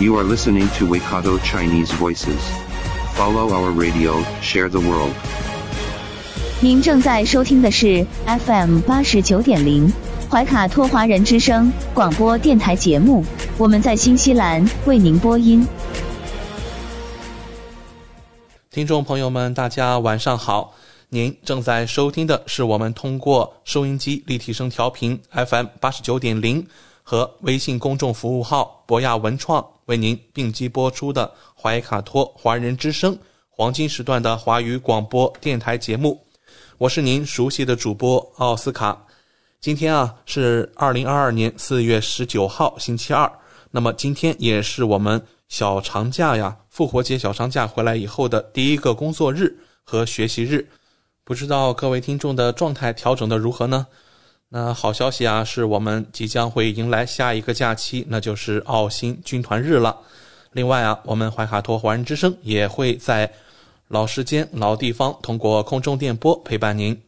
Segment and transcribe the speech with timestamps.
[0.00, 2.40] You are listening to Waikato Chinese Voices.
[3.12, 5.12] Follow our radio, share the world.
[6.62, 9.92] 您正在收听的是 FM 八十九点零
[10.30, 13.22] 怀卡托华人之声广播电台节目，
[13.58, 15.68] 我们在新西兰为您播音。
[18.70, 20.72] 听众朋友们，大家晚上好！
[21.10, 26.66] 您正在收听的是我们通过收音机立体声调频 FM 八十九点零
[27.02, 33.18] 和微信公众服务号博雅文创为您并机播出的怀卡托华人之声
[33.48, 36.24] 黄金时段的华语广播电台节目。
[36.78, 39.04] 我是您熟悉的主播奥斯卡。
[39.60, 43.28] 今天啊是二零二二年四月十九号星期二，
[43.72, 50.64] 那么今天也是我们小长假呀，复活节小长假回来以后的第一个工作日和学习日。
[51.24, 53.84] 不知道各位听众的状态调整的如何呢？
[54.52, 59.96] 那好消息啊，是我们即将会迎来下一个假期，那就是澳新军团日了。
[60.50, 63.32] 另外啊，我们怀卡托华人之声也会在
[63.86, 67.00] 老时间、老地方通过空中电波陪伴您。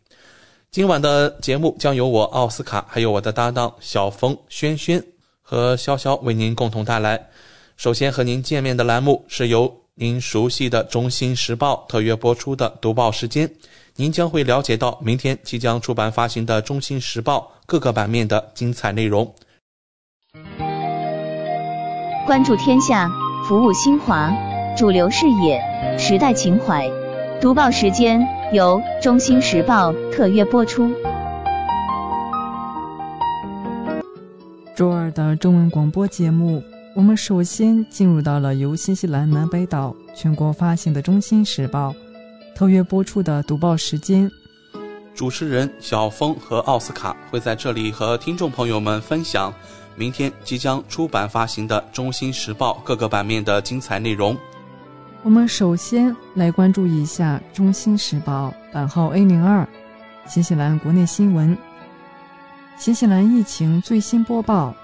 [0.70, 5.04] 今晚的节目将由我奥斯卡，还有我的搭档小峰、轩轩
[5.42, 7.28] 和潇潇为您共同带来。
[7.77, 13.52] 首先和您见面的栏目是由您熟悉的《中新时报》特约播出的读报时间。
[13.96, 19.34] 您将会了解到明天即将出版发行的《中新时报》各个版面的精彩内容。
[22.26, 23.10] 关注天下，
[23.46, 24.32] 服务新华，
[24.78, 25.60] 主流视野，
[25.98, 26.90] 时代情怀。
[27.38, 30.90] 读报时间由《中新时报》特约播出。
[34.74, 36.62] 周二的中文广播节目，
[36.96, 41.90] 我们首先进入到了由新西兰南北岛全国发行的《中新时报》。
[42.55, 44.30] 特约播出的读报时间，
[45.14, 49.52] 主持人小峰和奥斯卡会在这里和听众朋友们分享
[49.96, 54.36] 明天即将出版发行的《中新时报》各个版面的精彩内容。
[55.23, 59.67] 我们首先来关注一下《中新时报》版号 A 零二，
[60.27, 61.57] 新西兰国内新闻。
[62.77, 64.74] 新西兰疫情最新播报：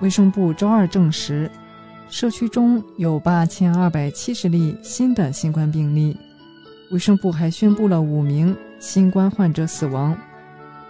[0.00, 1.50] 卫生部周二证实，
[2.08, 6.16] 社区中有八千二百七十例新的新冠病例。
[6.90, 10.16] 卫生部还宣布了五名新冠患者死亡，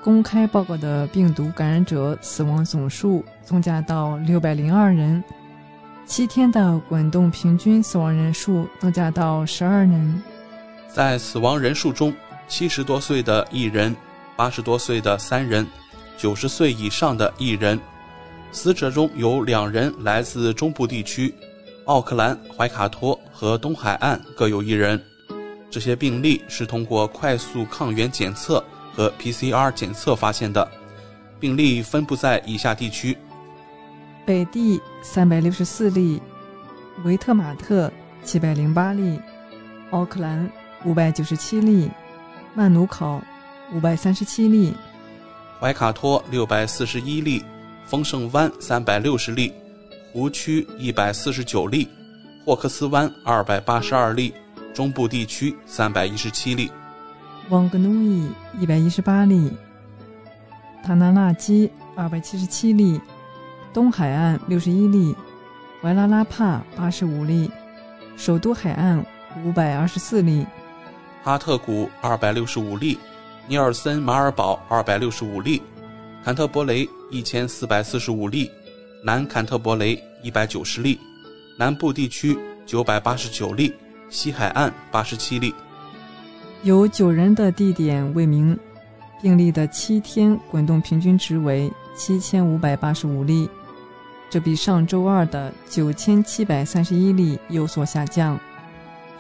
[0.01, 5.23] 公开报告的病毒感染者死亡总数增加到六百零二人，
[6.07, 10.23] 七天的滚动平均死亡人数增加到十二人。
[10.89, 12.15] 在死亡人数中，
[12.47, 13.95] 七十多岁的一人，
[14.37, 15.67] 八十多岁的三人，
[16.17, 17.79] 九十岁以上的一人。
[18.53, 21.35] 死者中有两人来自中部地区，
[21.87, 25.03] 奥克兰、怀卡托和东海岸各有一人。
[25.71, 28.63] 这些病例是通过快速抗原检测
[28.95, 30.67] 和 PCR 检测发现的，
[31.39, 33.17] 病例分布在以下地区：
[34.25, 36.21] 北地三百六十四例，
[37.05, 37.93] 维特马特
[38.25, 39.21] 七百零八例，
[39.91, 40.51] 奥克兰
[40.85, 41.91] 五百九十七例，
[42.55, 43.23] 曼努考
[43.75, 44.75] 五百三十七例，
[45.61, 47.45] 怀卡托六百四十一例，
[47.85, 49.53] 丰盛湾三百六十例，
[50.13, 51.87] 湖区一百四十九例，
[52.45, 54.33] 霍克斯湾二百八十二例。
[54.75, 56.71] 中部地区三百一十七例，
[57.49, 58.31] 旺格努伊
[58.61, 59.51] 一百一十八例，
[60.85, 63.01] 塔纳纳基二百七十七例，
[63.73, 65.15] 东海岸六十一例，
[65.83, 67.51] 维拉拉帕八十五例，
[68.17, 69.05] 首都海岸
[69.45, 70.47] 五百二十四例，
[71.25, 72.97] 哈特谷二百六十五例，
[73.49, 75.61] 尼尔森马尔堡二百六十五例，
[76.25, 78.49] 坎特伯雷一千四百四十五例，
[79.03, 81.01] 南坎特伯雷一百九十例，
[81.59, 83.73] 南部地区九百八十九例。
[84.11, 85.55] 西海岸八十七例，
[86.63, 88.59] 有九人的地点未明，
[89.21, 93.49] 病例的七天滚动平均值为七千五百八十五例，
[94.31, 98.39] 这比上周二的九千七百三十一例有所下降。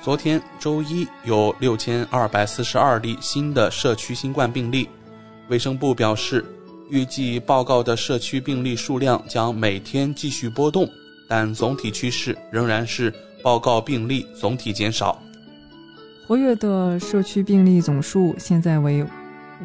[0.00, 4.88] 昨天周一有六千二百四十二例新的社区新冠病例，
[5.48, 6.44] 卫生部表示，
[6.88, 10.88] 预计报告的社区病例数量将每天继续波动，
[11.28, 13.12] 但总体趋势仍然是。
[13.42, 15.20] 报告病例总体减少，
[16.26, 19.04] 活跃的社区病例总数现在为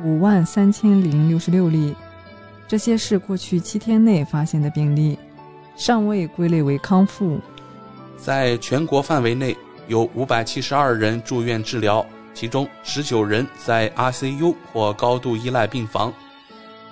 [0.04, 1.94] 五万三千零六十六例，
[2.68, 5.18] 这些是过去七天内发现的病例，
[5.76, 7.40] 尚未归类为康复。
[8.18, 9.56] 在全国范围内
[9.88, 16.14] 有五百七十二人住院治疗，其中十九人在 ICU 或高度依赖病房。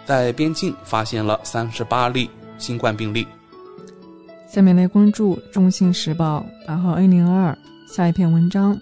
[0.03, 3.25] 在边境发现了三十八例新冠病例。
[4.51, 7.57] 下面来关注《中新时报》八号 A 零二
[7.87, 8.77] 下一篇文章：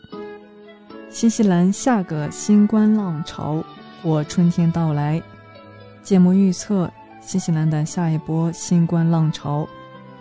[1.12, 3.64] 新西兰下个新冠浪潮
[4.02, 5.22] 或春天到来。
[6.02, 9.70] 建模预测，新西兰的下一波新冠浪潮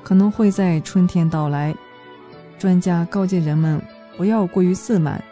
[0.02, 1.74] 可能会在春天到来。
[2.58, 3.80] 专家告诫人们
[4.18, 5.24] 不要过于自满。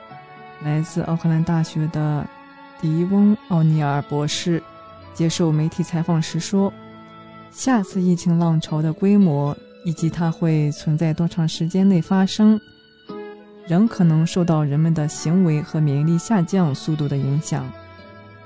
[0.65, 2.27] 来自奥克兰大学的
[2.81, 4.63] 迪翁·奥尼尔博士
[5.13, 6.73] 接受媒体采访时说
[7.53, 9.55] ：“下次疫情浪潮的规模
[9.87, 12.61] 以及它会存在多长时间内发生，
[13.69, 17.65] 仍可能受到人们的行为和免疫力下降速度的影响。”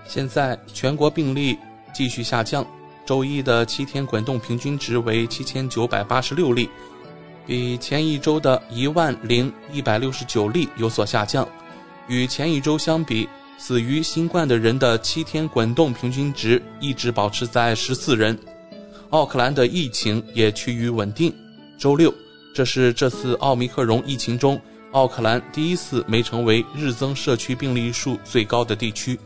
[0.06, 1.56] 现在全国病例
[1.94, 2.66] 继续下降，
[3.06, 6.68] 周一的七天滚动平均值为七千九百八十六例。
[7.46, 11.48] 比前一周的一万零一百六十九例有所下降，
[12.06, 13.26] 与前一周相比，
[13.56, 18.38] 死于新冠的人的七天滚动平均值一直保持在十四人。
[19.10, 21.34] 奥克兰的疫情也趋于稳定。
[21.76, 22.14] 周六，
[22.54, 24.60] 这是这次奥密克戎疫情中
[24.92, 29.18] 奥克兰第一次没成为日增社区病例数最高的地区。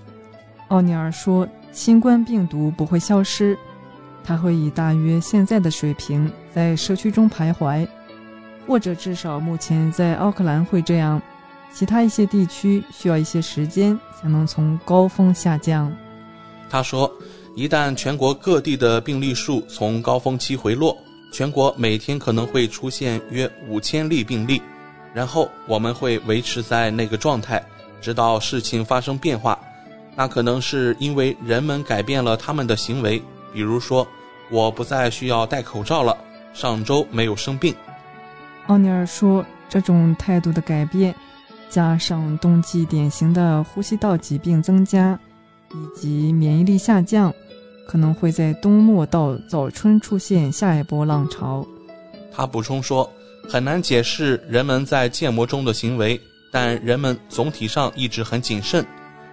[0.68, 3.58] 奥尼尔说：“新冠病毒不会消失，
[4.24, 7.86] 它会以大约现在的水平在社区中徘徊。”
[8.66, 11.20] 或者至少目前在奥克兰会这样，
[11.70, 15.94] 其他一些地区需要一些时间才能从高峰下降。
[16.70, 17.12] 他说，
[17.56, 20.96] 一旦全国各地的病例数从高峰期回落，
[21.32, 24.60] 全国每天可能会出现约五千例病例，
[25.14, 27.64] 然后我们会维持在那个状态，
[28.00, 29.56] 直到事情发生变化。
[30.16, 33.22] 那可能是因为人们改变了他们的行为，
[33.52, 34.06] 比如说，
[34.50, 36.16] 我不再需要戴口罩了，
[36.52, 37.72] 上周没有生病。
[38.66, 41.14] 奥尼尔说：“这种态度的改变，
[41.68, 45.18] 加上冬季典型的呼吸道疾病增加，
[45.72, 47.34] 以及免疫力下降，
[47.86, 51.66] 可能会在冬末到早春出现下一波浪潮。”
[52.32, 53.08] 他补充说
[53.48, 56.20] ：“很难解释人们在建模中的行为，
[56.50, 58.84] 但人们总体上一直很谨慎。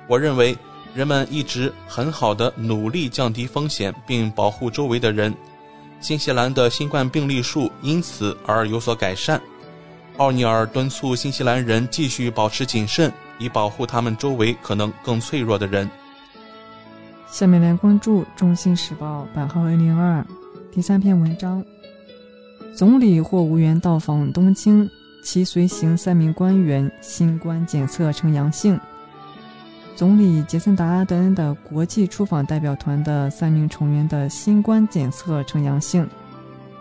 [0.07, 0.55] 我认为
[0.93, 5.33] 人们一直很好的努力降低风险并保护周围的人。”
[6.01, 9.39] 新西兰的新冠病例数因此而有所改善。
[10.17, 15.89] 奥尼尔敦促新西兰人继续保持谨慎，以保护他们周围可能更脆弱的人。
[17.31, 20.23] 下面来关注《中新时报》版号 A 零二
[20.69, 21.63] 第三篇文章：
[22.75, 24.87] 总理或无缘到访东京，
[25.23, 28.77] 其随行三名官员新冠检测呈阳性。
[29.95, 36.05] 总理杰森·达阿德恩的国际出访代表团的三名成员的新冠检测呈阳性，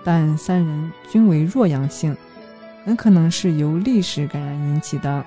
[0.03, 2.15] 但三人均为弱阳性，
[2.85, 5.25] 很可能是由历史感染引起的。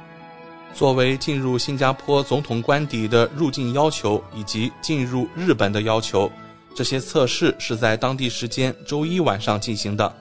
[0.74, 6.32] 作为进入新加坡总统官邸的入境要求以及进入日本的要求，
[6.76, 10.12] 这些测试是在当地时间周一晚上进行的。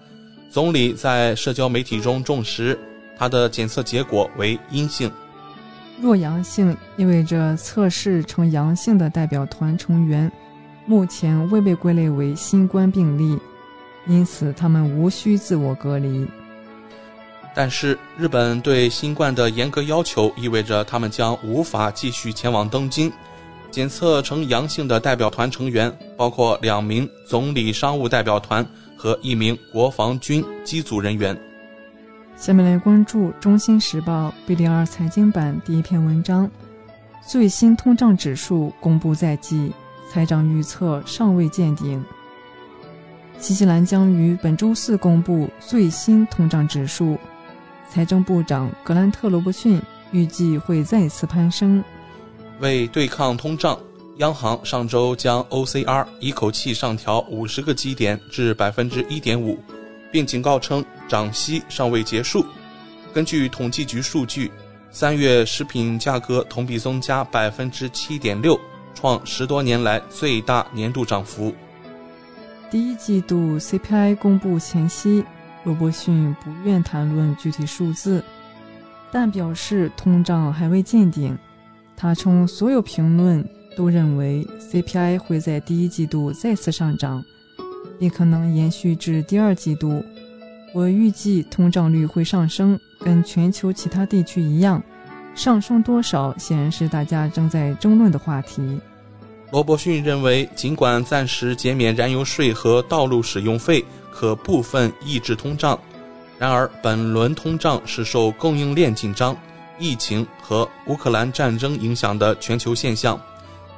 [0.51, 2.79] 总理在社交媒体中证实，
[3.19, 5.11] 他的检测结果为阴性。
[6.01, 10.31] 弱阳性意味着测试呈阳性的代表团成员
[10.85, 13.39] 目前未被归类为新冠病例，
[14.07, 16.27] 因此他们无需自我隔离。
[17.55, 23.13] 但是，日本对新冠的严格要求意味着他们将无法继续前往东京。
[23.71, 31.39] 检测呈阳性的代表团成员包括两名总理商务代表团和一名国防军机组人员。
[32.37, 36.51] 下面来关注《中新时报》B 零二财经版第一篇文章：
[37.27, 39.73] 最新通胀指数公布在即，
[40.11, 42.03] 财长预测尚未见顶。
[43.39, 47.19] 新西兰将于本周四公布最新通胀指数，
[47.89, 51.83] 财政部长格兰特·罗伯逊预计会再次攀升。
[52.61, 53.79] 为对抗通胀，
[54.19, 59.59] 央行上周将 OCR 一口气上调五十个基点至百分之一点五。
[60.11, 62.45] 并警告称，涨息尚未结束。
[63.15, 64.53] 根据统计局数据，
[64.91, 68.61] 三月食品价格同比增加百分之七点六，
[68.95, 71.55] 创十多年来最大年度涨幅。
[72.71, 75.25] 第一季度 CPI 公布前夕，
[75.65, 78.23] 罗伯逊不愿谈论具体数字，
[79.11, 81.37] 但表示通胀还未见顶。
[81.97, 87.23] 他称，所有评论都认为 CPI 会在第一季度再次上涨。
[87.99, 90.05] 也可能延续至第二季度。
[90.75, 94.83] 我预计通胀率会上升，跟全球其他地区一样，
[95.37, 98.81] 上升多少显然是大家正在争论的话题。
[99.53, 105.79] 罗伯逊认为，尽管暂时减免燃油税和道路使用费可部分抑制通胀，
[106.39, 109.37] 然而，本轮通胀是受供应链紧张、
[109.79, 113.21] 疫情和乌克兰战争影响的全球现象。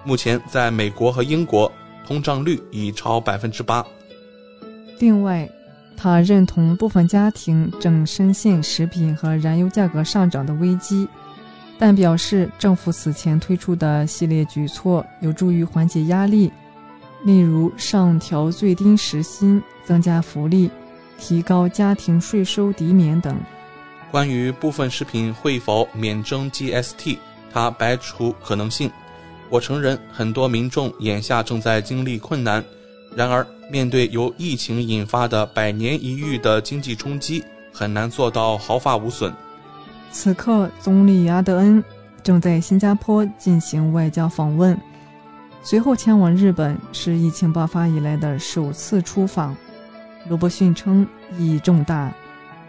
[0.04, 1.70] 目前，在美国和英国，
[2.06, 3.84] 通胀率已超百分之八。
[5.00, 5.50] 另外，
[5.96, 11.08] 他认同部分家庭正深陷食品和燃油价格上涨的危机，
[11.78, 16.50] 但表示政府此前推出的系列举措有助于缓解压力，
[17.24, 20.70] 例如上调最低时薪、增加福利、
[21.18, 23.36] 提高家庭税收抵免等。
[24.10, 27.18] 关于部分食品会否免征 GST，
[27.52, 28.90] 他排除可能性。
[29.50, 32.64] 我承认，很多民众眼下正在经历困难。
[33.16, 39.32] 然而，面对由疫情引发的百年一遇的经济冲击，很难做到毫发无损。
[40.14, 41.82] 此刻，总理阿德恩
[42.22, 44.80] 正在新加坡进行外交访问，
[45.60, 49.54] 随后前往日本，是疫情爆发以来的首次出访。
[50.28, 51.04] 罗伯逊称
[51.36, 52.12] 意义重大。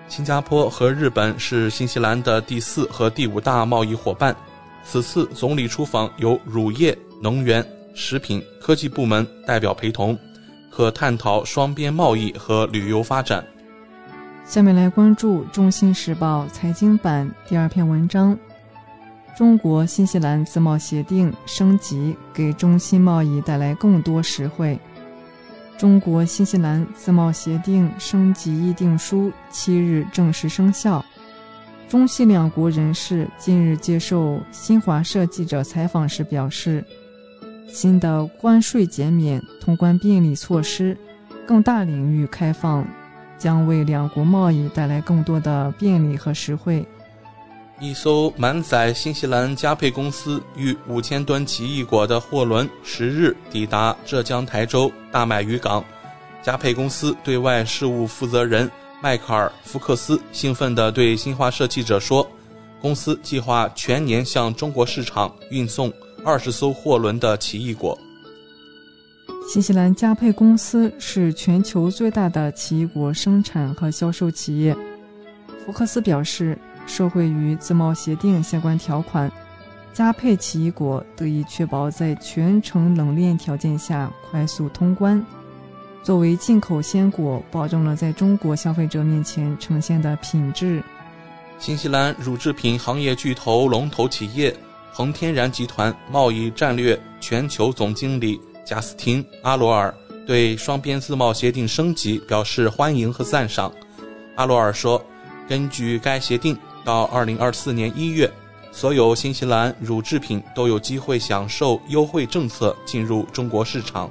[0.07, 4.35] 新加坡和日本是新西兰的第四和第五大贸易伙伴。
[4.83, 10.17] 此次总理出访由乳业、能源、食品、科技部门代表陪同。
[10.71, 13.45] 可探讨双边贸易和旅游发展。
[14.45, 18.37] 下面来关注《中新时报》财经版第二篇文章：
[19.35, 24.79] 中国新西兰自贸协定升级给中新贸易带来更多实惠。
[25.79, 31.03] 中国新西兰自贸协定升级议定书七日正式生效。
[31.89, 36.85] 中西两国人士近日接受新华社记者采访时表示。
[37.67, 40.95] 新的关税减免、通关便利措施、
[41.47, 42.87] 更大领域开放，
[43.37, 46.85] 将为两国贸易带来更多的便利和实惠。
[47.79, 55.83] 一艘满载新西兰佳沛公司逾五千吨奇异果的货轮十日抵达浙江台州大麦渔港。
[56.41, 58.69] 佳沛公司对外事务负责人
[59.01, 62.25] 迈克尔·福克斯兴奋地对新华社记者说
[62.81, 65.91] ：“公司计划全年向中国市场运送。”
[66.25, 67.95] 二十艘货轮的奇异果。
[69.47, 74.75] 新西兰佳沛公司是全球最大的奇异果生产和销售企业。
[75.63, 79.31] 福克斯表示，受惠于自贸协定相关条款，
[79.93, 85.23] 佳沛奇异果得以确保在全程冷链条件下快速通关。
[86.01, 90.83] 作为进口鲜果，保证了在中国消费者面前呈现的品质。
[91.59, 94.55] 新西兰乳制品行业巨头龙头企业。
[94.91, 99.93] 恒天然集团贸易战略全球总经理贾斯汀·阿罗尔
[100.25, 103.71] 对双边自贸协定升级表示欢迎和赞赏。
[104.35, 104.99] 阿罗尔说
[105.47, 108.29] ：“根据该协定，到2024年1月，
[108.71, 114.09] 所有新西兰乳制品都有机会享受优惠政策进入中国市场。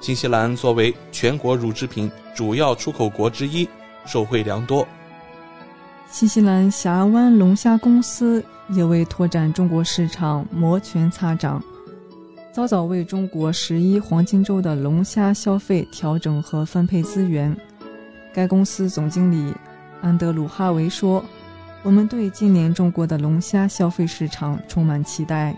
[0.00, 3.68] 新西兰作为全国乳制品主要出口国之一，
[4.06, 4.86] 受惠良多。”
[6.08, 8.44] 新西兰峡湾龙虾公司。
[8.70, 11.58] 也为拓展中国市场摩拳擦掌，
[12.58, 17.56] 早早为中国十一黄金周的龙虾消费调整和分配资源。
[18.34, 19.54] 该公司总经理
[20.02, 21.24] 安德鲁·哈维说
[21.84, 25.54] ：“我们对今年中国的龙虾消费市场充满期待。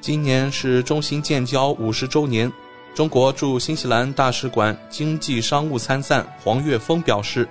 [0.00, 2.48] 今年是中新建交五十周年。
[2.94, 7.48] 中国驻新西兰大使馆经济商务参赞黄岳峰表示，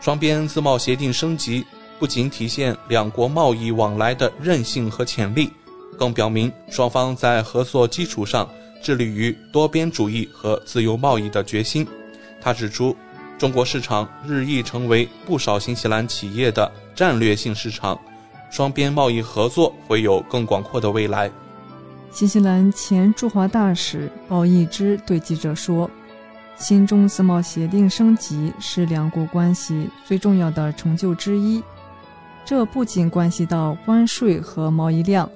[0.00, 1.66] 双边自贸协定升级。”
[1.98, 5.50] 不仅体现两国贸易往来的韧性和潜力，
[5.98, 8.48] 更表明双方在合作基础上
[8.82, 11.86] 致力于多边主义和自由贸易的决心。
[12.40, 12.94] 他指出，
[13.38, 17.98] 中国市场日益成为不少新西兰企业的战略性市场，
[18.50, 21.30] 双边贸易合作会有更广阔的未来。
[22.10, 25.90] 新西兰前驻华大使鲍义之对记者说
[26.56, 31.62] ：“新中自贸协定升级是两国关系最重要的成就之一。”
[32.46, 35.28] 这不仅关系到关税和贸易量，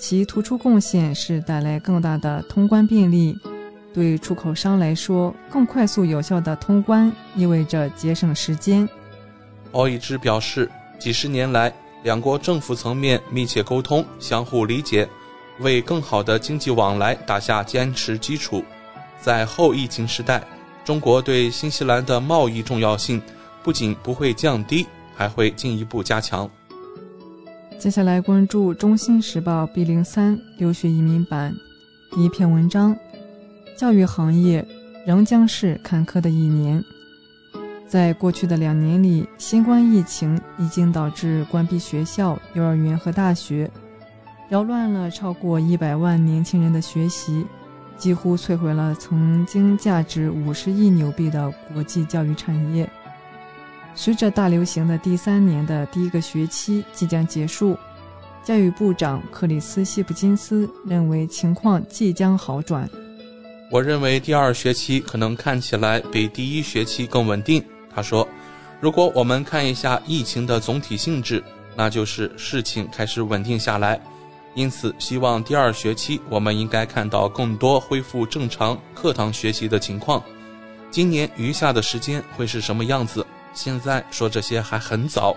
[0.00, 3.38] 其突出贡献是带来更大的通关便利。
[3.92, 8.88] 对出口商来说，更快速有效的通关意味着节省时间。
[9.72, 15.06] 奥义之表示，几十年来，两国政府层面密切沟通、相互理解，
[15.58, 18.64] 为更好的经济往来打下坚实基础。
[19.20, 20.42] 在后疫情时代，
[20.82, 23.20] 中国对新西兰的贸易重要性
[23.62, 24.86] 不仅不会降低。
[25.12, 26.50] 还会进一步加强。
[27.80, 31.56] 接下来关注《中新时报》B 零三留学移民版
[32.10, 32.94] 第一篇文章：
[33.74, 34.62] 教育行业
[35.06, 36.84] 仍将是坎坷的一年。
[37.88, 43.70] 在过去的两年里，新冠疫情已经导致关闭学校、幼儿园和大学，
[44.50, 47.46] 扰乱了超过一百万年轻人的学习，
[47.96, 52.86] 几乎摧毁了曾经价值五十亿纽币的国际教育产业。
[53.94, 57.76] 随着大流行的第三年的第一个学期即将结束，
[58.42, 62.88] 教育部长克里斯·谢普金斯认为情况即将好转。
[63.70, 67.62] 我认为第二学期可能看起来比第一学期更稳定。
[67.94, 68.26] 他说
[68.80, 71.42] ：“如果我们看一下疫情的总体性质，
[71.76, 74.00] 那就是事情开始稳定下来。
[74.54, 80.22] 因此，希望第二学期我们应该看到更多恢复正常课堂学习的情况。
[80.90, 83.24] 今年余下的时间会是什么样子？
[83.52, 85.36] 现在说这些还很早，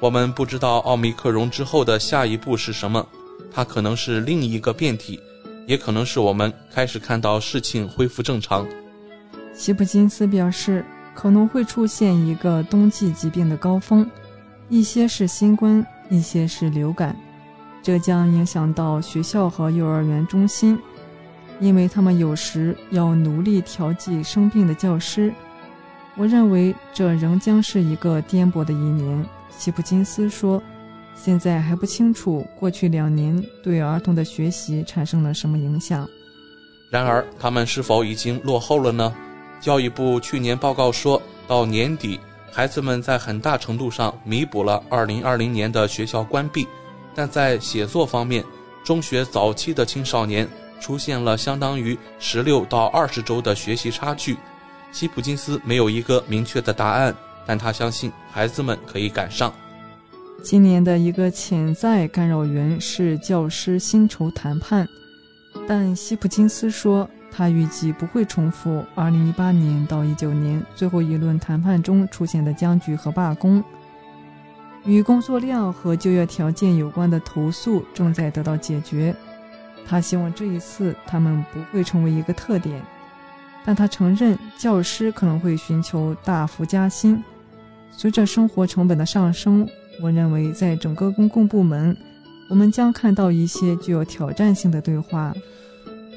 [0.00, 3.06] 我们不知道奥密克戎之后的下一步是什么，
[3.52, 5.20] 它可能是另一个变体。”
[5.64, 8.66] 也可能是我们开始看到事情恢复正常。
[9.54, 14.04] 希普金斯表示，可能会出现一个冬季疾病的高峰，
[14.68, 17.16] 一些是新冠，一些是流感，
[17.80, 20.76] 这将影响到学校和幼儿园中心，
[21.60, 25.32] 因为他们有时要努力调剂生病的教师。
[26.16, 30.62] 我认为这仍将是一个颠簸的一年，希普金斯说。
[31.14, 36.08] 现在还不清楚过去两年对儿童的学习产生了什么影响。
[36.90, 39.14] 然而，他们是否已经落后了呢？
[39.60, 42.18] 教育部去年报告说，到年底，
[42.50, 46.66] 孩子们在很大程度上弥补了2020年的学校关闭，
[47.14, 48.42] 但在写作方面，
[48.82, 50.48] 中学早期的青少年
[50.80, 54.36] 出现了相当于16到20周的学习差距。
[54.92, 57.14] 希普金斯没有一个明确的答案，
[57.46, 59.52] 但他相信孩子们可以赶上。
[60.42, 64.86] 今年的一个潜在干扰源是教师薪酬谈判，
[65.66, 73.62] 但希普金斯说，他预计不会重复2018年到19年最后一轮谈判中出现的僵局和罢工。
[74.84, 79.14] 与工作量和就业条件有关的投诉正在得到解决。
[79.86, 82.82] 他希望这一次他们不会成为一个特点，
[83.64, 87.22] 但他承认教师可能会寻求大幅加薪。
[87.90, 89.68] 随着生活成本的上升。
[90.00, 91.94] 我认为，在整个公共部门，
[92.48, 95.34] 我们将看到一些具有挑战性的对话。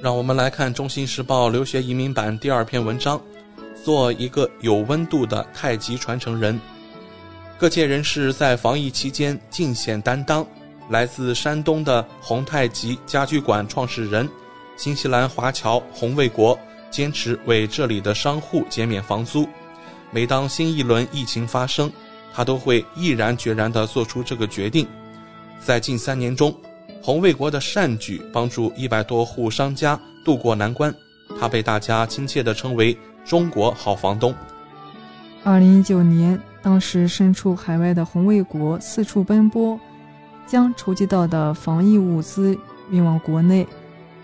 [0.02, 3.22] 让我们来看《中新时报》留学移民版第二篇文章：
[3.84, 6.58] 做一个有温度的太极传承人。
[7.60, 10.44] 各界人士在防疫期间尽显担当。
[10.90, 14.28] 来自山东的红太极家居馆创始人、
[14.78, 16.58] 新西兰华侨洪卫国，
[16.96, 19.46] 坚持为这里的商户减免房租。
[20.12, 21.92] 每当新一轮疫情发生，
[22.34, 24.88] 他都会毅然决然地做出这个决定。
[25.60, 26.56] 在近三年中，
[27.04, 30.96] 洪卫国的善举帮助一百多户商家渡过难关，
[31.38, 34.34] 他被大家亲切地称为“中国好房东”。
[35.44, 39.78] 二零一九年，当时身处海外的洪卫国四处奔波，
[40.48, 42.58] 将筹集到的防疫物资
[42.90, 43.68] 运往国内。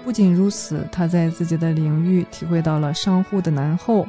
[0.04, 4.08] 不仅如此，他在自己的领域体会到了商户的难后，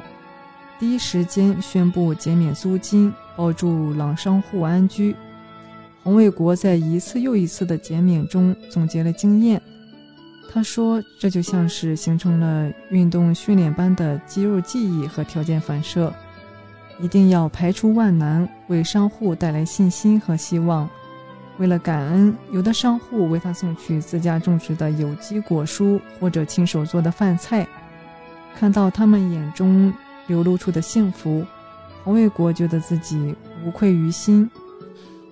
[0.79, 3.13] 第一时间宣布减免租金。
[3.35, 5.15] 保住老商户安居。
[6.03, 9.59] 洪卫国在一次又一次的减免中总结了经验。
[10.51, 16.13] 他说：“这就像是形成了运动训练般的肌肉记忆和条件反射，
[17.01, 20.87] 一定要排除万难，为商户带来信心和希望。
[21.63, 27.65] 为了感恩，有的商户为他送去自家种植的有机果蔬或者亲手做的饭菜。
[28.53, 29.93] 看到他们眼中
[30.27, 31.45] 流露出的幸福。”
[32.03, 33.33] 洪卫国觉得自己
[33.65, 34.51] 无愧于心。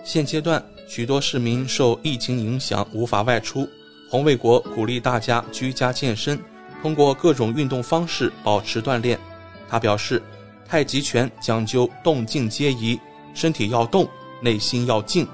[0.06, 3.68] 现阶段，许多市民受疫情影响无法外出，
[4.10, 6.40] 洪卫国鼓励大家居家健身，
[6.82, 9.20] 通过各种运动方式保持锻炼。
[9.68, 10.24] 他表示，
[10.66, 12.98] 太极拳讲究动静皆宜，
[13.34, 14.08] 身体要动，
[14.42, 15.28] 内心要静，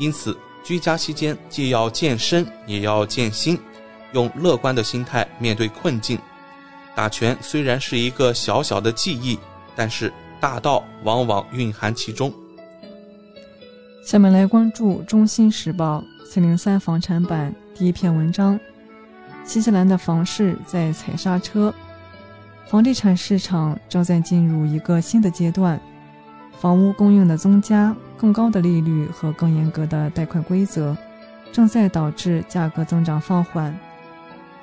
[0.00, 3.56] 因此居家期间既要健身也要健心，
[4.12, 6.18] 用乐观的心态面对困境。
[6.96, 9.38] 打拳虽然是一个小小的技艺，
[9.76, 10.12] 但是。
[10.40, 12.32] 大道往往蕴含其中。
[14.02, 18.58] 下面来关注《中新时报》四零三房产版第一篇文章：
[19.44, 21.74] 新西兰的房市在踩刹车，
[22.66, 25.78] 房地产市场正在进入一个新的阶段。
[26.58, 30.94] 房屋供应的增加、更高的利率和更严格的贷款规则，
[31.50, 33.74] 正在导致价格增长放缓。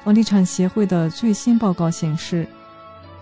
[0.03, 2.47] 房地产协会的最新报告显示。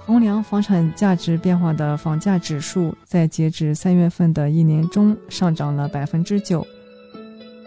[0.07, 6.63] 衡量房产价值变化的房价指数在截止三月份的一年中上涨了百分之九，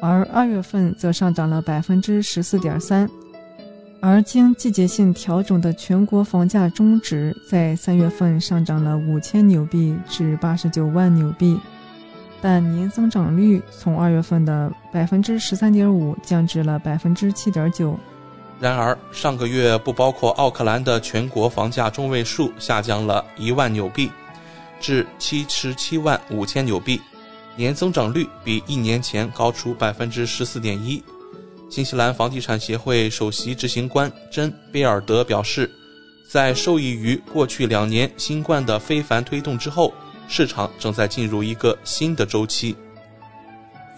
[0.01, 3.11] 而二月份则上涨了百分之十四点三，
[4.01, 11.59] 而经季节性调整的全国房价中值在三月份上涨了五千纽币至八十九万纽币，
[12.41, 17.99] 但年增长率从二月份的百分之十三点五降至了百分之七点九。
[18.61, 24.11] 然而，上个月不包括奥克兰的全国房价中位数下降了一万纽币，
[24.81, 27.01] 至七十七万五千纽币，
[27.57, 31.03] 年增长率比一年前高出百分之十四点一。
[31.71, 35.71] 新西兰房地产协会首席执行官珍·贝尔德表示，
[36.29, 39.93] 在受益于过去两年新冠的非凡推动之后，
[40.29, 42.77] 市场正在进入一个新的周期。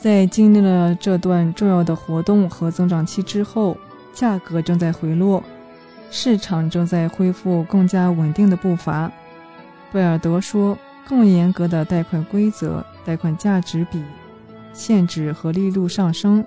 [0.01, 3.77] 在经历了这段重要的活动和增长期之后，
[4.15, 5.43] 价格正在回落，
[6.11, 9.13] 市场正在恢复更加稳定的步伐。
[9.93, 14.03] 贝尔德说：“更严格的贷款规则、贷款价值比
[14.73, 16.43] 限制和利率上升，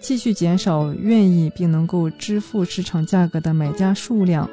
[0.00, 4.48] 继续减少愿意并能够支付市场价格的买家数量。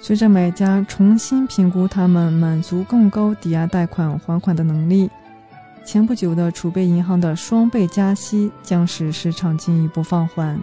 [0.00, 5.10] 随着买家重新评估他们满足更高抵押贷款还款的能力，
[5.84, 10.60] 前不久的储备银行的双倍加息将使市场进一步放缓。”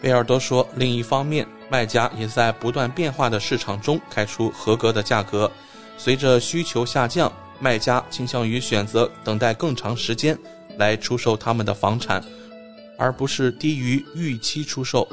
[0.00, 5.48] 贝尔多说：“另一方面。”卖家也在不断变化的市场中开出合格的价格。
[5.96, 10.36] 随着需求下降，卖家倾向于选择等待更长时间
[10.76, 12.20] 来出售他们的房产，
[12.98, 15.06] 而不是低于预期出售。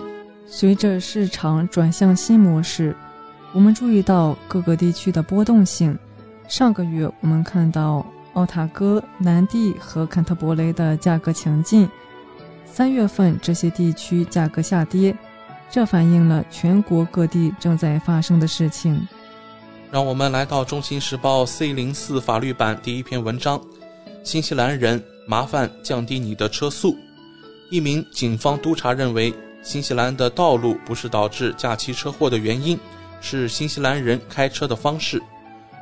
[0.48, 2.96] 随着市场转向新模式，
[3.54, 5.98] 我们注意到各个地区的波动性。
[6.48, 11.90] 上个月，我们看到奥塔哥、南地和坎特伯雷的价格强劲。
[12.66, 15.16] 三月份，这些地区价格下跌。
[15.70, 19.06] 这反映了全国各地正在发生的事情。
[19.92, 23.60] 让我们来到《中新时报》C 零四法律版第一篇文章：
[24.24, 26.96] 新西兰人麻烦降低你的车速。
[27.70, 32.80] 一名警方督察认为，新西兰的道路不是导致假期车祸的原因，
[33.22, 35.22] 是新西兰人开车的方式。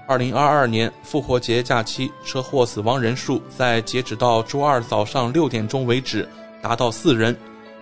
[0.08, 6.28] 二零二二年复活节假期车祸死亡人数在截止到周二早上六点钟为止
[6.62, 7.36] 达到四人。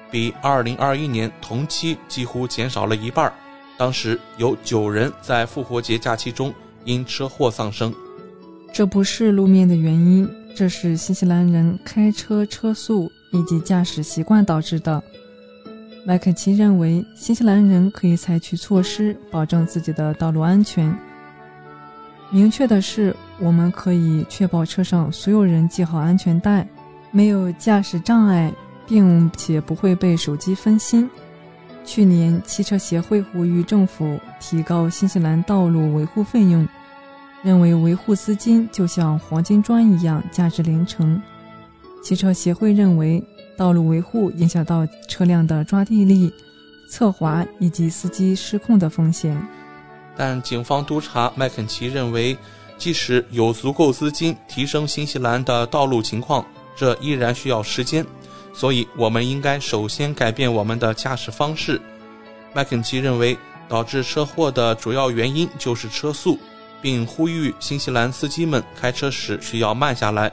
[0.10, 3.34] 比2021年同期几乎减少了一半，
[3.78, 6.54] 当时有九人在复活节假期中
[6.86, 7.92] 因车祸丧生。
[8.72, 15.02] 这不是路面的原因，这是新西兰人开车车速以及驾驶习惯导致的。
[16.06, 20.96] 麦肯齐认为，新西兰人可以采取措施保证自己的道路安全。
[22.30, 26.68] 明确的是，我们可以确保车上所有人系好安全带，
[27.12, 28.54] 没有驾驶障碍。
[28.86, 31.10] 并且不会被手机分心。
[31.86, 36.68] 去年，汽车协会呼吁政府提高新西兰道路维护费用，
[37.42, 41.22] 认为维护资金就像黄金砖一样价值连城。
[42.04, 43.24] 汽车协会认为，
[43.58, 46.32] 道路维护影响到车辆的抓地力、
[46.89, 49.36] 侧滑以及司机失控的风险。
[50.16, 52.38] 但警方督察麦肯齐认为，
[52.78, 58.06] 即使有足够资金提升新西兰的道路情况，这依然需要时间。
[58.54, 61.82] 所以，我们应该首先改变我们的驾驶方式。
[62.54, 63.36] 麦肯齐认为，
[63.68, 66.38] 导致车祸的主要原因就是车速，
[66.80, 70.32] 并呼吁新西兰司机们开车时需要慢下来。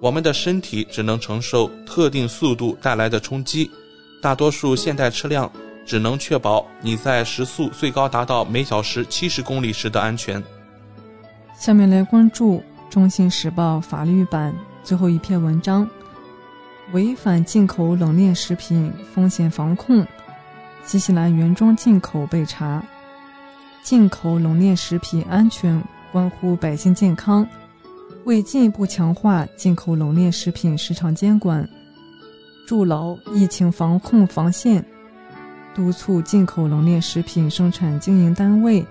[0.00, 3.70] 我们的身体只能承受特定速度带来的冲击，
[4.20, 5.50] 大多数现代车辆
[5.86, 10.42] 只能确保你在时速最高达到每小时七十公里时的安全。
[11.58, 12.58] 下面来关注
[12.90, 15.88] 《中信时报》法律版最后一篇文章。
[16.92, 20.06] 违反进口冷链食品风险防控，
[20.84, 22.84] 新西兰原装进口被查。
[23.82, 27.46] 进口冷链食品安全关乎百姓健康，
[28.24, 31.68] 为进一步强化进口冷链食品市场监管，
[32.66, 34.84] 筑牢疫情防控防线，
[35.74, 38.84] 督促进口冷链食品生产经营单位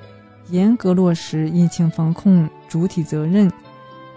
[0.49, 3.51] 严格落实疫情防控主体责任。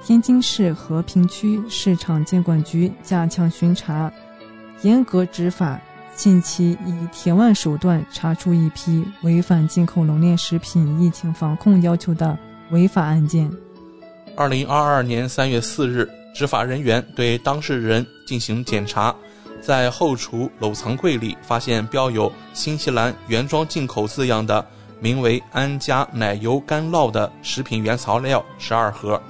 [0.05, 4.12] 天津市和平区市场监管局加强巡查，
[4.83, 5.81] 严格执法。
[6.14, 12.38] 近期以铁腕手段查出一批违反进口冷链食品疫情防控要求的
[12.70, 13.50] 违法案件。
[14.37, 19.16] 二零二二年三月四日，执法人员对当事人进行检查，
[19.62, 24.64] 在后厨冷藏柜里发现标有“新西兰原装进口”字样的
[25.01, 29.20] 名为安佳奶油干酪的食品原材料十二盒。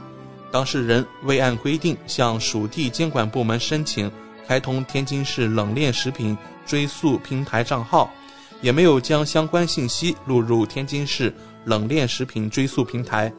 [0.50, 4.10] 当事人未按规定向属地监管部门申请
[4.48, 8.10] 开通天津市冷链食品追溯平台账号，
[8.60, 11.32] 也没有将相关信息录入天津市
[11.64, 13.32] 冷链食品追溯平台。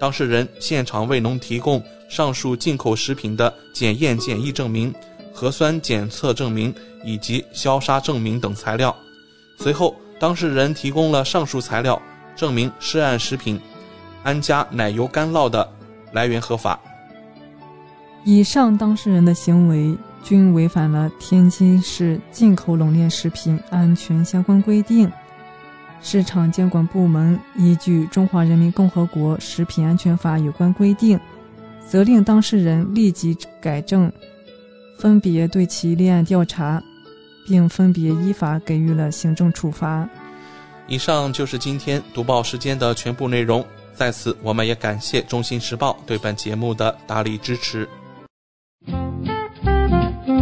[0.00, 4.92] 当事人现场未能提供上述进口食品的检验检疫证明、
[5.32, 8.96] 核酸检测证明以及消杀证明等材料。
[9.58, 12.00] 随后，当事人提供了上述材料，
[12.34, 13.60] 证明涉案食品
[14.24, 15.68] 安佳奶油干酪的。
[16.12, 16.76] 来源合法。
[18.24, 25.08] 以上当事人的行为均违反了天津市进口冷链食品安全相关规定。
[26.02, 31.18] 市场监管部门依据《中华人民共和国食品安全法》有关规定，
[31.86, 34.10] 责令当事人立即改正，
[34.98, 36.82] 分别对其立案调查，
[37.46, 40.08] 并分别依法给予了行政处罚。
[40.88, 43.64] 以上就是今天读报时间的全部内容。
[43.92, 47.86] 在此，我们也感谢《中新时报》对本节目的大力支持。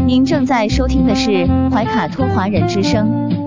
[0.06, 3.30] 您正在收听的是怀卡托华人之声，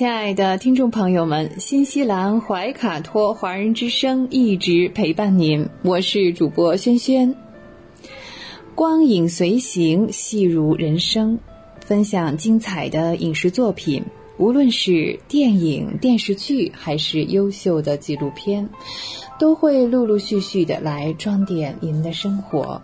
[0.00, 7.36] 亲爱的听众朋友们，新西兰怀卡托华人之声一直陪伴您，我是主播轩轩。
[8.74, 11.38] 光影随行，戏如人生，
[11.84, 14.02] 分享精彩的影视作品，
[14.38, 18.66] 无论是电影、电视剧，还是优秀的纪录片，
[19.38, 22.80] 都会陆陆续续的来装点您的生活。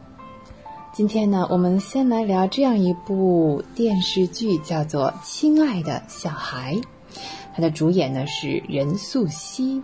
[0.93, 6.75] 今天呢，我们先来聊这样一部电视剧，叫做《亲爱的小孩》。
[7.55, 9.83] 它的主演呢是任素汐。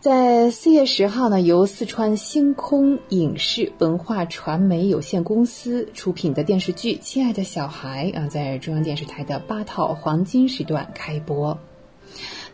[0.00, 11.58] 在四月十号呢，由四川星空影视文化传媒有限公司出品的电视剧《亲爱的小孩》啊，在中央电视台的八套黄金时段开播。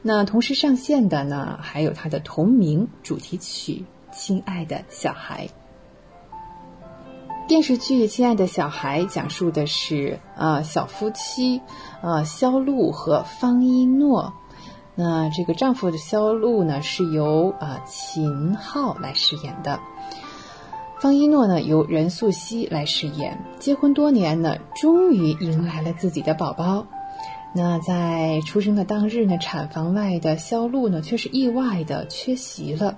[0.00, 3.84] 那同时上线的呢，还有它的同名主题曲
[4.16, 5.46] 《亲爱的小孩》。
[7.50, 11.60] 电视剧《亲爱的小孩》讲述的是啊小夫妻
[12.00, 14.34] 啊肖路和方一诺。
[14.94, 19.80] 那这个丈夫的肖路呢是由啊秦昊来饰演的，
[21.00, 23.44] 方一诺呢由任素汐来饰演。
[23.58, 26.86] 结婚多年呢，终于迎来了自己的宝宝。
[27.52, 32.96] 那在出生的当日呢，产房外的肖路呢却是意外的缺席了。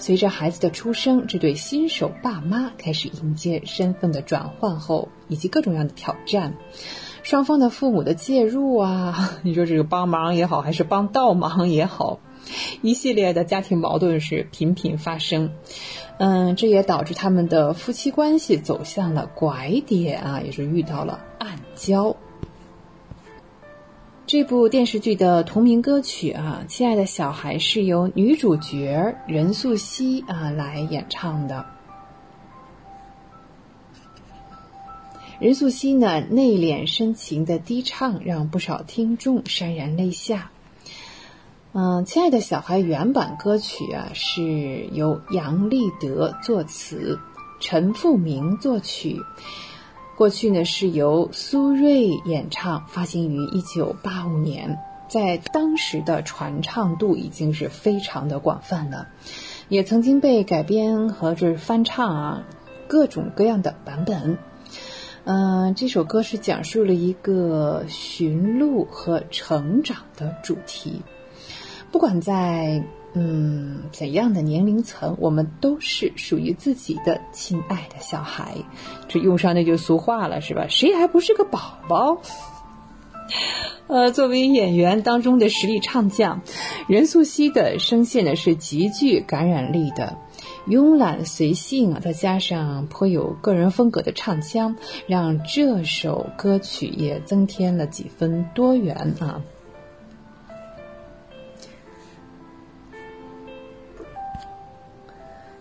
[0.00, 6.54] 随着孩子的出生，这对新手爸妈开始迎接身份的转换后，以及各种各样的挑战。
[7.22, 12.18] 双方的父母的介入啊， 你说这个帮忙也好，还是帮倒忙也好，
[12.80, 15.52] 一系列的家庭矛盾是频频发生。
[16.18, 22.16] 嗯，这也导致他们的夫妻关系走向了拐点啊，也是遇到了暗礁。
[24.32, 31.66] 这部电视剧的同名歌曲啊，《亲爱的小孩》是由女主角任素汐啊来演唱的。
[35.40, 40.52] 任素汐呢内敛深情的低唱，让不少听众潸然泪下。
[41.72, 47.18] 嗯，《亲爱的小孩》原版歌曲啊是由杨立德作词，
[47.58, 49.20] 陈复明作曲。
[50.20, 54.78] 过去呢是由苏芮演唱，发行于一九八五年，
[55.08, 59.08] 在当时的传唱度已经是非常的广泛了，
[59.70, 62.42] 也曾经被改编和这翻唱啊，
[62.86, 64.36] 各种各样的版本。
[65.24, 71.00] 嗯，这首歌是讲述了一个寻路和成长的主题，
[71.90, 72.84] 不管在。
[73.12, 78.54] 嗯，怎样的年龄层，我们都是属于自己的亲爱的小孩。
[79.08, 80.66] 这用上那句俗话了，是吧？
[80.68, 82.18] 谁还不是个宝宝？
[83.88, 86.42] 呃，作为演员当中的实力唱将，
[86.86, 90.16] 任素汐的声线呢是极具感染力的，
[90.68, 94.76] 慵懒随性啊，再加上颇有个人风格的唱腔，
[95.08, 99.42] 让这首歌曲也增添了几分多元啊。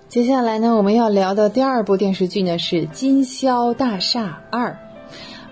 [0.09, 4.79] 接下来呢，我们要聊的第二部电视剧呢是《金宵大厦二》，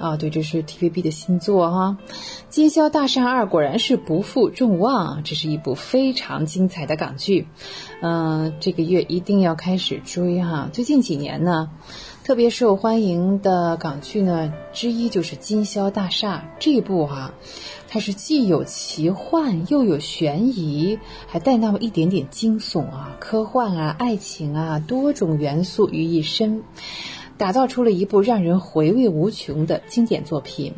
[0.04, 1.98] 啊，对，这是 TVB 的新作哈，
[2.50, 7.48] 《金宵大厦二》果然是不负众望，这是一部非常精彩的港剧，
[8.02, 10.68] 嗯，这个月一定要开始追哈。
[10.74, 11.70] 最近几年呢，
[12.28, 17.34] 特别受欢迎的港剧呢之一就是《金宵大厦》这部哈。
[17.88, 26.64] 它是既有奇幻又有悬疑，还带那么一点点惊悚啊、科幻啊、爱情啊，多种元素于一身。
[27.38, 30.74] 打造出了一部让人回味无穷的经典作品。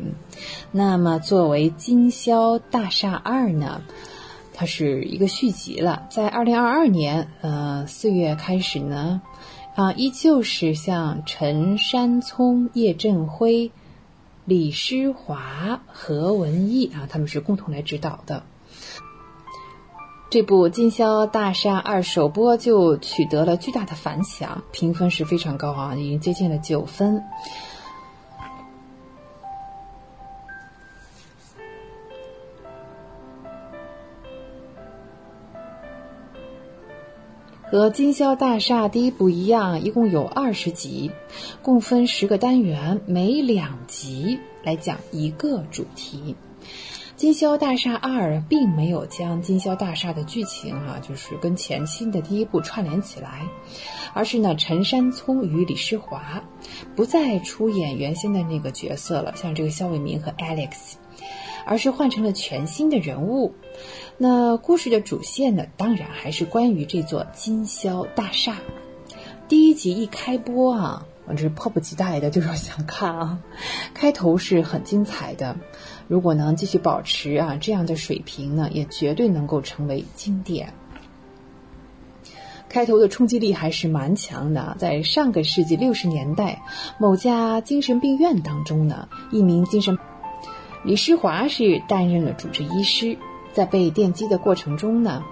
[0.70, 3.82] 那么，作为《金宵大厦二》呢，
[4.54, 9.20] 它是一个续集了，在二零二二年呃四月开始呢，
[9.74, 13.70] 啊，依旧是像陈山聪、叶振辉、
[14.44, 18.42] 李诗华、何文义啊，他们是共同来指导的。
[20.28, 27.24] 这部《金宵大厦二》首播就取得了巨大的反响，评分是非常高啊，已经接近了九分。
[37.70, 41.12] 和《金宵大厦》第一部一样，一共有二十集，
[41.62, 46.34] 共分十个单元，每两集来讲一个主题。
[47.14, 53.46] 《金宵大厦二》并没有将《金宵大厦》的剧情啊，就是跟前期的第一部串联起来，
[54.14, 56.42] 而是呢，陈山聪与李诗华
[56.96, 60.94] 不再出演原先的那个角色了，像这个肖伟民和 Alex，
[61.64, 63.54] 而是换成了全新的人物。
[64.22, 68.58] 那故事的主线呢，当然还是关于这座金宵大厦。
[69.48, 73.38] 第一集一开播啊，我这是迫不及待的，就是想看啊，
[73.94, 75.56] 开头是很精彩的。
[76.06, 80.74] 如果能继续保持啊这样的水平呢，也绝对能够成为经典。
[82.68, 84.76] 开头的冲击力还是蛮强的。
[84.78, 86.60] 在上个世纪六十年代，
[86.98, 89.96] 某家精神病院当中呢，一名精神
[90.84, 93.16] 李诗华是担任了主治医师，
[93.52, 95.24] 在被电击的过程中呢。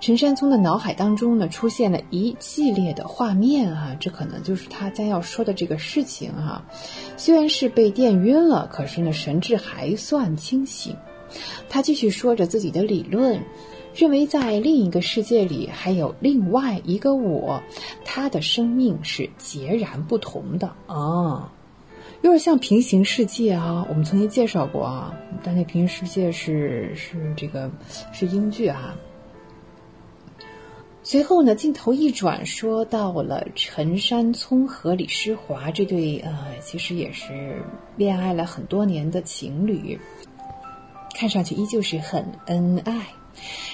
[0.00, 6.64] 陈山聪的脑海当中呢，出现了一系列的画面啊，这可能就是他将要说的这个事情哈。
[7.16, 10.96] 虽然是被电晕了，可是呢，神志还算清醒。
[11.68, 13.40] 他继续说着自己的理论，
[13.94, 17.62] 认为在另一个世界里还有另外一个我，
[18.04, 21.48] 他的生命是截然不同的啊，
[22.22, 23.84] 有点像平行世界啊。
[23.88, 27.70] 我们曾经介绍过啊，但那平行世界是是这个
[28.12, 28.94] 是英剧啊。
[31.04, 37.60] 随后呢，镜头一转，说到了陈山聪和李诗华这对呃，其实也是
[37.96, 39.98] 恋爱了很多年的情侣，
[41.16, 43.08] 看上去依旧是很恩爱。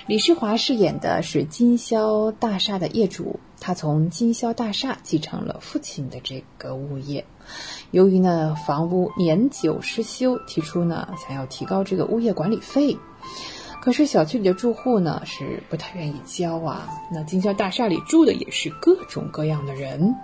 [0.07, 7.27] 李诗华饰演的是金宵大厦的业主，他从金宵大厦继承了父亲的这个物业，
[7.91, 12.99] 由于呢房屋年久失修，提出呢想要提高这个物业管理费。
[13.81, 16.89] 可是小区里的住户呢是不太愿意交啊。
[17.11, 20.15] 那经销大厦里住的也是各种各样的人。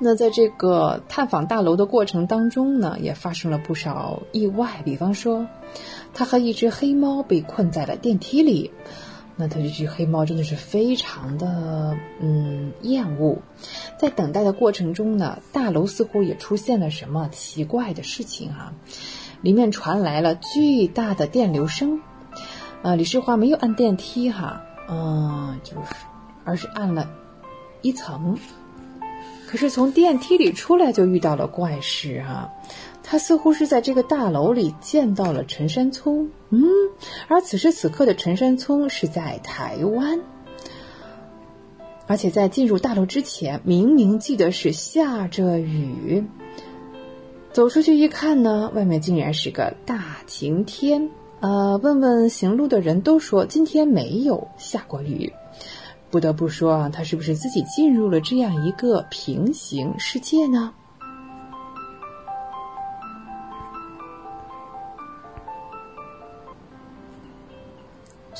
[0.00, 4.82] 那在这个探访大楼的过程当中呢，也发生了不少意外。
[4.84, 5.46] 比方说，
[6.12, 8.72] 他和一只黑猫被困在了电梯里。
[9.36, 13.38] 那他这只黑猫真的是非常的嗯厌恶。
[13.98, 18.72] 在等待的过程中呢，大楼似乎也出现了什么奇怪的事情啊。
[19.40, 22.00] 里面传来了巨大的电流声，
[22.82, 25.94] 呃，李世华没有按电梯哈，嗯，就是，
[26.44, 27.10] 而是按了
[27.80, 28.38] 一层，
[29.48, 32.52] 可是从电梯里出来就遇到了怪事哈，
[33.12, 36.64] 他似乎是在这个大楼里见到了陈山聪，嗯，
[37.28, 40.18] 而此时此刻的陈山聪是在台湾，
[42.06, 46.24] 而且在进入大楼之前，明明记得是下着雨。
[47.52, 51.10] 走出去一看呢，外面竟然是个大晴天。
[51.40, 55.30] 呃，问问行路的人都说今天没有下过雨。
[56.08, 60.72] 不得不说啊，他是不是自己进入了这样一个平行世界呢？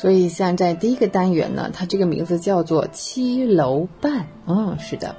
[0.03, 4.27] 所以，像在第一个单元呢，它这个名字叫做七楼半。
[4.49, 5.15] 嗯，是的。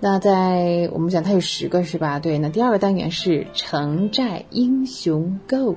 [0.00, 2.18] 那在我们讲它有十个是吧？
[2.18, 5.76] 对，那第二个单元是城寨英雄 Go，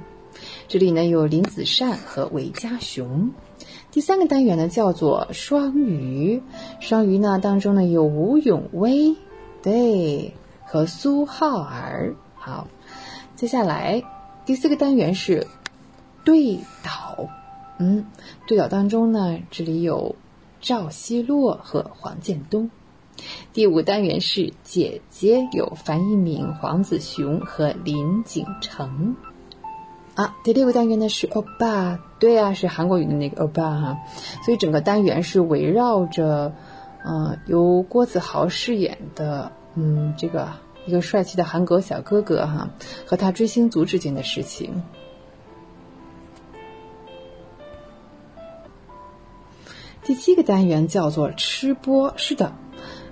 [0.68, 3.30] 这里呢有林子善和韦家雄。
[3.92, 6.42] 第三个单元呢叫做双鱼，
[6.80, 9.16] 双鱼呢当中呢有吴永威，
[9.62, 10.34] 对，
[10.66, 12.16] 和苏浩儿。
[12.34, 12.68] 好，
[13.36, 14.02] 接下来
[14.48, 15.46] 第四个单元是
[16.24, 17.30] 对倒，
[17.78, 18.06] 嗯，
[18.48, 20.16] 对角当中呢这里有
[20.62, 22.70] 赵希洛和黄建东。
[23.54, 29.16] 第五单元是姐姐，有樊一敏、黄子雄和林景成。
[30.16, 33.98] 啊，第六个单元呢是欧巴，对啊，是韩国语的那个欧巴哈。
[34.44, 36.54] 所以整个单元是围绕着，
[37.06, 40.50] 嗯，由郭子豪饰演的，嗯，这个
[40.86, 42.70] 一个帅气的韩国小哥哥哈，
[43.06, 44.84] 和他追星族之间的事情。
[50.06, 52.54] 第七个单元叫做吃播，是的。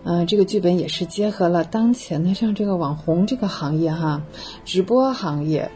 [0.04, 4.22] 嗯，这个剧本也是结合了当前的像这个网红这个行业哈，
[4.64, 5.72] 直播行业。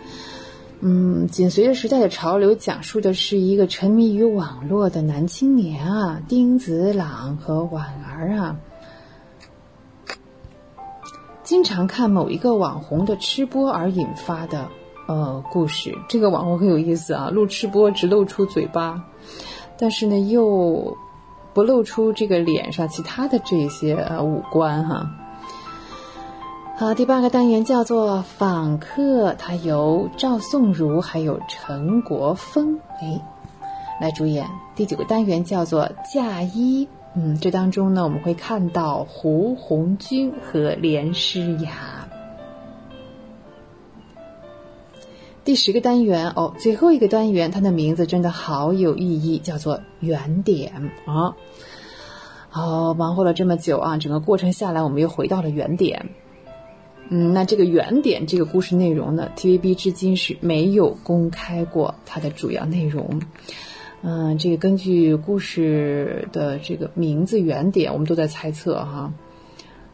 [0.79, 8.55] 嗯，紧随着时代的潮流，讲述的是一个沉迷于网络的男青年啊，丁子朗和婉儿啊，
[11.41, 14.69] 经常看某一个网红的吃播而引发的
[15.07, 15.97] 呃故事。
[16.07, 19.03] 这个网红很有意思啊，录吃播只露出嘴巴，
[19.79, 20.95] 但是呢又
[21.57, 25.09] 不露出这个脸上其他的这些呃五官哈。
[26.77, 33.19] 好，第八个单元叫做访客，它由赵颂如还有陈国峰哎
[33.99, 34.47] 来主演。
[34.75, 42.06] 第九个单元叫做嫁衣，嗯，这当中呢我们会看到胡红军和连诗雅。
[45.47, 51.37] 第十个单元哦，最后一个单元，它的名字真的好有意义，叫做原点啊。
[52.49, 56.09] 好，忙活了这么久啊，整个过程下来，我们又回到了原点。
[57.07, 63.21] 嗯，那这个原点这个故事内容呢，TVB 至今是没有公开过它的主要内容。
[64.01, 69.13] 嗯，这个根据故事的这个名字原点，我们都在猜测哈。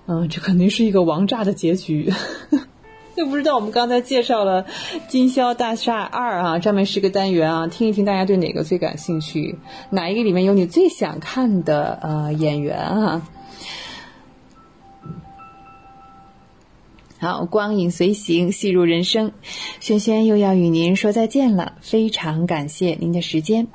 [0.08, 2.12] 嗯，这肯定是一个王炸的结局。
[3.16, 4.64] 就不知道我们刚才介绍了
[5.07, 9.59] 《金宵大厦二》啊，上面是个单元啊，听一听大家对哪个最感兴趣，
[9.91, 13.22] 哪一个里面有你最想看的呃演员啊？
[17.20, 19.32] 好，光影随行，戏入人生。
[19.80, 23.68] 轩轩又要与您说再见了，非常感谢您的时间。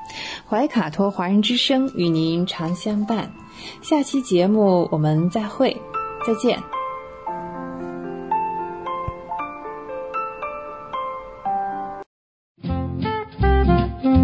[0.47, 3.32] 怀卡托华人之声与您常相伴，
[3.80, 5.74] 下期节目我们再会，
[6.26, 6.78] 再见。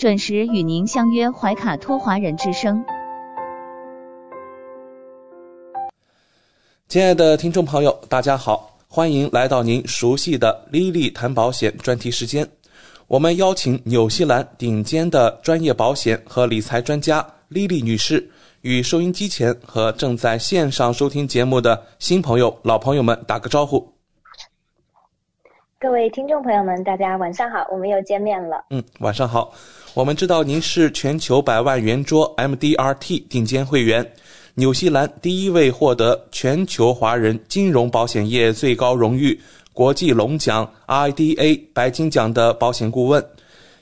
[0.00, 2.82] 准时与您相约怀卡托华人之声。
[6.88, 12.48] 亲爱的听众朋友，大家好，欢迎来到您熟悉的“莉莉谈保险”专题时间。
[13.08, 18.26] 我们邀请纽西兰顶尖的专业保险和理财专家莉莉女士，
[18.62, 23.86] 与收音机前和正在线上收听节目的新朋友、老朋友们打个招呼。
[25.78, 28.64] 各位听众朋友们，大家晚上好，我们又见面了。
[28.70, 29.52] 嗯，晚上好。
[29.94, 34.08] 我们知道您是全球百万圆桌 MDRT 顶尖会员，
[34.54, 39.38] 纽西兰第一位获得全球华人金融保险业最高荣誉
[39.72, 43.24] 国际龙奖 IDA 白金奖的保险顾问，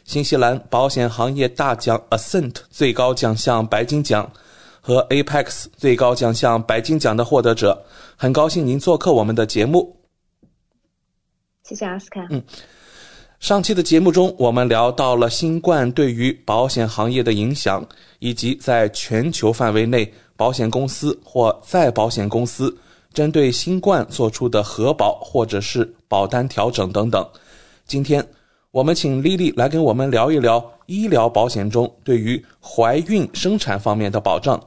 [0.04, 4.30] 新西兰保险行业大奖 Ascent 最高奖项白金奖
[4.80, 7.84] 和 Apex 最高奖项白金奖的获得者。
[8.16, 9.94] 很高兴您做客我们的节目。
[11.64, 12.26] 谢谢阿斯卡。
[12.30, 12.42] 嗯。
[13.40, 17.86] 上期的节目中，我们聊到了新冠对于保险行业的影响，
[18.18, 22.76] 以及在全球范围内保险公司或再保险公司
[23.12, 27.26] 针对新冠做出的核保或者是保单调整等等。
[27.86, 28.26] 今天，
[28.72, 34.60] 我们请丽丽来跟我们聊一聊医疗保险中对于怀孕生产方面的保障。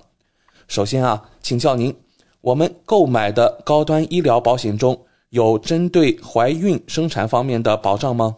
[0.70, 1.94] 首先啊，请教您，
[2.40, 4.98] 我们购买的高端医疗保险中
[5.30, 8.38] 有针对怀孕生产方面的保障吗？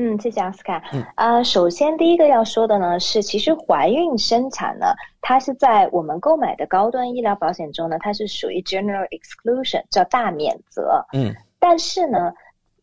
[0.00, 0.80] 嗯，谢谢奥斯卡。
[0.92, 11.04] 嗯啊，首先第一个要说的呢是，其实怀孕生产呢，它是在我们购买的高端医疗保险中呢，它是属于 general exclusion，叫大免责。
[11.12, 12.32] 嗯，但是呢，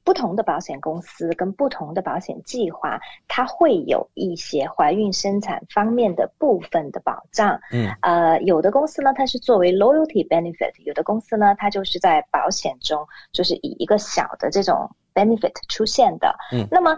[0.05, 7.59] 不同的保险公司跟不同的保险计划，它会有一些怀孕生产方面的部分的保障。
[7.71, 14.89] 嗯，呃，有的公司呢，它是作为 loyalty benefit；有的公司呢，它就是在保险中，就是以一个小的这种。
[15.15, 16.97] benefit 出现的，嗯，那么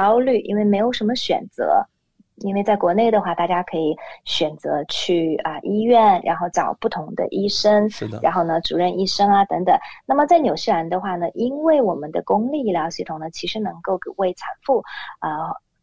[0.19, 1.85] 虑，因为没有什么选择，
[2.37, 3.95] 因为在国内的话，大家可以
[4.25, 9.77] 选择去啊医院，然后找不同的医生，是的，然后呢主任医生啊等等。
[10.05, 14.83] 那么在纽西兰的话呢，因为我们的公立医疗系统呢，其实能够为产妇
[15.19, 15.29] 啊。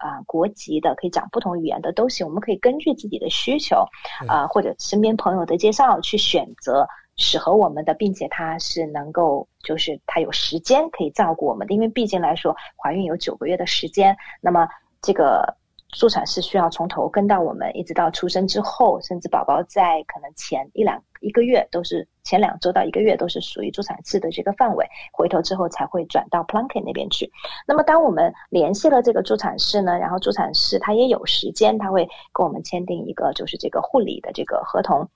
[0.00, 3.86] 啊，国籍的可以讲不同语言的都行，我们可以根据自己的需求，
[4.26, 14.68] 啊或者身边朋友的介绍去选择适合我们的，并且他是能够就是他有时间可以照顾我们的，因为毕竟来说怀孕有九个月的时间，那么
[15.00, 15.56] 这个。
[15.92, 27.28] 助产士需要从头跟到我们，一直到出生之后，甚至宝宝在可能前一两一个月都是前两周到一个月都是属于助产士的这个范围，回头之后才会转到 Plunket 那边去。
[27.66, 35.08] 那么当我们联系了这个助产士呢，然后助产士他也有时间，他会跟我们签订一个就是这个护理的这个合同。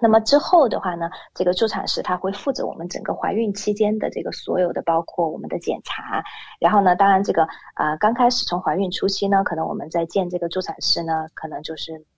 [0.00, 6.22] 那么之后的话呢，这个助产士他会负责我们整个怀孕期间的这个所有的，包括我们的检查。
[6.60, 12.04] 然后呢，当然这个啊，刚开始从怀孕初期呢，可能我们在见这个助产士呢，可能就是。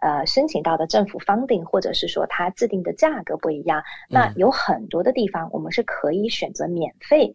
[0.00, 7.34] 呃，申请到的政府 funding，或者是说它制定的价格不一样，那有很多的地方我们是可以选择免费。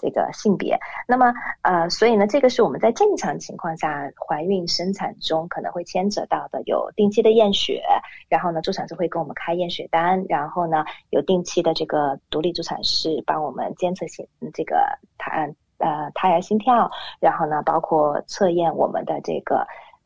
[0.00, 0.78] 这个性别。
[1.06, 1.32] 那么，
[1.62, 7.82] 呃，所以呢，这个是我们在正常情况下怀孕生产中可能会牵扯到的，有定期的验血，
[8.28, 16.90] 然后呢，助产师会给我们开验血单，然后呢，有定期的这个独立助产师帮我们监测心这个胎呃胎儿心跳，
[17.20, 19.66] 然后呢，包括测验我们的这个。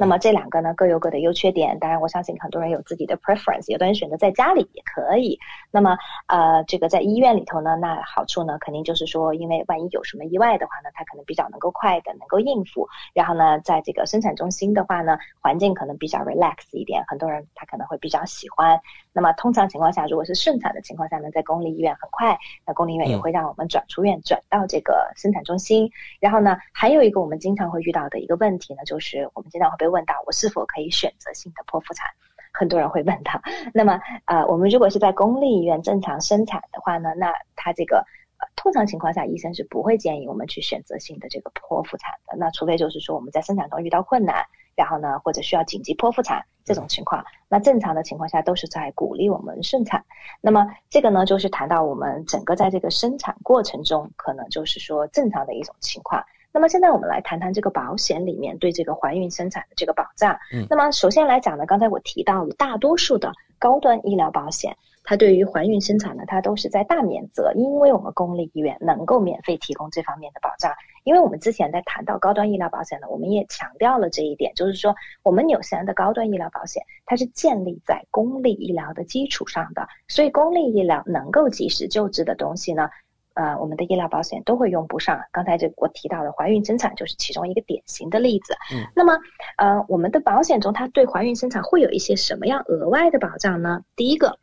[0.00, 5.38] 那么这两个呢各有各的优缺点，当然我相信很多人有自己的 preference，有的人选择在家里也可以。
[5.70, 12.88] 那么呃，这个在医院里头呢，那好处呢肯定就是说，因为万一有什么意外的话呢，它可能比较能够快的能够应付。
[13.12, 18.80] 然后呢，在这个生产中心的话呢，环境可能比较 relax 一点，很多人他可能会比较喜欢。
[19.12, 25.90] 那么通常情况下，如果是顺产的情况下呢，在公立医院很快，那公立医院也会让我们转出院，转到这个生产中心。
[26.20, 32.06] 然后呢，还有一个我们经常会遇到的一个问题呢，就是我们经常会被问到，我是否可以选择性的剖腹产？
[32.52, 33.40] 很多人会问到。
[33.74, 38.04] 那么呃，我们如果是在公立医院正常生产的话呢，那它这个。
[38.42, 42.38] 呃通常情况下，医生是不会建议我们去选择性的这个剖腹产的。
[42.38, 50.04] 那除非就是说我们在生产中遇到困难，然后呢，或者需要紧急剖腹产这种情况，那正常的情况下都是在鼓励我们顺产。
[50.40, 56.24] 那么这个呢，就是谈到我们整个在这个生产过程中，可能就是说正常的一种情况。
[56.52, 60.38] 那么现在我们来谈谈这个保险里面对这个怀孕生产的这个保障。
[60.54, 64.76] 嗯那么首先来讲呢，刚才我提到了大多数的高端医疗保险，
[65.10, 70.72] 它对于怀孕生产呢，它都是在大免责，因为我们公立医院能够免费提供这方面的保障。
[71.02, 74.94] 因为我们之前在谈到高端医疗保险呢，我们也强调了这一点，就是说
[75.24, 82.88] 我们纽西兰的高端医疗保险，它是建立在公立医疗的基础上的，所以公立医疗能够及时救治的东西呢。
[83.34, 85.20] 呃，我们的医疗保险都会用不上。
[85.32, 88.54] 刚才这我提到的怀孕生产就是其中一个典型的例子。
[88.72, 89.18] 嗯，那么
[89.56, 93.82] 呃，我们的保险中它对怀孕生产会有一些什么样额外的保障呢？
[93.96, 94.38] 第一个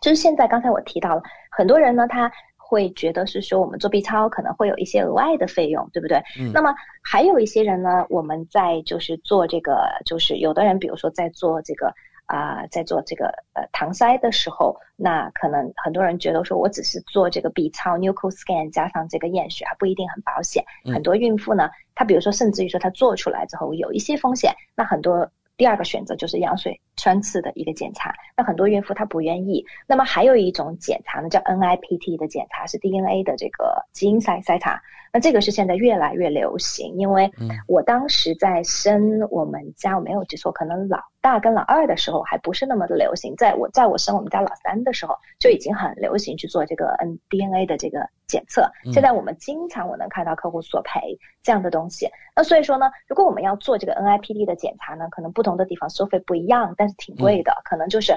[0.00, 6.22] 就是现在刚才我提到了，很多人呢他会觉得是说我们做 B 超可能会有一些额外的费用，对不对？
[6.38, 11.92] 嗯那么还有一些人呢，我们在就是做这个，就是有的人比如说在做这个。
[12.30, 20.62] 啊、在做这个呃搪塞的时候，那可能很多人觉得说我只是做这个 B 超 nuchal scan 加上这个验血还不一定很保险。
[20.84, 29.66] 嗯很多孕妇呢，她比如说甚至于说她做出来之后有一些风险，那很多第二个选择就是羊水穿刺的一个检查，那很多孕妇她不愿意。
[29.88, 34.80] 那么还有一种检查呢，叫 NIPT 的检查，是 DNA 的这个基因筛筛查。
[35.12, 48.70] 那这个是现在越来越流行，因为嗯我当时在生我们家，我没有记错，可能老大跟老二的时候还不是那么的流行，在我在我生我们家老三的时候就已经很流行去做这个 N DNA 的这个检测。
[48.84, 52.08] 嗯现在我们经常我能看到客户索赔这样的东西。
[52.36, 58.16] 那所以说呢，如果我们要做这个 NIPD 的检查呢，可能不同的地方收费不一样，但是挺贵的，可能就是。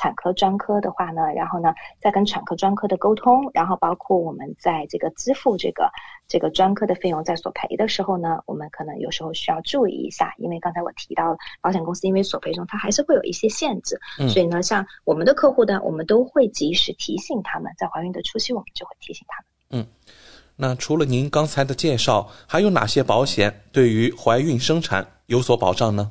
[0.00, 5.90] 产科专科的话呢，然后呢，再跟产科专科的沟通，然后包括我们在这个支付这个
[6.26, 19.82] 这个专科的费用，在索赔的时候呢，我们可能有时候需要注意一下，因为刚才我提到保险公司因为索赔中它还是会有一些限制，所以呢，像我们的客户呢，我们都会及时提醒他们，在怀孕的初期，我们就会提醒他们。
[19.82, 19.86] 嗯，
[20.56, 26.10] 那除了您刚才的介绍，还有哪些保险对于怀孕生产有所保障呢？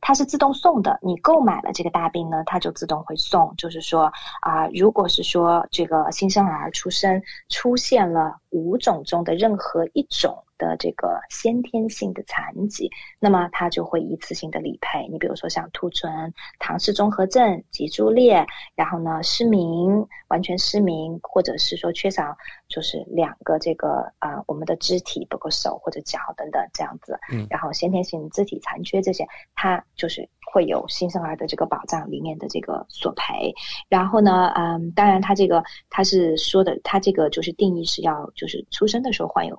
[0.00, 3.54] 它是自动送的，你购买了这个大病呢，它就自动会送。
[3.56, 10.44] 就是说啊，如果是说这个新生儿出生出现了五种中的任何一种。
[10.58, 12.90] 的这个先天性的残疾，
[13.20, 15.06] 那么它就会一次性的理赔。
[15.08, 18.44] 你比如说像兔唇、唐氏综合症、脊柱裂，
[18.74, 22.36] 然后呢失明、完全失明，或者是说缺少
[22.66, 27.16] 就是两个这个啊我们的肢体，包括手或者脚等等这样子。
[27.32, 27.46] 嗯。
[27.48, 29.24] 然后先天性肢体残缺这些，
[29.54, 33.54] 它就是会有新生儿的这个保障里面的这个索赔。
[33.90, 39.58] 然后呢，嗯，当然他这个他是说的，他这个就是定义是要就是出生的时候患有。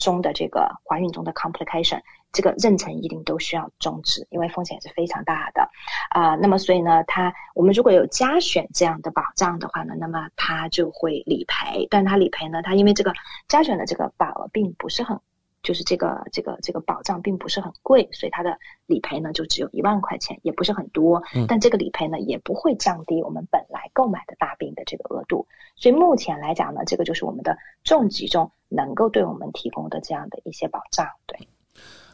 [0.00, 2.00] 中的这个怀孕中的 complication，
[2.32, 5.70] 这个妊娠一定都需要终止，因为风险是非常大的
[6.10, 6.34] 啊。
[6.34, 11.86] 那么所以呢，它我们如果有加选这样的保障的话呢，那么它就会理赔。
[11.88, 13.12] 但它理赔呢，它因为这个
[13.46, 15.20] 加选的这个保额并不是很，
[15.62, 21.22] 就是这个这个这个保障并不是很贵，所以它的理赔呢就只有一万块钱，也不是很多。
[21.46, 25.46] 但这个理赔呢也不会降低我们本来购买的大病的这个额度。
[25.76, 31.06] 所以目前来讲呢，这个就是我们的重疾中能够对我们提供的这样的一些保障。
[31.26, 31.38] 对。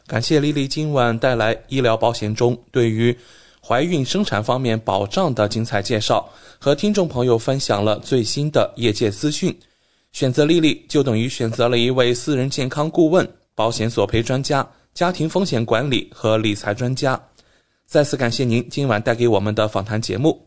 [0.05, 3.17] 感谢丽丽今晚带来医疗保险中对于
[3.61, 6.29] 怀孕生产方面保障的精彩介绍，
[6.59, 9.57] 和听众朋友分享了最新的业界资讯。
[10.17, 17.21] 选择丽丽就等于选择了一位私人健康顾问、保险索赔专家、家庭风险管理和理财专家。
[17.85, 20.46] 再次感谢您今晚带给我们的访谈节目。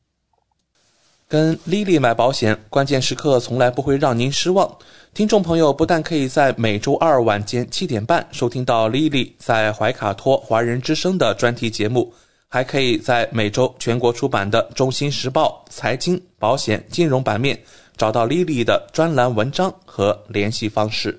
[1.31, 4.69] 跟丽丽买保险，关键时刻从来不会让您失望。
[5.13, 12.13] 听众朋友不但可以在每周二晚间七点半收听到丽丽在怀卡托华人之声的专题节目，
[12.49, 17.57] 还可以在每周全国出版的《中新时报》财经、保险、金融版面
[17.95, 21.17] 找到丽丽的专栏文章和联系方式。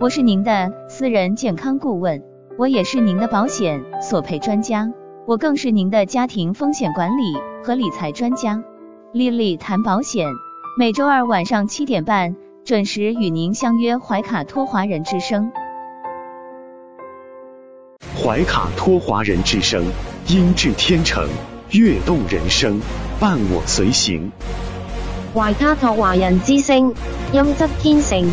[0.00, 2.20] 我是您的私人健康顾问，
[2.58, 4.90] 我也是您的保险索赔专家，
[5.28, 7.36] 我更是您的家庭风险管理。
[7.62, 8.62] 和理财专家
[9.12, 10.26] 丽丽谈保险，
[10.78, 15.52] 每周二晚上七点半准时与您相约怀卡托华人之声。
[18.16, 19.84] 怀卡托华人之声，
[20.28, 21.28] 音质天成，
[21.72, 22.80] 悦动人生，
[23.20, 24.32] 伴我随行。
[25.34, 26.94] 怀卡托华人之声，
[27.34, 28.26] 音质天成，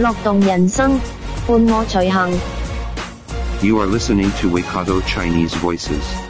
[0.00, 0.98] 乐动人生，
[1.46, 2.32] 伴我随行。
[3.62, 6.29] You are listening to Waikato Chinese Voices.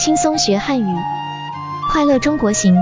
[0.00, 0.96] 轻松学汉语，
[1.90, 2.74] 快乐中国行。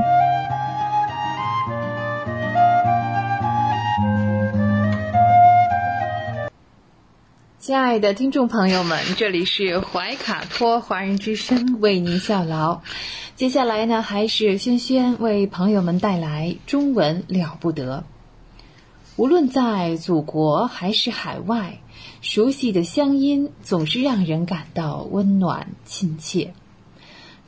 [7.58, 12.82] 亲爱的听众朋友们，这里是怀卡托华人之声为您效劳。
[13.34, 18.04] 接下来呢，还是轩轩为朋友们带来中文了不得。
[19.16, 21.80] 无论在祖国还是海外，
[22.20, 26.54] 熟悉的乡音总是让人感到温暖亲切。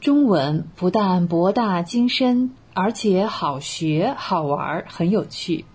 [0.00, 5.66] 中文不但博大精深，而且好学好玩，很有趣。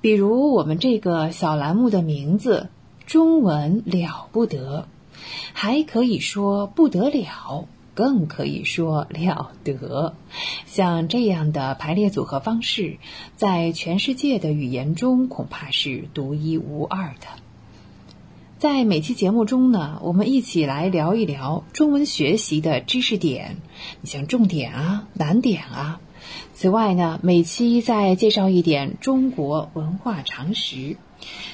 [0.00, 2.68] 比如我们这个小栏目的名字
[3.06, 4.88] “中文了不得”，
[5.54, 10.14] 还可以说不得了，更可以说了得。
[10.66, 12.98] 像这样的排列组合方式，
[13.36, 17.43] 在全世界的语言中恐怕是独一无二的。
[18.64, 23.58] 在每期节目中呢，我们一起来聊一聊中文学习的知识点，
[24.00, 26.00] 你像重点啊、难点啊。
[26.54, 30.96] 此外呢，每期再介绍一点中国文化常识，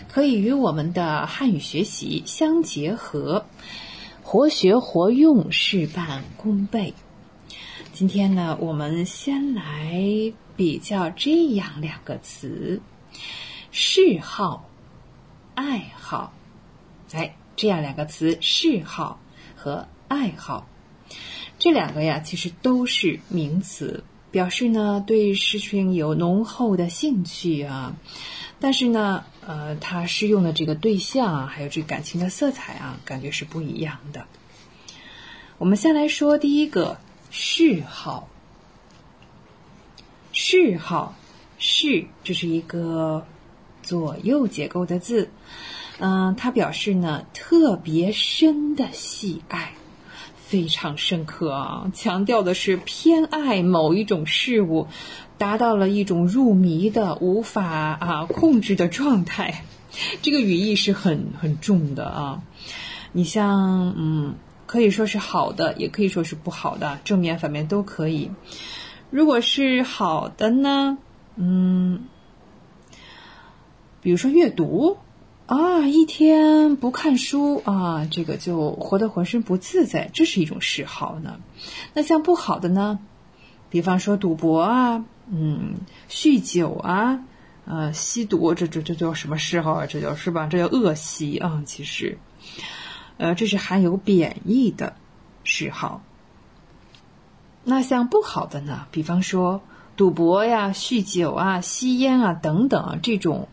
[0.07, 3.45] 可以与我们的汉语学习相结合，
[4.23, 6.95] 活学活用，事半功倍。
[7.93, 12.81] 今天呢，我们先来比较这样两个词：
[13.73, 14.71] 嗜好、
[15.57, 16.33] 爱好。
[17.13, 19.21] 哎，这样两个词，嗜好
[19.57, 20.67] 和爱好，
[21.59, 24.05] 这两个呀，其实都是名词。
[24.31, 27.97] 表示呢对事情有浓厚的兴趣啊。
[28.61, 34.27] 但是呢，呃，它适用的这个对象啊，还有这感情的色彩啊，感觉是不一样的。
[35.59, 36.99] 我们先来说第一个
[37.31, 38.29] 嗜好。
[40.33, 41.17] 嗜好，
[41.59, 43.27] 嗜，这是一个
[43.83, 45.29] 左右结构的字，
[46.01, 49.75] 嗯，它表示呢特别深的喜爱，
[50.37, 54.89] 非常深刻啊，强调的是偏爱某一种事物，
[55.37, 59.65] 达到了一种入迷的、无法啊控制的状态。
[60.23, 62.43] 这个语义是很很重的啊。
[63.13, 64.35] 你像，嗯，
[64.67, 68.31] 可以说是好的，也可以说是不好的，正面反面都可以。
[69.11, 70.97] 如果是好的呢，
[71.37, 72.05] 嗯，
[74.01, 74.97] 比如说阅读
[75.51, 81.41] 啊，一天不看书啊，这个就活得浑身不自在，这是一种嗜好呢。
[81.93, 83.01] 那像不好的呢，
[83.69, 85.79] 比方说赌博啊，嗯，
[86.09, 87.25] 酗酒啊，
[87.65, 89.87] 呃，吸毒，这这这叫什么嗜好啊？
[89.87, 90.47] 这叫是吧？
[90.47, 91.65] 这叫恶习啊。
[91.67, 92.19] 其实，
[93.17, 94.95] 呃，这是含有贬义的
[95.43, 96.01] 嗜好。
[97.65, 98.87] 那像不好的呢？
[98.93, 99.63] 比方说
[99.97, 103.49] 赌博呀、酗酒啊、吸烟啊等等这种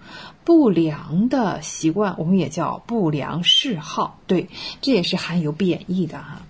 [0.48, 4.18] 不良的习惯，我们也叫不良嗜好。
[4.28, 4.48] 对，
[4.80, 6.44] 这也是含有贬义的哈。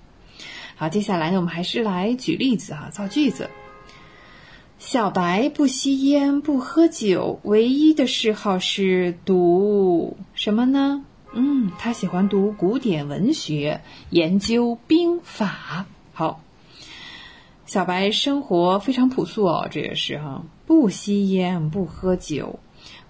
[0.76, 3.50] 好，接下来呢，我们还是来举例子啊，造句子。
[4.78, 11.04] 小白不吸烟，不喝酒，唯一的嗜好是读什么呢？
[11.34, 13.82] 嗯，他喜欢读古典文学，
[14.12, 15.88] 研究兵法。
[16.14, 16.40] 好。
[17.66, 22.60] 小白生活非常朴素哦，这也是哈，不吸烟，不喝酒，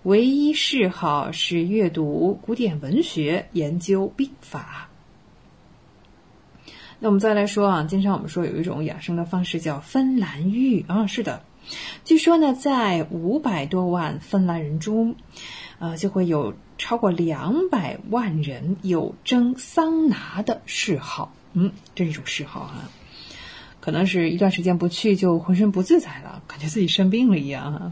[0.07, 4.87] 唯一嗜好是阅读古典文学，研究兵法。
[6.99, 11.43] 那我们再来说啊，经常我们说有一种养生的方式叫芬兰浴啊，是的，
[12.05, 15.17] 据说呢，在五百多万芬兰人中，
[15.79, 22.75] 呃，就会有超过两百万人有蒸桑拿的嗜好，嗯，这是一种嗜好哈。
[23.81, 27.91] 可能是一段时间不去就浑身不自在了，感觉自己生病了一样啊。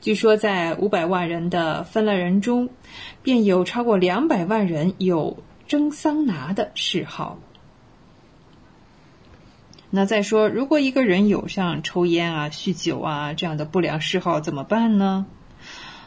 [0.00, 2.68] 据说在五百万人的芬兰人中，
[3.22, 7.38] 便有超过两百万人有蒸桑拿的嗜好。
[9.90, 15.26] 那再说，如果一个人有像抽烟啊、酗酒啊这样的不良嗜好，怎么办呢？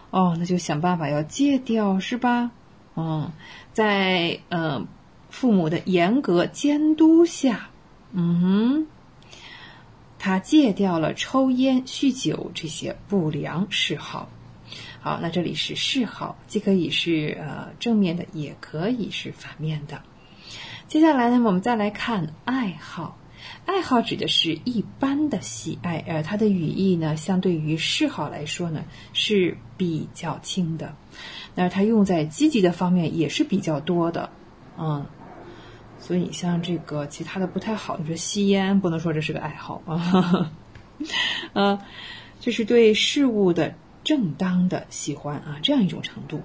[0.09, 2.51] 哦，那就想办法要戒掉，是吧？
[2.95, 3.31] 嗯，
[3.73, 4.87] 在嗯
[5.29, 7.69] 父母的严格监督下，
[8.11, 8.87] 嗯哼。
[10.27, 14.27] 他戒掉了抽烟、酗酒这些不良嗜好。
[14.99, 20.01] 好，那这里是嗜好，既可以是呃正面的，也可以是反面的。
[20.85, 23.17] 接下来呢，我们再来看爱好。
[23.65, 30.93] 爱好指的是一般的喜爱，呃，它的语义呢，相对于嗜好来说呢是比较轻的。
[31.55, 34.29] 那它用在积极的方面也是比较多的，
[34.77, 35.05] 嗯。
[36.07, 40.51] 所以你像这个其他的不太好，你说吸烟不能说这是个爱好啊，
[41.51, 41.81] 呃，
[42.39, 46.39] 这是对事物的正当的喜欢啊，这样一种程度。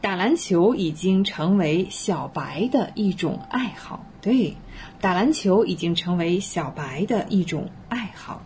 [0.00, 4.56] 打篮球已经成为小白的一种爱好，对，
[5.00, 8.42] 打篮球已经成为小白的一种爱好。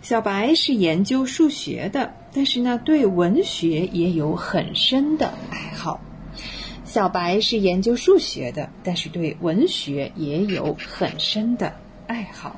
[0.00, 6.00] 小白是研究数学的，但是呢，对文学也有很深的爱好。
[6.90, 11.72] 小白是研究数学的，但是对文学也有很深的
[12.08, 12.56] 爱好。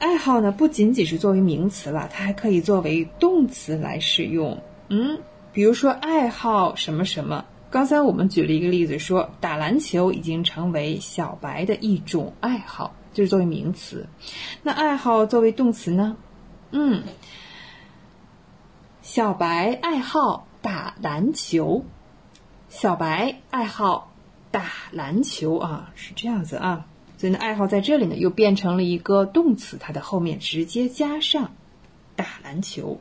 [0.00, 4.60] 爱好呢，不仅仅是作为名词了，它还可以作为动词来使用。
[4.88, 5.20] 嗯，
[5.52, 7.44] 比如说爱好什么什么。
[7.70, 14.08] 刚才我们举了一个例子，说打篮球已经成为小白的一种爱好，就是作为名词。
[14.64, 16.16] 那爱好作为动词呢？
[16.72, 17.04] 嗯，
[19.02, 21.84] 小白爱好打篮球。
[22.70, 24.12] 小白爱好
[24.52, 26.86] 打篮球啊，是这样子啊，
[27.18, 31.50] 所以呢，爱好在这里呢又变成了一个动词，它的后面直接加上
[32.14, 33.00] 打篮球。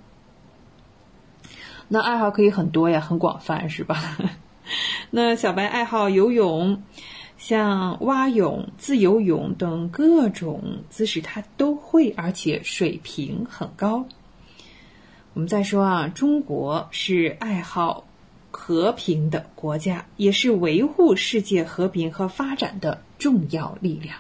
[1.88, 4.18] 那爱好可以很多呀，很广泛，是吧？
[5.12, 6.82] 那小白爱好游泳，
[7.38, 14.08] 像蛙泳、自由泳等各种姿势，他都会，而且水平很高。
[15.36, 18.06] 我们再说啊，中国是爱好。
[18.52, 24.18] 和平的国家也是维护世界和平和发展的重要力量。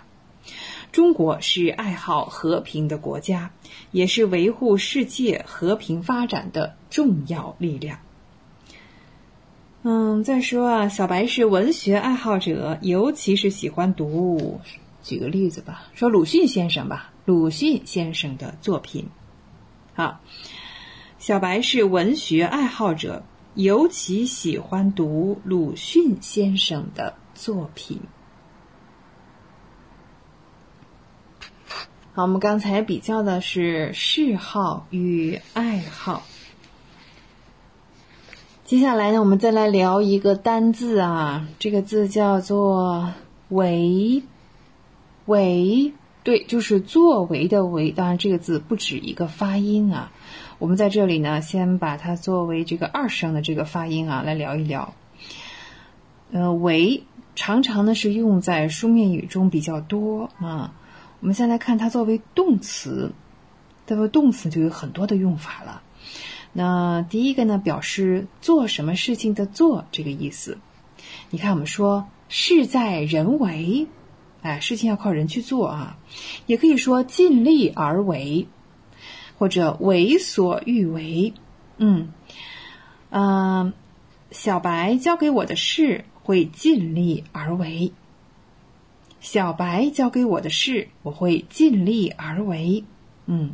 [0.91, 3.51] 中国是爱好和平的国家，
[3.91, 7.99] 也是维护世界和平发展的重要力量。
[9.83, 14.59] 嗯，再说啊，小白是文学爱好者，尤其是喜欢读
[15.03, 19.07] 举个例子吧，说鲁迅先生吧，鲁迅先生的作品。
[19.93, 20.19] 好，
[21.19, 23.23] 小白是文学爱好者，
[23.55, 27.99] 尤其喜欢读鲁迅先生的作品。
[32.13, 36.23] 好，我们刚才比较的是嗜好与爱好。
[38.65, 43.13] 接下来呢，我们再来聊一个单字啊，这个字叫做
[43.49, 44.21] “为”，
[45.25, 45.91] 为
[46.23, 47.91] 对，就是作为的为。
[47.91, 50.11] 当然，这个字不止一个发音啊。
[50.59, 54.93] 我们在这里呢，先把它作为这个二声的这个发音啊来聊一聊。
[56.31, 57.03] 呃，为
[57.33, 60.73] 常常呢是用在书面语中比较多啊。
[61.21, 63.13] 我们先来看它作为动词，
[63.87, 65.81] 作为动词就有很多的用法了。
[66.51, 70.57] 那第一个呢，表示做什么事情的做这个意思。
[71.29, 73.87] 你看，我们说事在人为，
[74.41, 75.97] 哎，事情要靠人去做啊。
[76.47, 78.47] 也可以说尽力而为，
[79.39, 81.33] 或者为所欲为。
[81.77, 82.13] 嗯，
[83.09, 83.73] 嗯，
[84.29, 87.91] 小白交给我的事会尽力而为。
[89.21, 92.83] 小白交给我的事，我会尽力而为。
[93.25, 93.51] 嗯，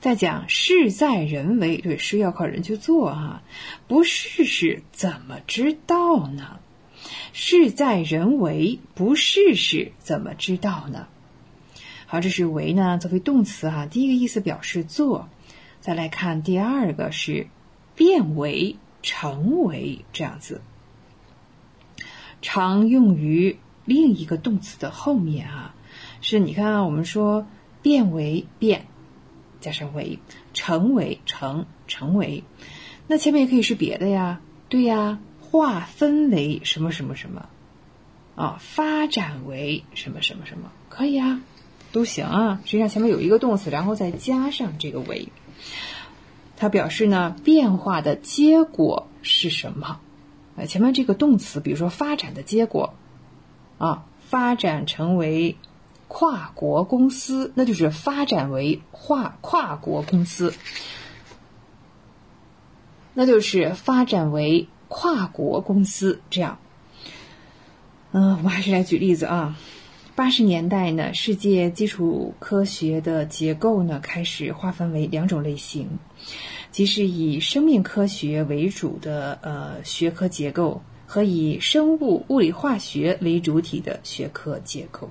[0.00, 3.42] 再讲事在人为，对，事要靠人去做哈，
[3.86, 6.60] 不试试怎么知道呢？
[7.32, 11.08] 事在人为，不试试怎么知道呢？
[12.06, 15.28] 好，这是为呢，作为动词哈，第一个意思表示做。
[15.80, 17.48] 再来看第二个是
[17.94, 20.60] 变为、成为这样子，
[22.40, 25.74] 常用于另一个动词的后面啊，
[26.20, 27.46] 是你看啊我们说
[27.82, 28.86] 变为变。
[29.60, 30.18] 加上为。
[30.52, 32.42] 成为成成为，
[33.08, 37.50] 那前面也可以是别的呀，对呀，划分为什么什么什么，
[38.36, 41.42] 啊，发展为什么什么什么，可以啊，
[41.96, 42.60] 都行啊。
[42.66, 45.30] 实际上前面有一个动词，然后再加上这个为，
[46.56, 50.00] 它表示呢变化的结果是什么？
[50.56, 52.94] 呃，前面这个动词，比如说发展的结果，
[53.78, 55.56] 啊，发展成为。
[56.08, 60.54] 跨国公司，那就是发展为跨跨国公司，
[63.12, 66.20] 那就是发展为跨国公司。
[66.30, 66.58] 这样，
[68.12, 69.56] 嗯，我还是来举例子啊。
[70.16, 75.98] 八十年代呢，世界基础科学的结构呢开始划分为两种类型，
[76.70, 85.10] 即是以生命科学为主的呃学科结构和以生物物理化学为主体的学科结构。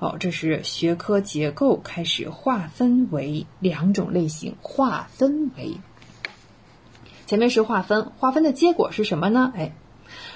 [0.00, 5.76] 哦，这是学科结构开始划分为两种类型，划分为
[7.26, 9.52] 前面是划分，划分的结果是什么呢？
[9.54, 9.72] 哎，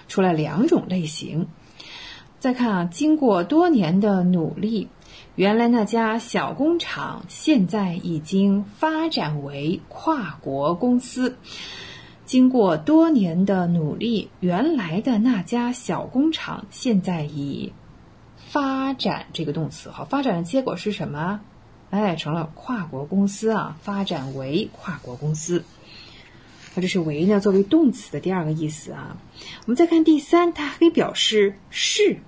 [0.07, 1.49] 出来两种类型。
[2.39, 4.89] 再看啊，经过多年的努力，
[5.35, 11.37] 原来那家小工厂现在已经发展为跨国公司。
[12.25, 17.73] 经过多年的努力，原来的那家小工厂现在已。
[18.37, 21.41] 发展这个动词，好，发展的结果是什么？
[21.91, 25.65] 哎，成了跨国公司啊，发展为跨国公司。
[26.75, 29.19] 那这是为呢，作为动词的第二个意思啊。
[29.65, 32.21] 我们再看第三，它可以表示是，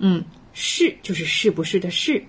[0.00, 2.22] 嗯，是就是是不是的是。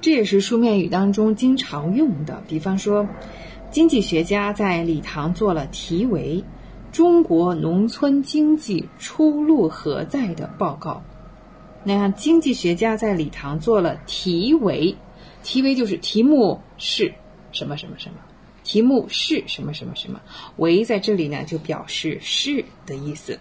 [0.00, 2.40] 这也是书面语当中经常用的。
[2.46, 3.06] 比方说，
[3.70, 6.42] 经济学家在礼堂做了题为
[6.96, 11.02] 《中国农村经济出路何在》的报告。
[11.82, 14.94] 那，经济学家在礼堂做了题为，
[15.42, 17.12] 题为就是题目是
[17.50, 18.16] 什么什么什么，
[18.62, 20.20] 题目是什么什么什么，
[20.58, 23.38] 为在这里呢就表示是的意思。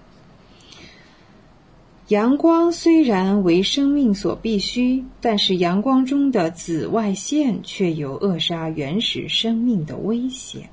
[2.07, 10.69] 阳光虽然为生命所必须，但是阳光中的紫外线却有扼杀原始生命的危险。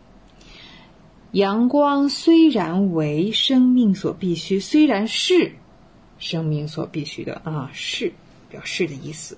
[1.33, 5.53] 阳光虽然为生命所必须，虽然是。
[6.17, 8.13] 生命所必须的啊，是
[8.49, 9.37] 表示的意思。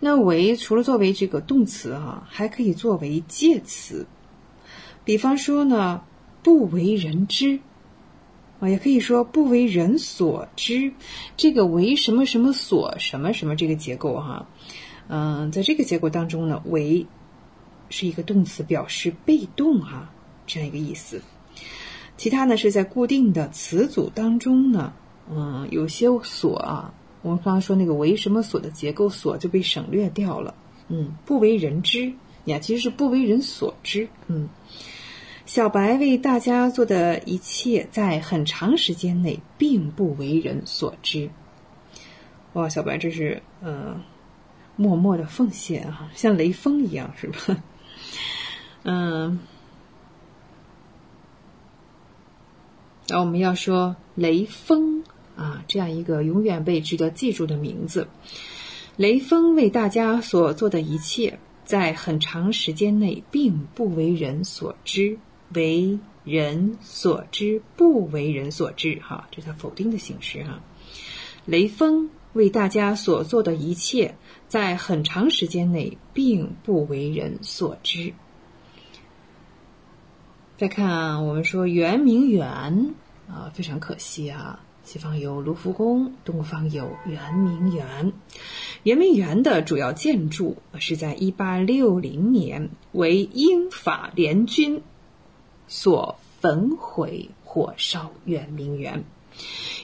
[0.00, 4.04] 那为除了作为这个动词哈，还可以作为介词。
[5.04, 6.02] 比方说呢，
[6.42, 7.60] 不为人知
[8.68, 10.92] 也可以说不为人所知。
[11.36, 14.48] 这个为什么什么所什么什么这个结构哈，
[15.08, 17.06] 嗯，在这个结构当中呢，为
[17.90, 20.10] 是一个动词，表示被动哈，
[20.46, 21.20] 这样一个意思。
[22.16, 24.92] 其他呢是在固定的词组当中呢。
[25.30, 26.92] 嗯，有些所啊，
[27.22, 30.54] 我们刚刚说那个为什么所的结构所就被省略掉了。
[30.88, 32.12] 嗯，不为人知，
[32.44, 34.06] 你看其实是不为人所知。
[34.26, 34.46] 嗯，
[35.46, 41.30] 小白为大家做的一切，在很长时间内并不为人所知。
[42.54, 44.00] 哇，小白这是呃
[44.76, 47.62] 默默的奉献啊，像雷锋一样是吧？
[48.84, 49.38] 嗯，
[53.08, 55.04] 那我们要说雷锋
[55.36, 58.08] 啊，这样一个永远被值得记住的名字。
[58.96, 65.18] 雷锋为大家所做的一切，在很长时间内并不为人所知，
[65.54, 69.00] 为人所知，不为人所知。
[69.00, 70.60] 哈，这是他否定的形式哈。
[71.46, 74.14] 雷锋为大家所做的一切，
[74.48, 78.14] 在很长时间内并不为人所知。
[80.56, 82.94] 再看，我们说圆明园
[83.28, 84.60] 啊，非常可惜啊。
[84.84, 88.12] 西方有卢浮宫，东方有圆明园。
[88.82, 94.82] 圆明园的主要建筑是在1860年为英法联军
[95.66, 99.04] 所焚毁，火烧圆明园。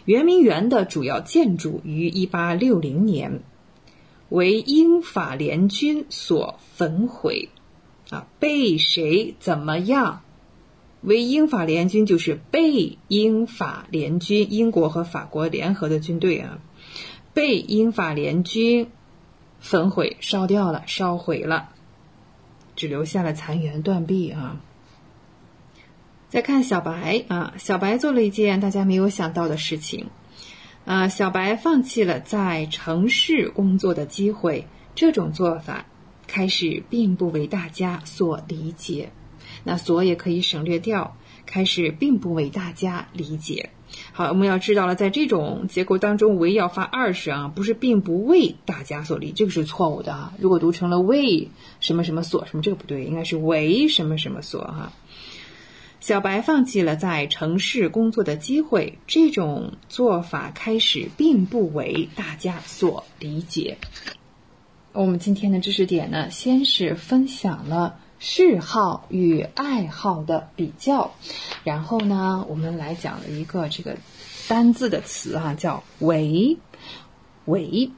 [0.05, 3.43] 圆明园的主要建筑于一八六零年
[4.29, 7.49] 为英法联军所焚毁，
[8.11, 10.23] 啊，被谁怎么样？
[11.03, 16.61] 为英法联军就是被英法联军，英国和法国联合的军队啊，
[17.33, 18.91] 被英法联军
[19.59, 21.71] 焚毁、烧掉了、烧毁了，
[22.77, 24.61] 只留下了残垣断壁啊。
[26.31, 30.07] 再看小白啊，小白做了一件大家没有想到的事情
[30.85, 35.87] 啊，小白放弃了在城市工作的机会，这种做法
[36.29, 39.11] 开始并不为大家所理解。
[39.65, 41.17] 那所也可以省略掉，
[41.47, 43.71] 开始并不为大家理解。
[44.13, 50.33] 好，我们要知道了，在这种结构当中，为要发二声啊，不是并不为大家所理，这个是错误的啊。
[50.39, 51.51] 如果读成了为
[51.81, 54.93] 什么什么所什么，这个不对，应该是为什么什么所哈。
[56.01, 63.77] 小白放弃了在城市工作的机会，这种做法开始并不为大家所理解。
[64.93, 68.01] 我们今天的知识点呢，先是分享了。
[68.23, 71.11] 嗜好与爱好的比较，
[71.65, 73.97] 然后呢，我们来讲了一个这个
[74.47, 76.59] 单字的词啊，叫为
[77.47, 77.91] 为。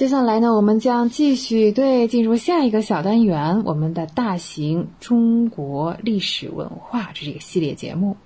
[0.00, 8.16] 接下来呢，我们将继续对进入下一个小单元，我们的大型中国历史文化这是一个系列节目。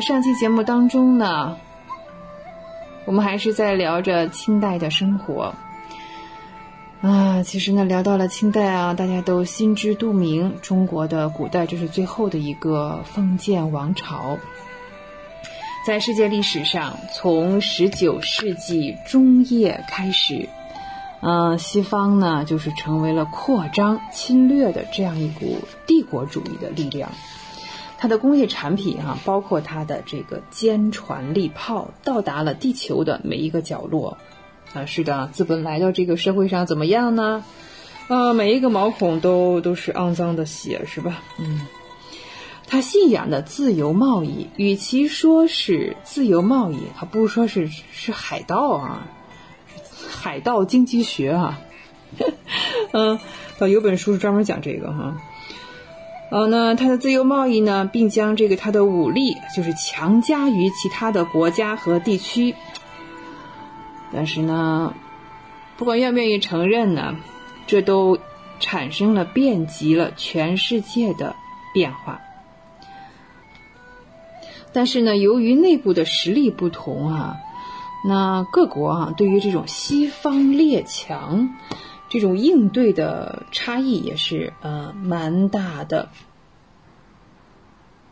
[0.00, 1.56] 上期节目当中呢，
[3.04, 5.54] 我们还是在聊着清代的生活
[7.02, 7.42] 啊。
[7.42, 14.38] 其实呢，聊到了清代啊，大家都心知肚明，中国的古代这是最后的一个封建王朝。
[15.86, 20.48] 在世界历史上，从十九世纪中叶开始，
[21.20, 25.56] 嗯，西方呢就是成为了扩张侵略的这样一股
[25.86, 27.10] 帝国主义的力量。
[28.02, 34.16] 它的工业产品哈，包括它的这个坚船利炮，到达了地球的每一个角落。
[34.72, 37.44] 啊，是的，资本来到这个社会上怎么样呢？
[38.08, 41.22] 啊，每一个毛孔都都是肮脏的血，是吧？
[41.38, 41.60] 嗯，
[42.66, 49.08] 他信仰的自由贸易，与其说是自由贸易，还不如说是是海盗啊，
[50.08, 51.60] 海盗经济学啊。
[52.92, 53.20] 嗯，
[53.70, 55.20] 有本书是专门讲这个哈。
[56.30, 62.54] 呃，那它的自由贸易呢，并将这个它的武力就是强加于其他的国家和地区。
[64.12, 64.94] 但是呢，
[65.76, 67.16] 不管愿不愿意承认呢，
[67.66, 68.18] 这都
[68.60, 71.34] 产生了遍及了全世界的
[71.74, 72.20] 变化。
[74.72, 77.38] 但是呢，由于内部的实力不同啊，
[78.06, 81.50] 那各国啊，对于这种西方列强。
[82.10, 86.10] 这种应对的差异也是呃蛮大的。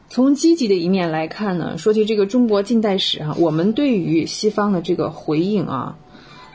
[0.08, 5.98] 从积极的一面来看呢，说起这个中国近代史啊，我们对于西方的这个回应啊，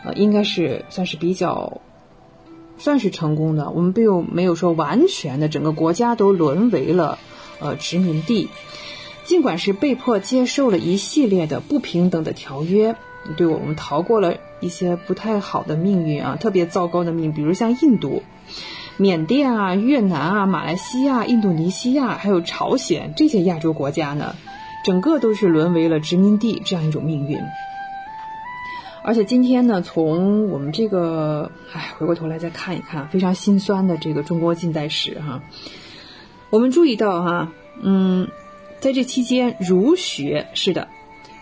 [0.04, 1.82] 呃，应该是算是比较
[2.80, 3.70] 算是成功的。
[3.70, 7.20] 我们并没有说完全的整个国家都沦为了
[7.60, 8.50] 呃殖民地，
[9.24, 12.96] 尽管是被迫接受了一系列的不平等的条约，
[13.38, 14.36] 对我们逃过了。
[14.60, 18.24] 一些不太好的命运啊，特别糟糕的命运，比如像印度，
[18.96, 24.34] 缅甸啊、越南啊、马来西亚、印度尼西亚，还有朝鲜这些亚洲国家呢，
[24.86, 27.38] 整个都是沦为了殖民地这样一种命运。
[29.04, 35.44] 而且今天呢，从我们这个，哎，回过头来再看一看，非常心酸的这个中国近代史哈，
[36.50, 37.52] 我们注意到哈，
[37.82, 38.30] 嗯，
[38.80, 40.88] 在这期间，儒学是的，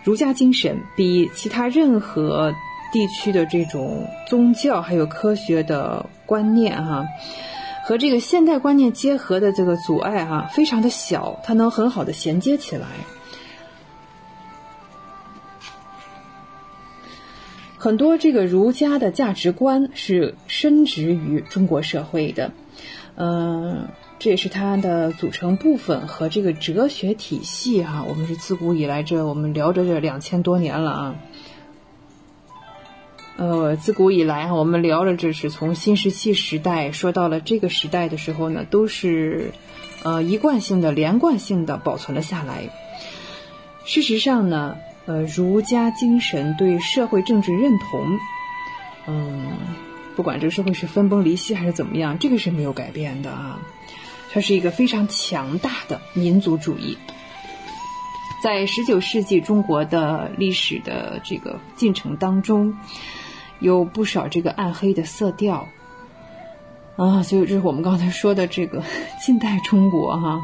[0.04, 2.54] 儒家精神比其他任何。
[2.94, 7.06] 地区的这种宗教还有科学的观念哈，
[7.86, 12.88] 和这个现代观念结合的这个阻碍哈，非常的小，它能很好的衔接起来。
[17.78, 22.52] 很多这个儒家的价值观是深植于中国社会的，
[23.16, 23.88] 嗯，
[24.22, 28.06] 这也是它的组成部分和这个哲学体系哈。
[28.08, 31.16] 我们是自古以来这我们聊着这两千多年了啊。
[33.38, 39.54] 呃，自古以来我们聊着，这是从新石器时代说到了这个时代的时候呢，都是
[40.04, 42.70] 呃一贯性的、连贯性的保存了下来。
[43.86, 44.78] 事实上呢，
[45.08, 48.20] 呃，儒家精神对社会政治认同，
[49.08, 49.48] 嗯，
[50.16, 53.60] 不管这个社会是分崩离析还是怎么样，这个是没有改变的啊。
[54.32, 56.98] 它是一个非常强大的民族主义。
[58.44, 62.76] 在十九世纪中国的历史的这个进程当中。
[63.64, 65.68] 有不少这个暗黑的色调
[66.96, 68.84] 啊，所以这是我们刚才说的这个
[69.24, 70.40] 近代中国哈，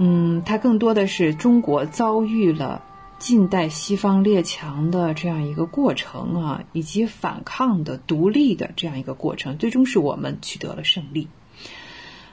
[0.00, 2.82] 嗯，它更多的是中国遭遇了
[3.18, 11.28] 近代西方列强的这样一个过程啊，以及反抗的独立的这样一个过程，最终是我们取得了胜利。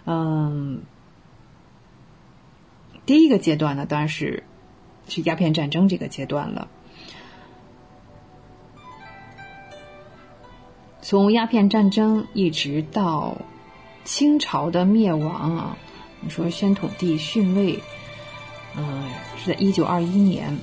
[0.06, 0.82] 嗯，
[3.06, 4.44] 第一个阶段呢，当然是
[5.08, 6.68] 是鸦片战争这个阶段了。
[11.02, 13.38] 从鸦片战争一直到
[14.04, 15.78] 清朝的灭亡啊，
[16.22, 17.80] 你说宣统帝逊位，
[18.76, 20.58] 嗯，是在一九二一年。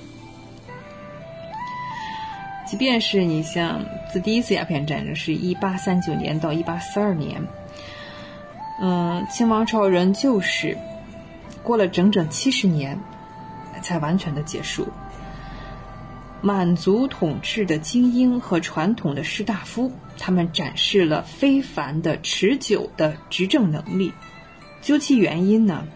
[2.67, 7.43] 即便是你像自第一次鸦片战争是一八三九年到一八四二年，
[8.81, 10.77] 嗯，清王朝仍旧是
[11.63, 12.99] 过了整整七十年
[13.83, 14.89] 才完全的结束。
[16.43, 19.93] 满族统治的精英和传统的士大夫。
[20.19, 24.15] 他们展示了非凡的持久的执政能力，
[24.81, 25.87] 究其原因呢，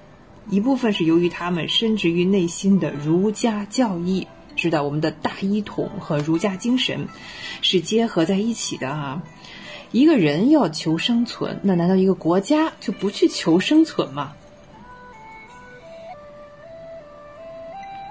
[0.50, 7.08] 一部分是由于他们深植于内心的儒家教义，知道我们的大一统和儒家精神
[7.62, 9.22] 是结合在一起的啊。
[9.92, 14.34] 一个人要求生存，那难道一个国家就不去求生存吗？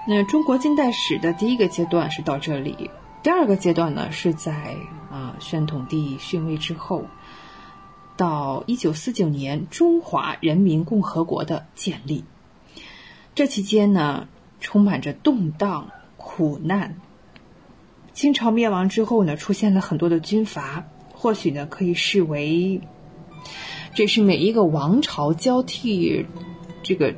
[0.06, 2.90] 那中国近代史的第一个阶段是到这里。
[3.22, 4.76] 第二个阶段呢，是在
[5.10, 7.04] 啊宣统帝逊位之后，
[8.16, 12.24] 到一九四九年中华人民共和国的建立。
[13.34, 14.28] 这期间呢，
[14.58, 16.96] 充满着动荡、苦难。
[18.12, 20.84] 清朝灭亡之后呢，出现了很多的军阀，
[21.20, 22.80] 或许呢可以视为，
[23.92, 26.24] 这是每一个王朝交替
[26.82, 27.14] 这个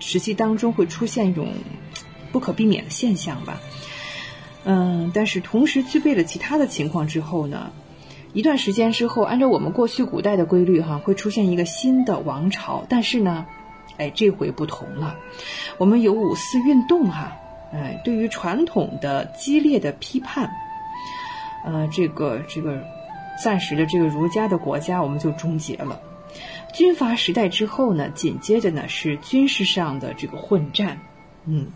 [0.00, 1.46] 时期当中会出现一种
[2.32, 3.60] 不可避免的现象吧。
[4.64, 7.70] 嗯，但是同时具备了其他的情况之后呢，
[8.32, 12.84] 一段时间之后，按照我们过去古代的规律哈，会出现一个新的王朝。
[12.88, 13.46] 但是呢，
[13.98, 15.14] 哎，这回不同了，
[15.78, 17.36] 我们有五四运动哈，
[17.72, 20.50] 哎，对于传统的激烈的批判，
[21.64, 22.82] 呃，这个这个
[23.42, 26.00] 暂时的这个儒家的国家我们就终结了。
[26.72, 30.98] 军阀时代之后呢，紧接着呢是军事上的这个混战，
[31.44, 31.66] 嗯。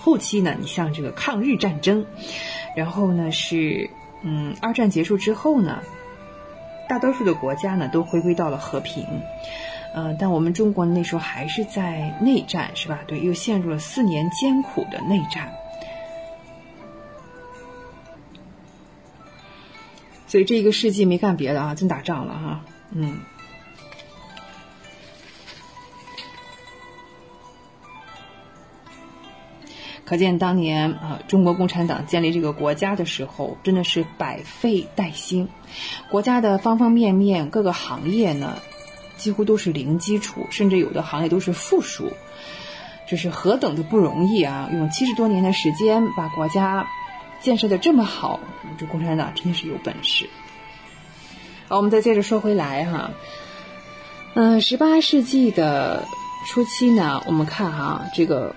[0.00, 2.06] 后期呢，你像这个抗日战争，
[2.76, 3.90] 然后呢是
[4.22, 5.82] 嗯，二战结束之后呢，
[6.88, 9.04] 大多数的国家呢都回归到了和平，
[9.92, 13.00] 呃，但我们中国那时候还是在内战，是吧？
[13.08, 15.52] 对，又陷入了四年艰苦的内战，
[20.28, 22.60] 所以这一个世纪没干别的啊，真打仗了哈，
[22.92, 23.18] 嗯。
[30.04, 35.48] 可见当年啊，中国共产党建立这个国家的时候，真的是百废待兴，
[36.10, 38.56] 国家的方方面面各个行业呢，
[39.18, 42.10] 几乎都是零基础，甚至有的行业都是负数，
[43.06, 44.70] 这是何等的不容易啊！
[44.72, 46.86] 用七十多年的时间把国家
[47.40, 48.40] 建设的这么好，
[48.78, 50.28] 这共产党真的是有本事。
[51.68, 53.10] 好，我们再接着说回来哈，
[54.34, 56.04] 嗯，十八世纪的
[56.46, 58.54] 初期呢，我们看哈这个。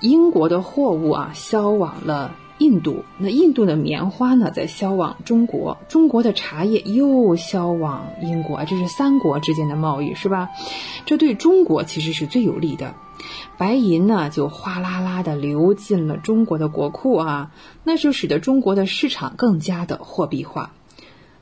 [0.00, 10.48] 英国的货物啊，销往了印度，那印度的棉花呢在销往中国，中国的茶叶又销往英国，这是三国之间的贸易，是吧？
[11.04, 12.94] 这对中国其实是最有利的。
[13.58, 17.52] 白银呢就哗啦啦的流进了中国的国库啊，
[17.84, 20.72] 那就使得中国的市场更加的货币化。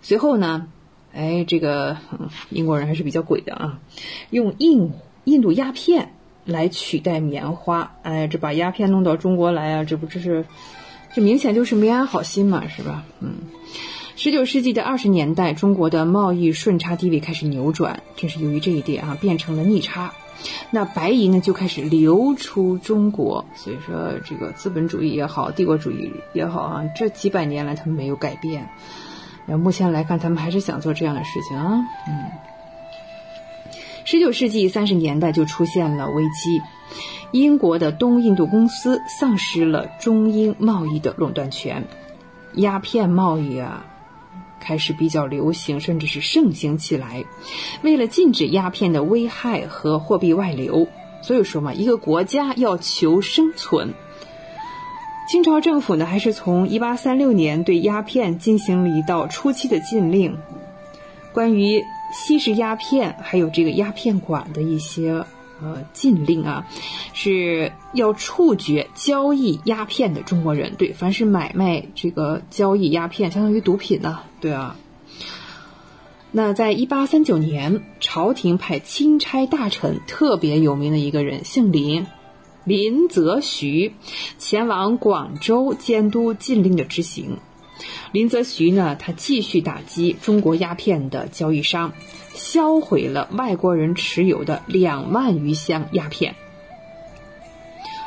[0.02, 0.68] 随后呢，
[1.12, 1.96] 哎，这个
[2.50, 3.78] 英国人还是比较鬼的啊，
[4.30, 4.92] 用印
[5.24, 6.14] 印度鸦片
[6.44, 10.44] 来取代棉花，哎，这把鸦片弄到中国来啊，这不这是，
[11.12, 13.04] 这明显就是没安好心嘛，是吧？
[13.20, 13.34] 嗯，
[14.16, 20.12] 十九世纪的二十年代，中国的贸易顺差地位开始扭转，正是由于这一点啊，变成了逆差。
[20.70, 28.68] 那白银呢就开始流出中国，所以说这个资本主义也好，帝国主义也好啊，这几百年来他们没有改变。
[29.46, 31.84] 然后目前来看，他们还是想做这样的事情啊。
[32.08, 32.24] 嗯，
[34.10, 36.60] 十九世纪三十年代就出现了危机，
[37.30, 41.86] 英国的东印度公司丧失了中英贸易的垄断权，
[42.54, 43.86] 鸦片贸易啊。
[44.58, 47.24] 开始比较流行，甚至是盛行起来。
[47.82, 50.88] 为了禁止鸦片的危害和货币外流，
[51.22, 53.94] 所以说嘛，一个国家要求生存，
[55.28, 60.36] 清朝政府呢，还是从一八三六年对鸦片进行了一道初期的禁令。
[61.32, 61.80] 关于
[62.12, 65.24] 吸食鸦片，还有这个鸦片馆的一些。
[65.62, 66.66] 呃，禁令啊，
[67.12, 70.74] 是要处决交易鸦片的中国人。
[70.76, 74.20] 对，凡是买卖这个交易鸦片，相当于毒品呢。
[74.40, 74.74] 对啊。
[76.32, 82.06] 那在一八三九年，朝廷派钦差大臣，特别有名的一个人，姓林，
[82.64, 83.92] 林则徐，
[84.38, 87.36] 前往广州监督禁令的执行。
[88.12, 91.92] 林则徐呢，他继续打击中国鸦片的交易商。
[92.32, 96.36] 销毁了外国人持有的两万余箱鸦片，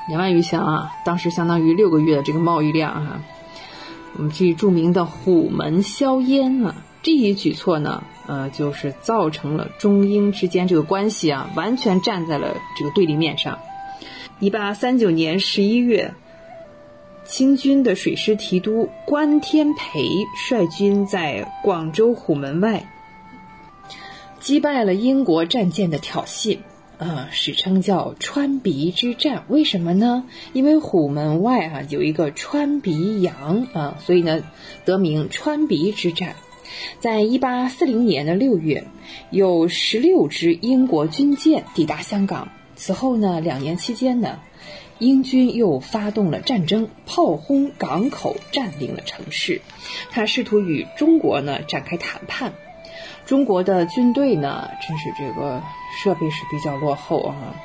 [0.08, 3.24] 两万余箱啊，当时相当于六个月的这个贸易量啊。
[4.16, 13.60] 我们记著名的虎门销烟啊，这一举措呢，呃，就是造成了中英之间这个关系啊，完全站在了这个对立面上。
[14.40, 16.14] 一八三九年十一月，
[17.26, 20.04] 清军的水师提督关天培
[20.38, 22.86] 率军在广州虎门外。
[24.40, 26.58] 击败了英国战舰的挑衅，
[26.98, 29.45] 啊，史称叫川鼻之战。
[29.48, 30.26] 为什么呢？
[30.52, 34.44] 因为虎门外啊有一个川鼻洋啊，所以呢
[34.84, 36.36] 得名川鼻之战。
[37.00, 38.86] 在一八四零年的六月，
[39.30, 42.50] 有十六支英国军舰抵达香港。
[42.76, 44.40] 此后呢，两年期间呢，
[44.99, 49.61] 英军又发动了战争，炮轰港口，占领了城市。
[50.11, 52.53] 他试图与中国呢展开谈判。
[53.26, 55.61] 中国的军队呢，真是这个
[55.98, 57.56] 设备是比较落后啊，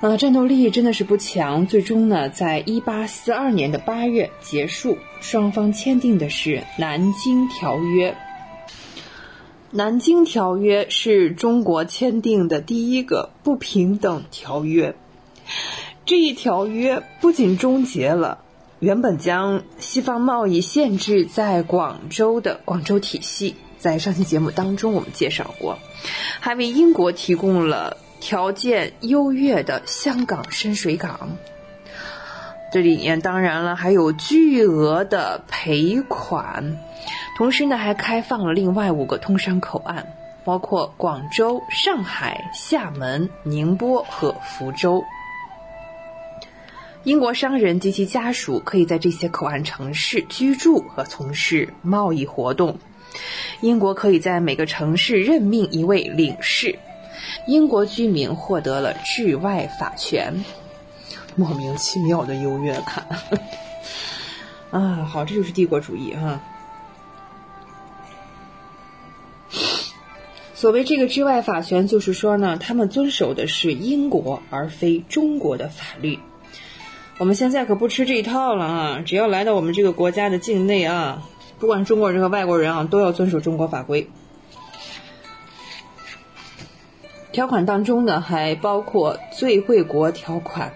[0.00, 1.66] 啊，战斗力真的是不强。
[1.66, 8.10] 最终呢，在一八四二年的八月结束，双方签订的是《南京条约》。
[9.70, 14.94] 《南京条约》是中国签订的第一个不平等条约。
[16.06, 18.38] 这一条约不仅终结了
[18.78, 23.56] 原本将西方贸易限制在广州的广州体系。
[23.78, 25.78] 在上期节目当中，我们介绍过，
[26.40, 31.36] 还为英国提供了条件优越的香港深水港。
[32.72, 36.78] 这里面当然了，还有巨额的赔款，
[37.36, 40.06] 同时呢，还开放了另外五个通商口岸，
[40.44, 45.04] 包括广州、上海、厦门、宁波和福州。
[47.04, 52.78] 英国商人及其家属可以在这些口岸城市居住和从事贸易活动。
[53.60, 56.78] 英国可以在每个城市任命一位领事，
[57.46, 60.44] 英国居民获得了治外法权，
[61.36, 63.06] 莫名其妙的优越感。
[64.72, 66.40] 啊，好，这就是帝国主义哈。
[70.54, 76.18] 所谓这个治外法权，就是说呢，他们遵守的是英国而非中国的法律。
[77.16, 79.02] 我们现在可不吃这一套了啊！
[79.06, 81.22] 只要来到我们这个国家的境内啊。
[81.60, 84.10] 不管中国人和外国人啊，都要遵守中国法规。
[87.30, 90.72] 条款当中呢，还包括最惠国条款，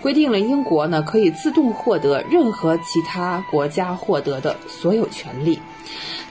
[0.00, 5.60] 规定了英国呢可以自动获得任何其他国家获得的所有权利。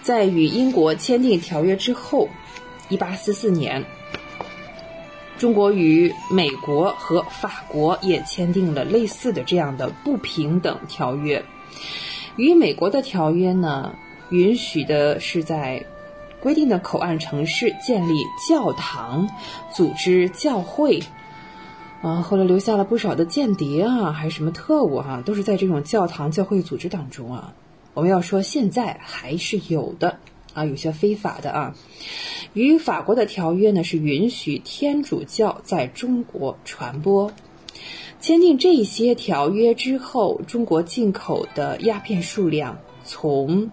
[0.01, 2.27] 在与英国签订条约之后，
[2.89, 3.85] 一八四四年，
[5.39, 11.43] 中国与美国和法国也签订了类似的这样的不平等条约。
[12.35, 13.95] 与美国的条约呢，
[14.31, 15.85] 允许的是在
[16.41, 18.15] 规定的口岸城市建立
[18.49, 19.29] 教堂、
[19.73, 21.01] 组织教会，
[22.01, 27.53] 啊，后来留下了不少的间谍啊，还是什么特务哈、都是在这种教堂教会组织当中啊。
[27.93, 30.19] 我们要说现在还是有的
[30.59, 31.75] 啊，有些非法的啊。
[32.53, 37.31] 与法国的条约呢是允许天主教在中国传播。
[38.19, 43.71] 签订这些条约之后，中国进口的鸦片数量从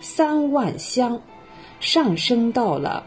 [0.00, 1.20] 三万箱
[1.80, 3.04] 上升到了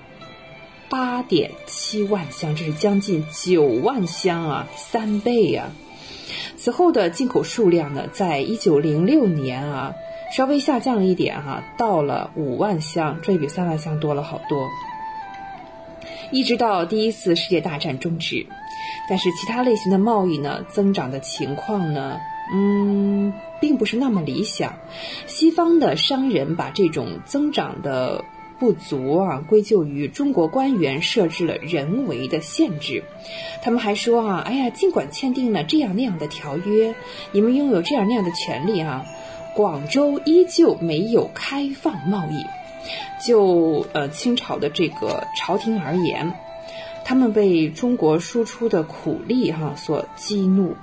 [0.89, 5.71] 八点七万箱，这是将近九万箱啊，三倍啊！
[6.57, 9.93] 此后的进口数量呢，在一九零六年啊，
[10.35, 14.69] 稍微下降了一点哈、到了五万箱，这也比三万箱多了好多。
[16.29, 18.45] 一直到第一次世界大战终止，
[19.07, 22.19] 但是其他类型的贸易呢，增长的情况呢，
[22.53, 23.31] 嗯，
[23.61, 24.73] 并不是那么理想。
[25.25, 28.25] 西方的商人把这种增长的
[28.59, 33.05] 不足啊，归咎于中国官员设置了人为的限制。
[33.63, 36.93] 他们还说啊，哎呀，尽管签订了这样那样的条约，
[37.31, 39.05] 你们拥有这样那样的权利啊，
[39.55, 42.45] 广州依旧没有开放贸易。
[43.25, 46.33] 就呃清朝的这个朝廷而言，
[47.03, 50.75] 他们被中国输出的苦力哈所激怒。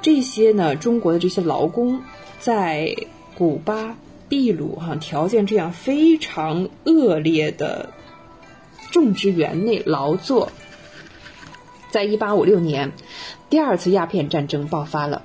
[0.00, 2.00] 这些呢，中国的这些劳工
[2.38, 2.96] 在
[3.34, 3.98] 古巴、
[4.30, 7.90] 秘鲁哈条件这样非常恶劣的
[8.90, 10.50] 种植园内劳作。
[11.90, 12.92] 在一八五六年，
[13.50, 15.22] 第二次鸦片战争爆发了，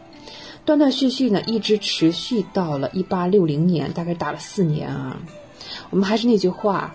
[0.70, 5.18] 断断续续呢，一直持续到了一八六零年，大概打了四年啊。
[5.90, 6.94] 我们还是那句话，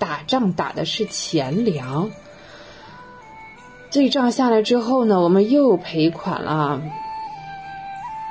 [0.00, 2.10] 打仗打的是钱粮。
[3.90, 6.82] 这一仗下来之后呢，我们又赔款了。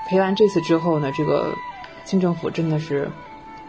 [0.09, 1.55] 赔完这次之后呢，这个
[2.03, 3.09] 清政府真的是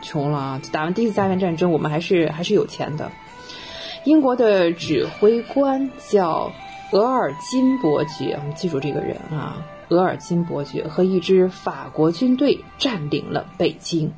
[0.02, 0.60] 穷了啊！
[0.72, 3.12] 打完第一次鸦片战争，我们还是还是有钱的。
[4.02, 6.50] 英国的指挥官叫
[6.90, 14.12] 额尔金伯爵，我们记住这个人啊，额尔金伯爵和一支法国军队占领了北京。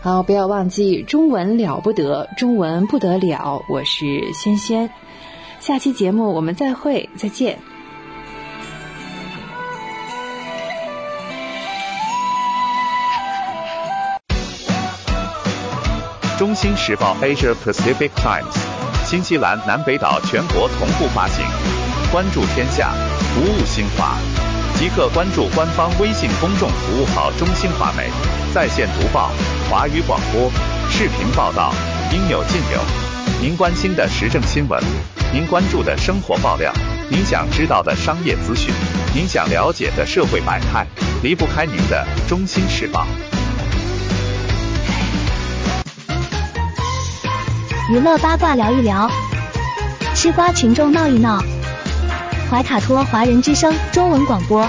[0.00, 3.62] 好，不要忘记中文了不得，中文不得了。
[3.68, 4.90] 我是轩轩，
[5.60, 7.58] 下期节目我们再会，再见。
[16.36, 18.58] 中新时报 Asia Pacific Times，
[19.06, 21.42] 新西兰南北岛全国同步发行。
[22.12, 22.92] 关注天下，
[23.34, 24.16] 服务新华，
[24.78, 28.08] 即刻关注官方微信公众服务号“中新华媒”，
[28.54, 29.32] 在线读报、
[29.68, 30.48] 华语广播、
[30.88, 31.74] 视频报道，
[32.12, 32.80] 应有尽有。
[33.42, 34.80] 您关心的时政新闻，
[35.32, 36.72] 您关注的生活爆料，
[37.10, 38.72] 您想知道的商业资讯，
[39.12, 40.86] 您想了解的社会百态，
[41.20, 43.04] 离不开您的《中新时报》。
[47.92, 49.10] 娱乐八卦聊一聊，
[50.14, 51.42] 吃瓜群众闹一闹。
[52.54, 54.64] 怀卡托华人之声中文广播，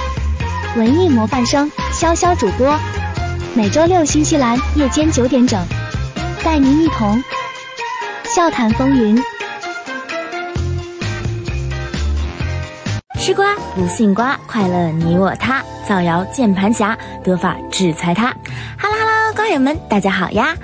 [0.75, 2.75] 文艺模范生潇潇主播，
[3.53, 5.63] 每周六新西兰夜间九点整，
[6.43, 7.23] 带您一同
[8.23, 9.15] 笑谈风云。
[13.19, 18.31] 吃瓜不信瓜，快乐你我他，造谣键盘侠，得法制裁他。
[18.79, 20.55] 哈喽哈喽，瓜友们，大家好呀！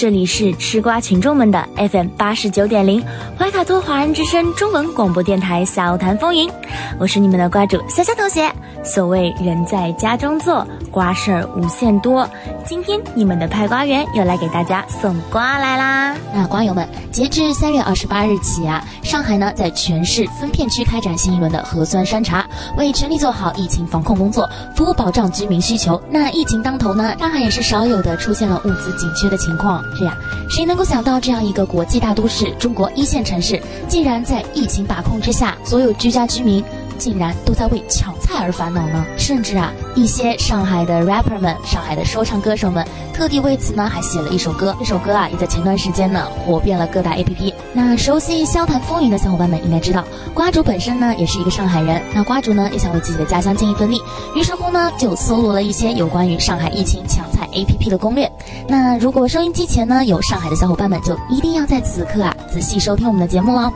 [0.00, 3.04] 这里是吃瓜群众们的 FM 八十九点零
[3.38, 6.50] 怀卡托华人之声中文广播电台小谈风云，
[6.98, 8.50] 我是你们的瓜主潇潇同学。
[8.82, 12.26] 所谓人在家中坐，瓜事儿无限多。
[12.64, 16.16] 今天你们的派瓜员又来给大家送瓜来啦！
[16.32, 22.46] 那瓜友们，截至三月二十八日起啊，上海呢在全市分片区开展新一轮的核酸筛查，
[22.78, 26.00] 为全力做好疫情防控工作，服务保障居民需求。
[26.10, 29.84] 那疫情当头呢，上海也是少有的出现了物资紧缺的情况。
[29.96, 30.16] 是呀，
[30.48, 36.64] 谁能够想到这样一个国际大都市，中国一线城市，竟然在疫情把控之下，所有居家居民。
[36.98, 44.76] 竟然都在为抢菜而烦恼呢，甚至啊，一些上海的 rapper 们、上海的说唱歌手们，特地为此呢还写了一首歌。
[44.78, 47.54] 这首歌啊，也在前段时间呢火遍了各大 APP。
[47.72, 50.04] 那熟悉萧谈风云的小伙伴们应该知道，
[50.34, 52.02] 瓜主本身呢也是一个上海人。
[52.12, 53.98] 那瓜主呢也想为自己的家乡尽一份力，
[54.36, 58.30] 于是乎呢就搜罗了一些有关于上海疫情抢菜 APP 的攻略。
[58.68, 63.72] 那如果收音机前呢有上海的小伙伴们，就一定要在此刻啊仔细收听我们的节目喽。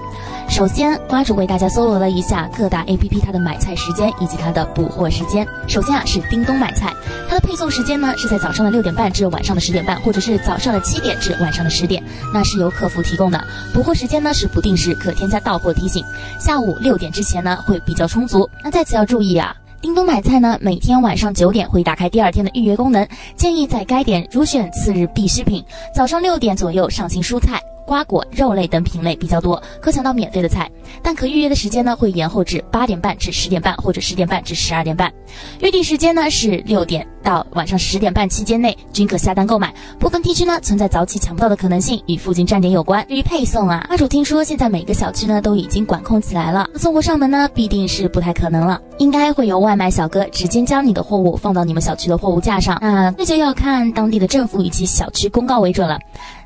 [0.48, 5.46] 首先，瓜主为大家搜罗了一下各大 APP 它的买菜时间以及它的补货时间。
[5.66, 6.92] 首先啊是叮咚买菜，
[7.28, 12.02] 它的配送时间呢是在早上的六点半至晚上的十点半，或者是早上的七点至晚上的十点，
[12.32, 13.42] 那是由客服提供的。
[13.72, 16.04] 补货时间呢是不定时，可添加到货提醒。
[16.38, 18.48] 下午六点之前呢会比较充足。
[18.62, 19.56] 那在此要注意啊。
[19.84, 23.06] 叮咚买菜呢，每天晚上九点会打开第二天的预约功能，
[23.36, 25.62] 建议在该点如选次日必需品。
[25.94, 30.70] 早上六点左右上新蔬菜，瓜果、肉类等品类比较多，可抢到免费的菜。
[31.02, 35.12] 但可预约的时间呢，会延后至八点半至十点半，或者十点半至十二点半。
[35.60, 39.74] 预定时间呢是六点到晚上十点半期间内均可下单购买。
[39.98, 43.06] 部分地区呢存在早起抢不到的可能性，与附近站点有关。
[43.08, 52.78] 至于配送啊，阿主听说现在每个小区呢都已经管控起来了，送货上门呢必定是不太可能了，应该会有外卖小哥直接将你的货物放到你们小区的货物架上。
[52.80, 55.98] 那这就要看当地的政府以及小区公告为准了。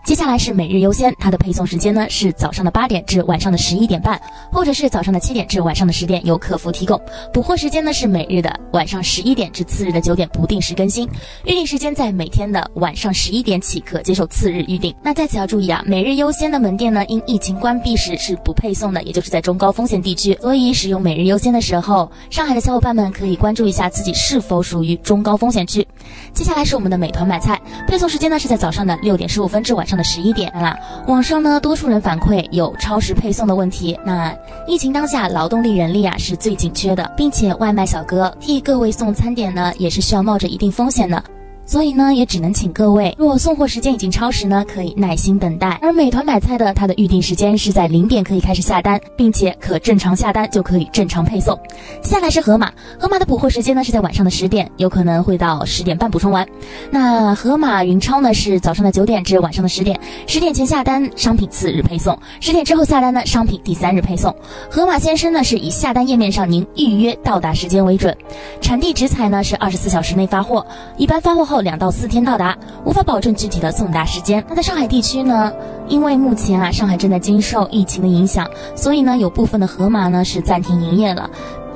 [0.04, 4.18] 接下来是每日优先，它的配送时间呢是早上的八点至晚上的十一点半，
[4.50, 6.98] 或者是早上的七点至晚上的十点，由客服提供。
[7.32, 11.06] 补货时间呢是每日的晚上十一点至次日的九点，不定时更新。
[11.44, 14.94] 预订时间在每天的晚上十一点起，可接受次日预订。
[15.02, 20.36] 那在此要注意啊，每日优先的门店呢，因疫情关闭时是不配送的，也就是在中高风险地区。
[20.40, 25.86] 所以使用每日优先的时候，上海的小伙伴们可以关注一下自己是否属于中高风险区。
[26.32, 30.78] 接下来是我们的美团买菜，配送时间呢是在早上的六点十五分至晚上的十一点啦。
[31.06, 33.98] 网上呢，多数人反馈有超时配送的问题。
[34.04, 34.32] 那
[34.66, 41.22] 疫情当下，劳动力人力啊是最紧缺的，并且外卖小哥替各位送餐点呢，也是需要冒着一定风险的。
[41.68, 45.78] 所以呢，也只能请各位，若送货时间已经超时呢，可以耐心等待。
[45.82, 51.58] 而美团买菜的，它的预定时间是在零点可以开始下单，并且可正常下单就可以正常配送。
[52.02, 56.48] 下来是盒马，盒马的补货时间呢是在晚上的十点，有可能会到十点半补充完。
[56.90, 64.34] 那盒马云超呢是早上的九点至晚上的十点，十点前下单商品次日配送，十点之后下单呢商品第三日配送。
[64.70, 68.16] 盒马先生呢是以下单页面上您预约到达时间为准，
[68.62, 70.66] 产地直采呢是二十四小时内发货，
[70.96, 71.57] 一般发货后。
[71.60, 74.44] 两到四天到达，无法保证具体的送达时间。
[74.48, 75.52] 那在上海地区呢？
[75.88, 81.30] 因为目前啊，上海正在经受疫情的影响，所以呢，有部分的盒马呢是暂停营业了，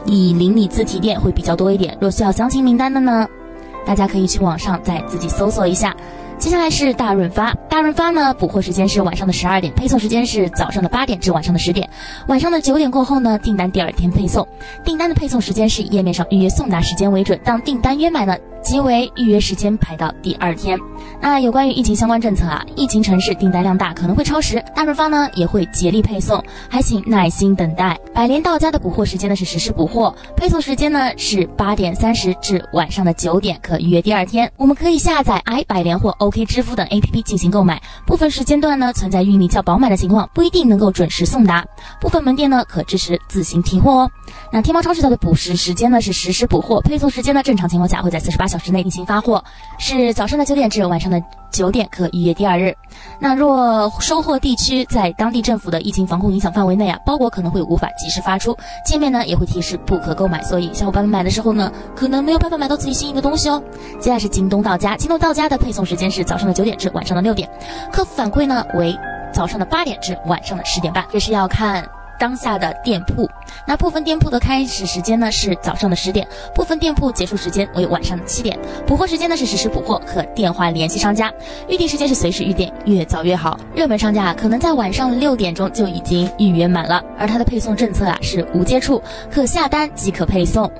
[0.05, 1.97] 以邻里自提店会比较多一点。
[2.01, 3.27] 若需要详情名单的呢，
[3.87, 5.97] 大家可以去网上再自己搜索一下。
[6.39, 11.89] 接下来是大润发，大润发呢补货时间是晚上的十二点，配送时间是早上的八点至晚上的十点，
[12.27, 14.47] 晚上的九点过后呢，订单第二天配送。
[14.85, 18.37] 订单的配送时间是以页面上预约送达时间为准，当订单约满呢。
[18.63, 20.79] 即为预约时间排到第二天。
[21.21, 24.63] 那有关于疫情相关政策啊，疫情城市订单量大，可能会超时。
[24.75, 27.99] 大润发呢也会竭力配送，还请耐心等待。
[28.15, 34.51] 百联到家的补货时间呢是实时补货，配送时间呢是八点三十至晚上的九点，可预约第二天。
[34.57, 37.83] 我们可以下载 i 百联或 OK 支付等 APP 进行购买。
[38.07, 41.65] 部分时间段呢存在运力较饱满的情况，不一定能够准时送达。
[42.01, 44.11] 部分门店呢可支持自行提货哦。
[44.53, 48.47] 那天猫超市它的补时时间呢是实时补货，配送时间呢正常情况下会在四十八。
[48.53, 49.43] 小时内进行发货，
[49.79, 51.19] 是早上的九点至晚上的
[51.51, 52.77] 九点可预约第二日。
[53.19, 58.55] 那若收货地区在当地政府的疫情防控影响范围内啊，包裹可能会无法及时发出，
[58.85, 60.43] 界面呢也会提示不可购买。
[60.43, 63.63] 所以小伙伴们买的时候呢，可能没有办法买到自己心仪的东西哦。
[63.99, 67.49] 接下来是京东到家，京东到家的配送时间是早上的九点至晚上的六点，
[67.91, 68.95] 客服反馈呢为
[69.33, 71.83] 早上的八点至晚上的十点半，这是要看。
[72.23, 73.29] 当下的店铺，
[73.67, 76.25] 那部分店铺的开始时间呢是早上的十点，
[76.55, 78.57] 部分店铺结束时间为晚上的七点。
[78.87, 81.33] 补货时间呢是实时补货，和电话联系商家。
[81.69, 83.59] 预定时间是随时预定，越早越好。
[83.75, 90.71] 热门商家啊可能在晚上六点钟就已经预约满了，而它的配送政策啊是无接触，可下单即可配送。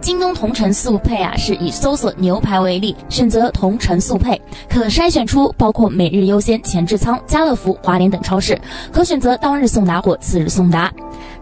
[0.00, 8.58] 京东同城速配啊，是以搜索牛排为例，选择同城速配，可筛选出包括每日优先、前置仓、家乐福、华联等超市，
[8.92, 10.92] 可选择当日送达或次日送达。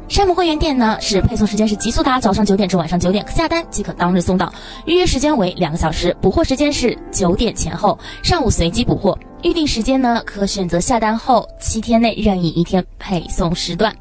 [0.08, 4.52] 山姆会员店呢，是配送时间是极速达，早上九点至晚上九点，下单即可当日送到，
[4.84, 9.18] 预约时间为两个小时，补货时间是九点前后，上午随机补货。
[9.42, 13.94] 预定时间呢，可选择下单后七天内任意一天配送时段。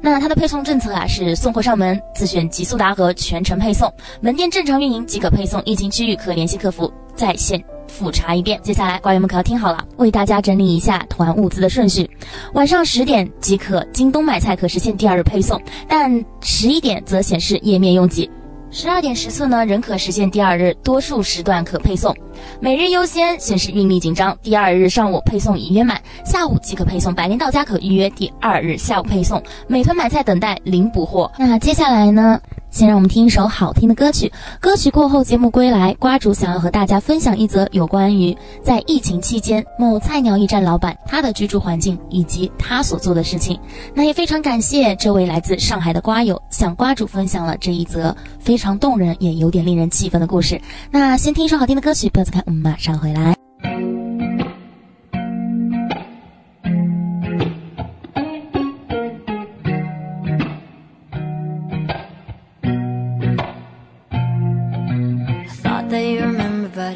[0.00, 3.90] 那它的配送政策啊，是送货上门自选极速达和全程配送，
[4.20, 7.62] 门店正常运营即可配送，疫情区域可联系客服在线
[7.94, 8.58] 复查一遍。
[8.60, 12.10] 接下来瓜员们可要听好了，为大家整理一下团物资的顺序：
[12.54, 18.28] 晚上十点即可京东买菜可实现第二日配送，但十一点则显示页面拥挤。
[18.70, 22.12] 十二点实测呢，仍可实现第二日多数时段可配送。
[22.58, 27.14] 每日优先显示运力紧张，第二日上午配送已约满，下午即可配送。
[27.14, 29.40] 百联到家可预约第二日下午配送。
[29.68, 31.30] 美团买菜等待零补货。
[31.38, 32.40] 那接下来呢？
[32.74, 34.32] 先让我们听一首好听的歌曲。
[34.58, 43.56] 歌曲过后，节目归来，瓜主想要和大家分享一则有关于在疫情期间某菜鸟驿站老板他的居住环境以及他所做的事情。
[43.94, 50.60] 那也非常感谢这位来自上海的瓜友向瓜主分享了这一则非常动人也有点令人气愤的故事。
[50.90, 53.36] 那先听一首好听的歌曲，不要走开，我们马上回来。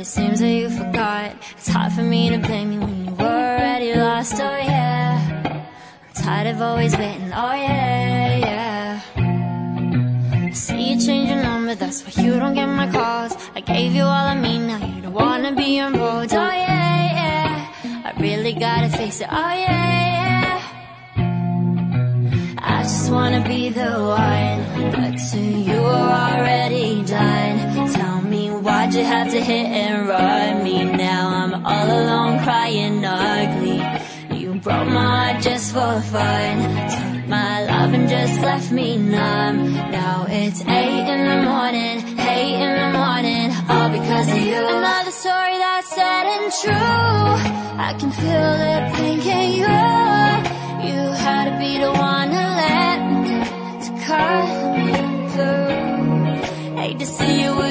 [0.08, 1.36] Seems that you forgot.
[1.52, 5.66] It's hard for me to blame you when you were already lost, oh yeah.
[6.24, 7.32] I'd have always waiting.
[7.32, 9.00] Oh yeah, yeah.
[10.46, 13.36] I See you change your number, that's why you don't get my calls.
[13.54, 16.32] I gave you all of me, now you don't wanna be involved.
[16.32, 18.02] Oh yeah, yeah.
[18.06, 19.28] I really gotta face it.
[19.30, 20.60] Oh yeah, yeah.
[22.58, 27.92] I just wanna be the one, but to you are already done.
[27.92, 28.17] Tell
[28.68, 30.84] why'd you have to hit and run me?
[30.84, 33.80] Now I'm all alone crying ugly.
[34.38, 36.54] You broke my heart just for fun.
[36.94, 39.56] Took my love and just left me numb.
[40.00, 41.96] Now it's eight in the morning,
[42.34, 44.62] eight in the morning, all because of you.
[44.80, 47.32] Another story that's sad and true.
[47.88, 49.74] I can feel the pain, can you?
[50.88, 53.34] You had to be the one to let me
[53.84, 54.46] to cut
[54.76, 54.88] me
[55.32, 56.76] through.
[56.80, 57.67] Hate to see you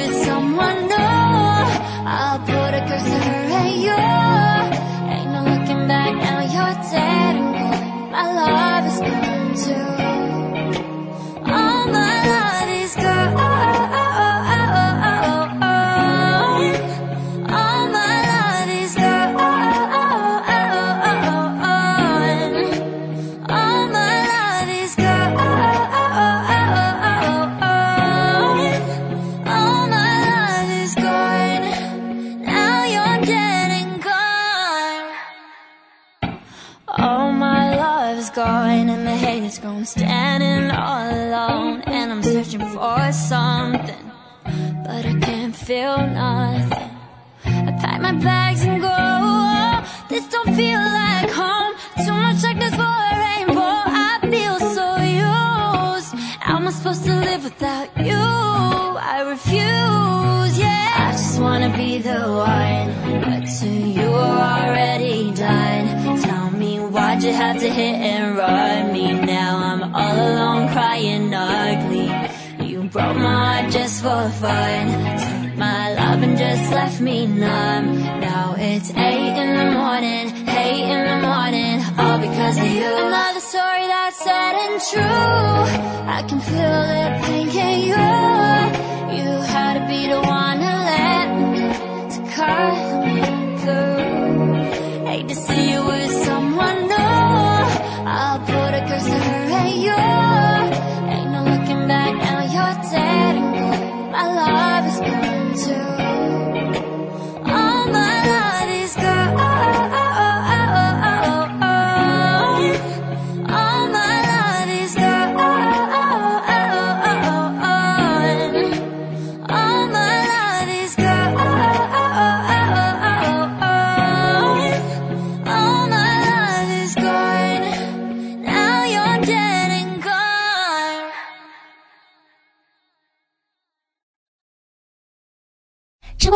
[39.48, 39.86] is gone.
[39.86, 44.11] Standing all alone and I'm searching for something,
[44.86, 46.90] but I can't feel nothing.
[47.45, 48.98] I pack my bags and go.
[50.10, 51.74] This don't feel like home.
[52.06, 53.78] Too much darkness for a rainbow.
[54.06, 54.88] I feel so
[55.28, 56.11] used.
[56.45, 58.26] How am I supposed to live without you?
[59.14, 61.07] I refuse, yeah.
[61.07, 62.19] I just wanna be the
[62.53, 62.88] one,
[63.24, 66.06] but to you already done.
[67.27, 69.11] You have to hit and run me?
[69.11, 72.07] Now I'm all alone crying ugly.
[72.65, 74.87] You broke my heart just for fun.
[75.19, 77.99] Took my love and just left me numb.
[78.21, 82.95] Now it's eight in the morning, eight in the morning, all because of you.
[82.95, 85.27] Another story that's sad and true.
[86.07, 89.17] I can feel the pain, can you?
[89.17, 91.59] You had to be the one to let me
[92.13, 93.19] to cut me
[93.59, 95.05] through.
[95.07, 95.97] Hate to see you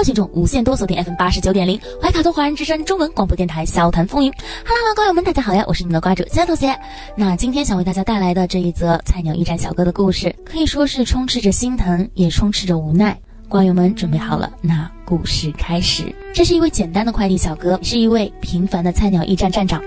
[0.01, 4.33] 吃瓜群众无限多锁定 FM 八十九点零，怀卡托华人之声中文广播电台笑谈风云。
[4.65, 6.75] Hello，瓜友们，大家好呀，我是你们的瓜主三同学。
[7.15, 13.15] 那今天想为大家带来的这一则菜鸟驿站小哥的故事，可以说是充斥着心疼，也充斥着无奈。
[13.47, 14.51] 瓜友们准备好了？
[14.59, 16.03] 那故事开始。
[16.33, 19.79] 这是一位简单的快递小哥，是一位平凡的菜鸟驿站站长。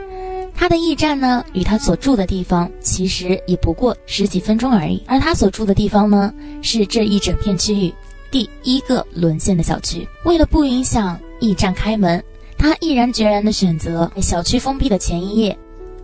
[0.56, 5.02] 他的驿站呢，与他所住的地方其实也不过十几分钟而已。
[5.08, 6.32] 而他所住的地方呢，
[6.62, 7.92] 是这一整片区域
[8.34, 10.04] 第一个沦陷的小区。
[10.24, 12.20] 为了不影响驿站开门，
[12.58, 15.56] 他毅然决然地选择在小区封闭的前一夜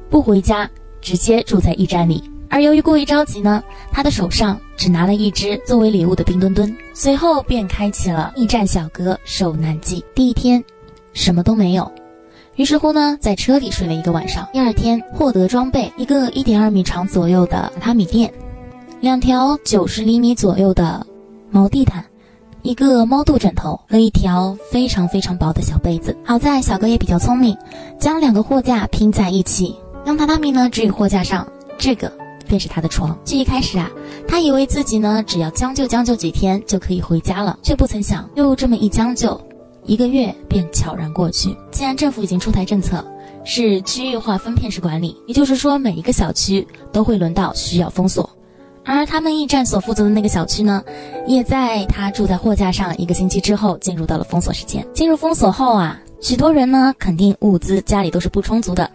[0.09, 0.71] 不回家，
[1.01, 2.23] 直接住在驿站里。
[2.49, 10.05] 而由于过于着急呢，他的手上只拿了一只作为礼物的冰墩墩，随后便开启了驿站小哥受难记。
[10.15, 10.63] 第一天，
[11.13, 11.91] 什么都没有。
[12.55, 14.49] 于是乎呢，在车里睡了一个晚上。
[14.53, 18.33] 第二天，获得装备一个一点二米长左右的榻榻米垫，
[19.01, 21.05] 两条九十厘米左右的
[21.51, 22.05] 毛地毯，
[22.63, 26.17] 一个猫肚枕头和一条非常非常薄的小被子。
[26.25, 27.57] 好在小哥也比较聪明，
[27.99, 29.75] 将两个货架拼在一起，
[30.05, 31.47] 让榻榻米呢置于货架上，
[31.79, 32.13] 这个
[32.47, 33.19] 便是他的床。
[33.25, 33.91] 这一开始啊，
[34.29, 39.41] 他以为自己呢只要将就将就几天就可以回家了，却不曾想又这么一将就。
[39.87, 41.57] 一个月便悄然过去。
[41.71, 43.03] 既然政府已经出台政策，
[43.45, 48.29] 是区域化分片式管理，也就是说每一个小区都会轮到需要封锁。
[48.85, 50.83] 而他们驿站所负责的那个小区呢，
[51.27, 54.87] 也在他住在货架上一个星期之后进入到了封锁时间。
[54.95, 58.91] 进入封锁后啊，许多人呢肯定物资家里都是不充足的，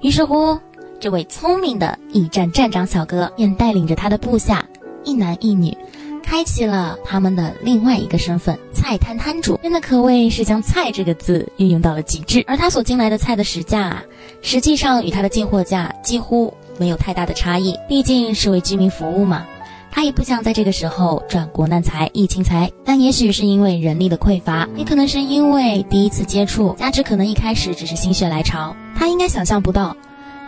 [0.00, 0.58] 于是乎，
[1.00, 4.64] 这位聪明的驿站站长小哥便带领着他的部下
[5.04, 5.76] 一男一女。
[6.24, 12.42] 开启了他们的另外一个身份——菜摊摊主，真的可谓是将“菜”这个字运用到了极致。
[12.46, 14.04] 而他所进来的菜的实价啊，
[14.40, 19.46] 实际上与他的进货价几乎没有太大的差异，毕竟是为居民服务嘛。
[19.94, 29.94] 他也不想在这个时候赚国难财、疫情财，但也许是因为人力的匮乏，也可能是因为第一次接触，加之可能一开始只是心血来潮，他应该想象不到，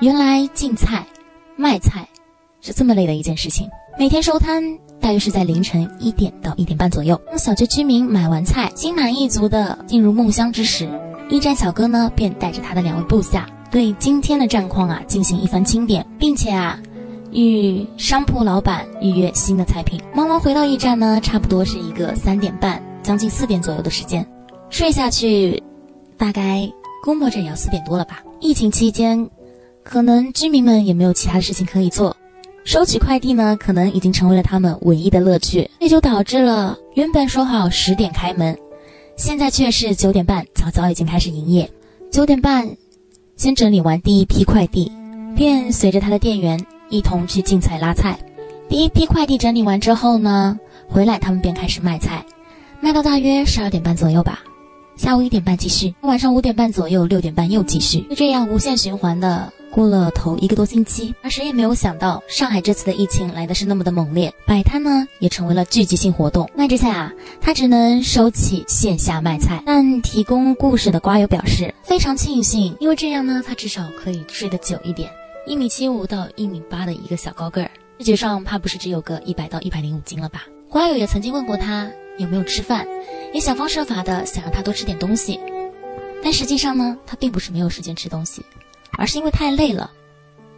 [0.01, 1.07] 原来进菜、
[1.57, 2.09] 卖菜
[2.63, 3.69] 是这么累的一件事情。
[3.99, 4.63] 每天收摊
[4.99, 7.21] 大约是在凌晨一点到一点半左右。
[7.29, 10.89] 当小区居民买完菜，心满意足的进入梦乡之时，
[11.29, 16.81] 驿站小哥呢便带着他的两位部下，对今天的战况啊进行一番清点，并且啊。
[17.33, 24.25] 与商铺老板预约新的菜品，忙完回到驿站呢，差不多是一个三点半，将近四点左右的时间，
[24.71, 25.61] 睡下去，
[26.17, 26.71] 大概
[27.03, 28.23] 估摸着也要四点多了吧。
[28.39, 29.29] 疫情期间，
[29.83, 32.17] 可能居民们也没有其他的事情可以做，
[32.65, 38.57] 收取快递呢，可能已经成为了他们唯一的乐趣，这就导致了原本说好十点开门，
[39.17, 41.69] 现在却是九点半，早早已经开始营业。
[42.13, 42.77] 九点半，
[43.45, 44.91] 先整理完第一批快递，
[45.37, 46.59] 便随着他的店员。
[46.89, 48.19] 一同去进菜拉菜，
[48.71, 50.59] 第一批快递整理完之后呢，
[50.89, 52.25] 回来他们便开始卖菜，
[52.81, 54.39] 卖到大约十二点半左右吧，
[54.97, 61.15] 下午一点半继续，晚上五点半左右，六点半又继续，就这样无限循环的过了头一个多星期。
[61.21, 66.49] 而谁也没有想到，上海这次的疫情来的是那么的猛烈，摆摊呢也成为了聚集性活动。
[66.55, 69.63] 那之下啊，他只能收起线下卖菜。
[69.67, 75.11] 但提供故事的瓜友表示非常庆幸，因为这样呢，他至少可以睡得久一点。
[75.45, 80.45] 一米七五到一米八的一个小高个儿，视觉上怕不是只有个一百到一百零五斤了吧？
[80.71, 82.87] 瓜友也曾经问过他有没有吃饭，
[83.33, 85.41] 也想方设法的想让他多吃点东西，
[86.23, 88.45] 但实际上呢，他并不是没有时间吃东西，
[88.97, 89.91] 而是因为太累了，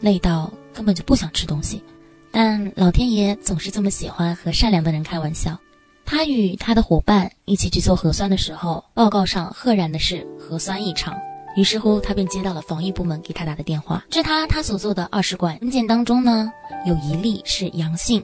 [0.00, 1.82] 累到根本就不想吃东西。
[2.30, 5.58] 但老天爷总是这么喜欢和善良的人开玩笑，
[6.04, 11.16] 他与他的伙伴一起去做核酸的时候，报告上赫然的是核酸异常。
[11.56, 14.04] 于是乎，他便接到了防疫部门给他打的电话。
[14.10, 16.52] 据他他所做的二十管文件当中呢，
[16.84, 18.22] 有一例是阳性，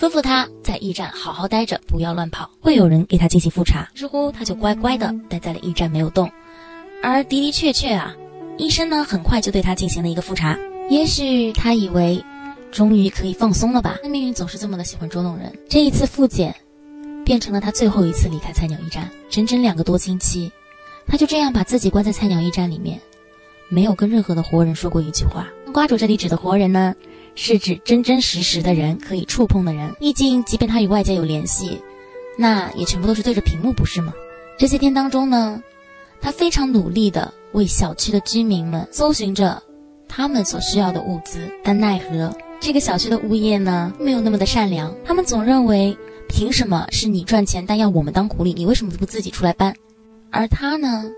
[0.00, 3.86] 吩咐他在驿站好好待着，不要乱跑，会有人给他进行复查。
[3.94, 6.30] 于是乎，他就乖乖的待在了驿站没有动。
[7.02, 8.16] 而的的确确啊，
[8.56, 10.58] 医生呢很快就对他进行了一个复查。
[10.88, 12.24] 也许他以为
[12.72, 13.98] 终于可以放松了吧？
[14.04, 15.52] 命运总是这么的喜欢捉弄人。
[15.68, 16.54] 这一次复检，
[17.22, 20.50] 变成了他最后一次离开菜鸟驿站，整整两个多星期。
[21.06, 22.98] 他就这样把自己关在菜鸟驿站里面，
[23.68, 25.46] 没有跟任何的活人说过一句话。
[25.74, 26.94] 瓜主这里指的活人呢，
[27.34, 29.94] 是指真真实实的人，可以触碰的人。
[29.98, 31.80] 毕竟，即便他与外界有联系，
[32.36, 34.12] 那也全部都是对着屏幕，不是吗？
[34.58, 35.62] 这些天当中呢，
[36.20, 39.62] 他非常努力的为小区的居民们搜寻着
[40.08, 44.94] 他们所需要的物资，但奈何这个小区的物业呢，没有那么的善良。
[45.04, 45.96] 他们总认为，
[46.28, 48.52] 凭什么是你赚钱，但要我们当苦力？
[48.52, 49.74] 你为什么不自己出来搬？
[50.30, 51.10] 而他呢，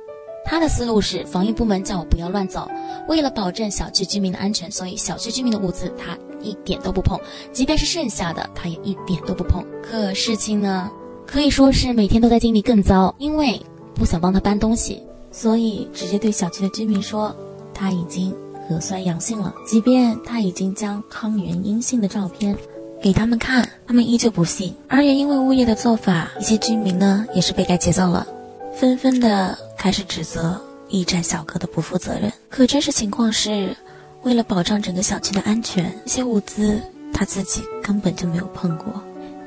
[0.44, 2.68] 他的思路是防疫部门叫我不要乱走，
[3.08, 7.18] 为了保证小区居民的安全，所以小区居民的物资他一点都不碰，
[7.52, 9.64] 即便是剩下的他也一点都不碰。
[9.82, 10.90] 可事情呢，
[11.26, 13.60] 可以说是每天都在经历更糟，因为
[13.94, 17.34] 不想帮他搬东西，所以直接对小区的居民说
[17.72, 18.34] 他已经
[18.68, 22.56] 核酸阳性了，即便他已经将抗原阴性的照片
[23.00, 24.74] 给他们看，他们依旧不信。
[24.88, 28.26] 而也因为物业的做法，一些居民呢也是被该节奏了。
[28.74, 33.76] 纷纷的开始指责驿站小哥的不负责任，可真实情况是，
[34.22, 36.80] 为了保障整个小区的安全，这些物资
[37.12, 39.02] 他自己根本就没有碰过，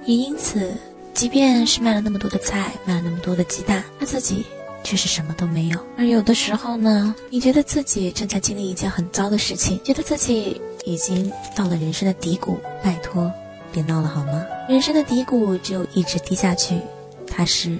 [0.05, 0.73] 也因此，
[1.13, 4.45] 即便是卖了那么多的菜，卖了那么多的鸡蛋，他自己
[4.83, 5.79] 却是什么都没有。
[5.97, 13.31] 而有的时候呢，你觉得自己正在经历一件很糟的事情，觉得自己已经到了人生的低谷，拜托，
[13.71, 14.45] 别闹了好吗？
[14.69, 16.79] 人生的低谷只有一直低下去，
[17.27, 17.77] 它是。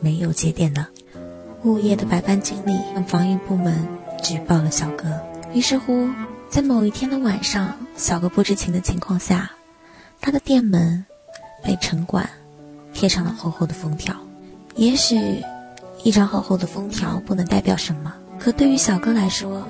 [0.00, 0.86] 没有节点的
[1.64, 3.88] 物业的百般经历，让防疫部门
[4.22, 5.20] 举报了小哥。
[5.52, 6.08] 于是乎，
[6.48, 9.50] 在某一天的晚上，小哥不知情的情况下，
[10.20, 11.04] 他的店门
[11.64, 12.30] 被城管
[12.92, 14.14] 贴上了厚厚的封条。
[14.76, 15.42] 也许
[16.04, 19.66] 一张厚厚的封条不能代表什么，可对于小哥来说，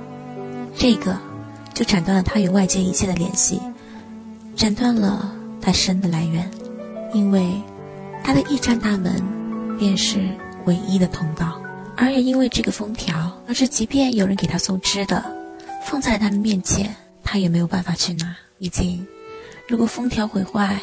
[0.76, 1.16] 这个
[1.72, 3.62] 就斩断了他与外界一切的联系，
[4.56, 5.32] 斩断了
[5.62, 6.50] 他生的来源，
[7.14, 7.62] 因为
[8.22, 9.37] 他的驿站大门。
[9.78, 10.18] 便是
[10.66, 11.60] 唯一的通道，
[11.96, 15.24] 而也因为这个封条，而是即便有人给他送吃的，
[15.84, 18.36] 放在他的面前，他也没有办法去拿。
[18.58, 19.06] 毕竟，
[19.68, 20.80] 如果封条毁坏，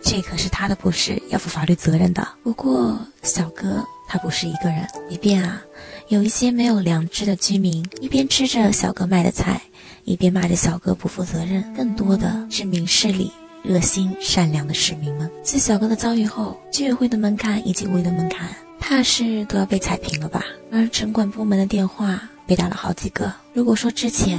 [0.00, 2.26] 这可是他的不是，要负法律责任的。
[2.44, 5.60] 不过，小哥他不是一个人，即便啊，
[6.08, 9.60] 有一些没有良知的居民，一边吃着小哥卖的菜，
[10.04, 13.32] 一边骂着小哥不负责任，更多的是明事理。
[13.66, 18.48] 热心善良的市民们，自小哥的遭遇后，居委会的门槛以及物业的门槛，
[18.78, 20.44] 怕是都要被踩平了吧？
[20.70, 23.32] 而城管部门的电话被打了好几个。
[23.52, 24.38] 如果说之前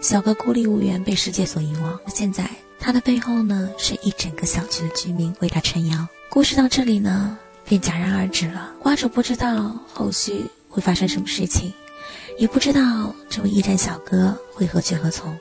[0.00, 2.00] 小哥孤立无援，被世界所遗忘。
[2.06, 2.48] 现在
[2.80, 6.08] 他的背后呢，是一整个小区的居民为他撑腰。
[6.30, 8.72] 故事到这里呢，便戛然而止了。
[8.80, 11.70] 瓜主不知道后续会发生什么事情，
[12.38, 15.36] 也不知道这位驿站小哥会何去何从。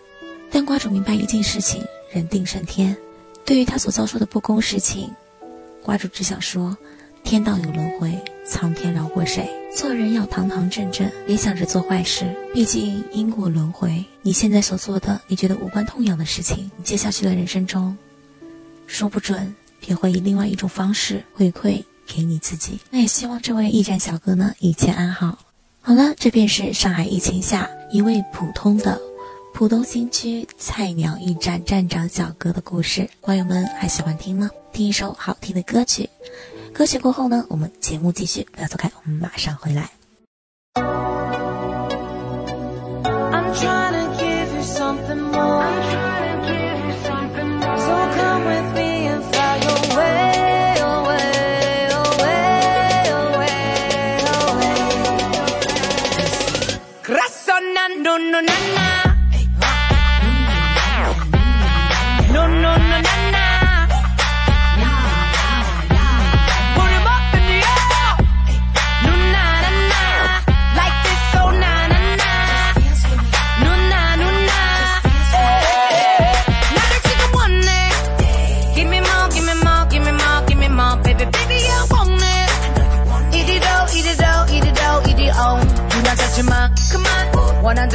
[0.52, 1.82] 但瓜主明白一件事情：
[2.12, 2.94] 人定胜天。
[3.46, 5.10] 对于他所遭受的不公事情，
[5.84, 6.78] 瓜主只想说。
[7.24, 9.48] 天道有轮回，苍天饶过谁？
[9.76, 12.26] 做人要堂堂正正，别想着做坏事。
[12.52, 17.96] 毕竟因果轮回，你现在所做的你觉得无关痛痒的事情，接下去的人生中，
[18.88, 22.80] 说不准便会以另外一种方式回馈给你自己。
[22.90, 25.38] 那也希望这位驿站小哥呢一切安好。
[25.80, 29.00] 好了，这便是上海疫情下一位普通的
[29.54, 33.08] 浦东新区菜鸟驿站站长小哥的故事。
[33.22, 34.50] 网友们还喜欢听吗？
[34.72, 36.10] 听一首好听的歌曲。
[36.74, 39.92] 歌曲过后呢，我们节目继续，不要走开，我们马上回来。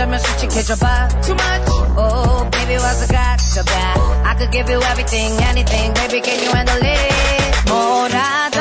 [0.06, 4.80] 한다면 솔직해져봐 Too much Oh baby what's I got so bad I could give you
[4.82, 7.12] everything anything Baby can you handle it
[7.68, 8.55] 뭐라던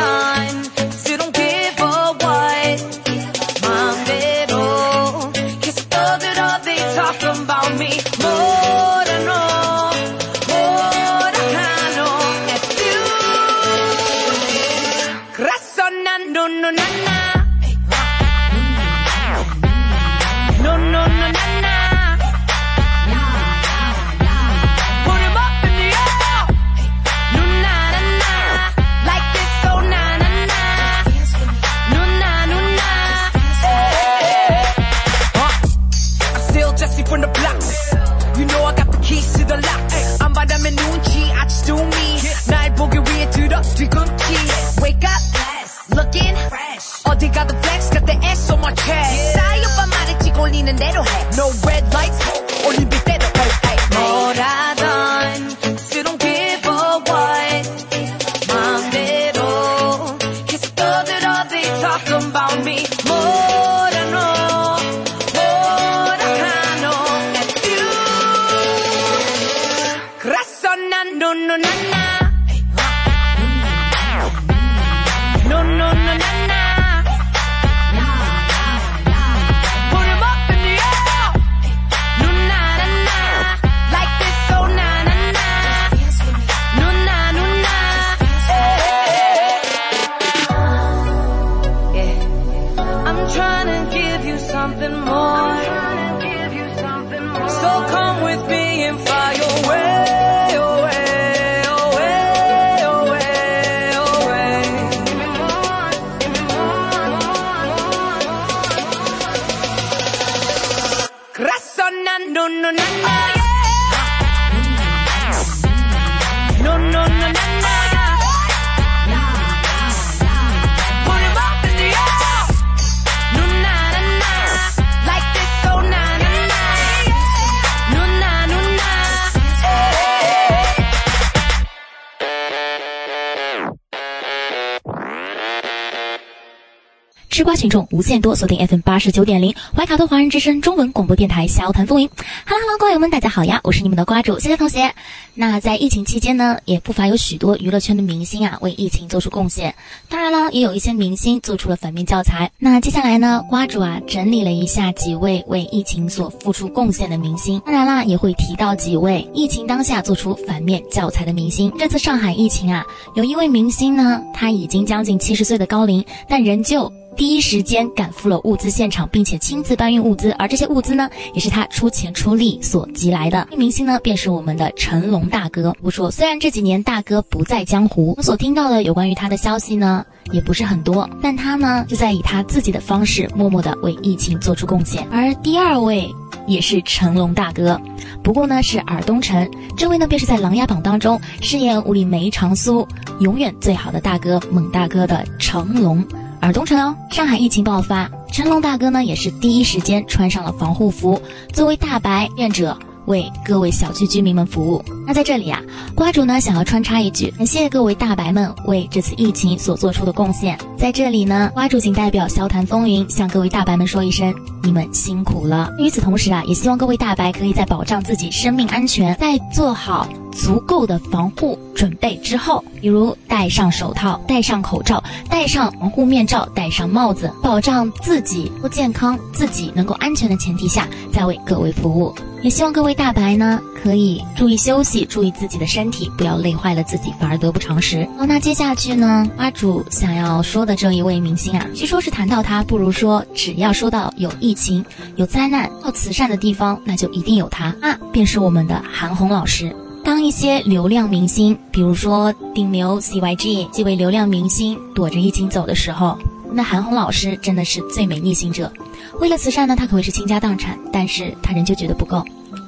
[137.65, 142.07] 听众无限多，锁定 FM 八十九点零，怀卡托华人之声中文广播电台，笑谈风云。
[142.45, 144.93] Hello Hello，瓜友们，大家好呀，我是你们的瓜主谢谢同学。
[145.33, 149.73] 那在疫情期间呢，也不乏有许多娱乐圈的明星啊，为疫情做出贡献。
[150.07, 152.51] 当然了，也有一些明星做出了反面教材。
[152.59, 157.59] 那接下来呢，瓜主啊整理了一下几位为疫情所付出贡献的明星。
[157.65, 161.73] 当然啦，也会提到几位疫情当下做出反面教材的明星。
[161.79, 162.85] 这次上海疫情啊，
[163.15, 166.93] 有一位明星呢，他已经将近七十岁的高龄，但仍旧。
[167.15, 173.47] 第一时间赶赴了物资现场，并且亲自搬运物资，而这些物资呢，也是他出钱出力所集来的。
[173.55, 175.73] 明星呢，便是我们的成龙大哥。
[175.81, 185.07] 不说，虽然这几年大哥不在江湖，我所听到的有关于他的消息呢，也不是很多，但他呢，就在以他自己的方式，默默的为疫情做出贡献。
[185.09, 186.13] 而第二位
[186.47, 187.79] 也是成龙大哥，
[188.21, 192.85] 不过呢是尔东城，这位呢便是在《琅琊榜》当中饰演武里梅长苏
[193.21, 196.03] 永远最好的大哥猛大哥的成龙。
[196.41, 201.21] 尔东城哦，上海疫情爆发，成龙大哥呢也是第一时间穿上了防护服，
[201.53, 202.77] 作为大白愿者。
[203.05, 204.83] 为各位小区居民们服务。
[205.05, 205.61] 那在这里啊，
[205.93, 210.57] 瓜主呢想要穿插一句，感谢各位大白们为这次疫情所做出的贡献。
[210.75, 214.33] 在这里呢，瓜主仅代表消谈风云向各位大白们说一声，
[214.63, 215.71] 你们辛苦了。
[215.77, 232.13] 与此同时啊，也希望各位大白可以在保障自己生命安全，在做好足够的防护准备之后，比如戴上手套、戴上口罩、戴上防护面罩、戴上帽子，保障自己不健康、自己能够安全的前提下，再为各位服务。
[232.43, 238.07] 也希望各位大白呢，可以注意休息，注意自己的身体，不要累坏了自己，反而得不偿失。
[238.17, 244.85] 好，那接下去呢，花主想要说的这一位明星啊，据说是谈到他，不如说只要说到有疫情、
[245.15, 249.75] 有灾难、到慈善的地方，那就一定有他，那便是我们的韩红老师。
[250.05, 256.15] 当一些流量明星，比如说顶流 CYG 这位流量明星躲着疫情走的时候，
[256.51, 258.71] 那韩红老师真的是最美逆行者。
[259.19, 262.23] 为了慈善呢，他可谓是倾家荡产，但是他仍旧觉得不够。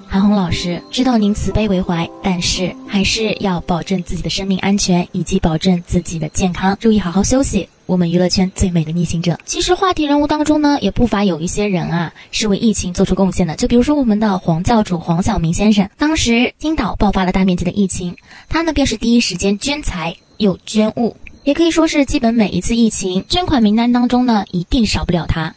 [0.07, 7.69] 韩红老师知道您慈悲为怀，但是还是要保证自己的生命安全以及保证自己的健康，注意好好休息。
[7.87, 13.55] 我们娱乐圈最美的逆行者，其实话题人物当中呢，也不乏有一些人啊，是为疫情做出贡献的。
[13.55, 18.17] 就比如说我们的黄教主黄晓明先生，当时青岛爆发了大面积的疫情，
[18.49, 21.15] 他呢便是第一时间捐财又捐物，
[21.45, 25.55] 也可以说是基本每一次疫情捐款名单当中呢，一定少不了他。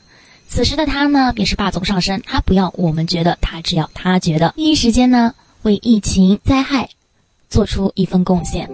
[0.49, 2.23] 此时的他呢，便是霸总上身。
[2.25, 4.55] 他不要我们觉得，他只要他觉得。
[4.57, 6.91] 第一时间呢，为疫情灾害
[7.49, 8.71] 做出一份贡献。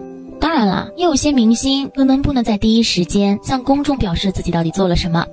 [0.57, 5.27] 当然了，也有些明星可能不能在第一时间向公众表示自己到底做了什么。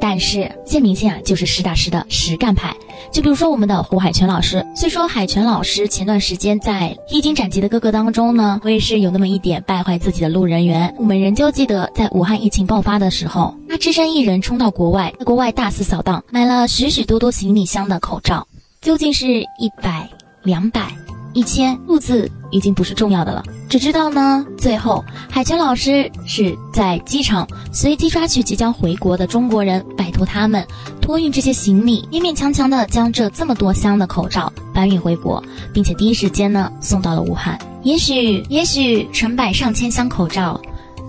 [0.00, 2.74] 但是，这明星啊，就是实打实的实干派。
[3.12, 10.92] 就比如说我们的胡海泉老师，虽说海泉老师前段时间在《披荆斩棘的哥哥》当中呢，我也是有那么一点败坏自己的路人缘。
[10.98, 18.48] 我们仍旧记得，在武汉疫情爆发的时候，他只身一人冲到国外，在国外大肆扫荡，买了许许多多行李箱的口罩。
[18.80, 20.10] 究竟是一百、
[20.42, 20.92] 两百、
[21.34, 23.42] 一千，数字已经不是重要的了。
[23.68, 30.64] 只知道呢，最后海泉老师是在机场随机抓取即将回国的中国人，拜托他们
[31.00, 35.42] 托运这些行李，勉勉强强的将这这么多箱的口罩搬运回国，
[35.72, 37.58] 并且第一时间呢送到了武汉。
[37.82, 40.60] 也许，也许成百上千箱口罩，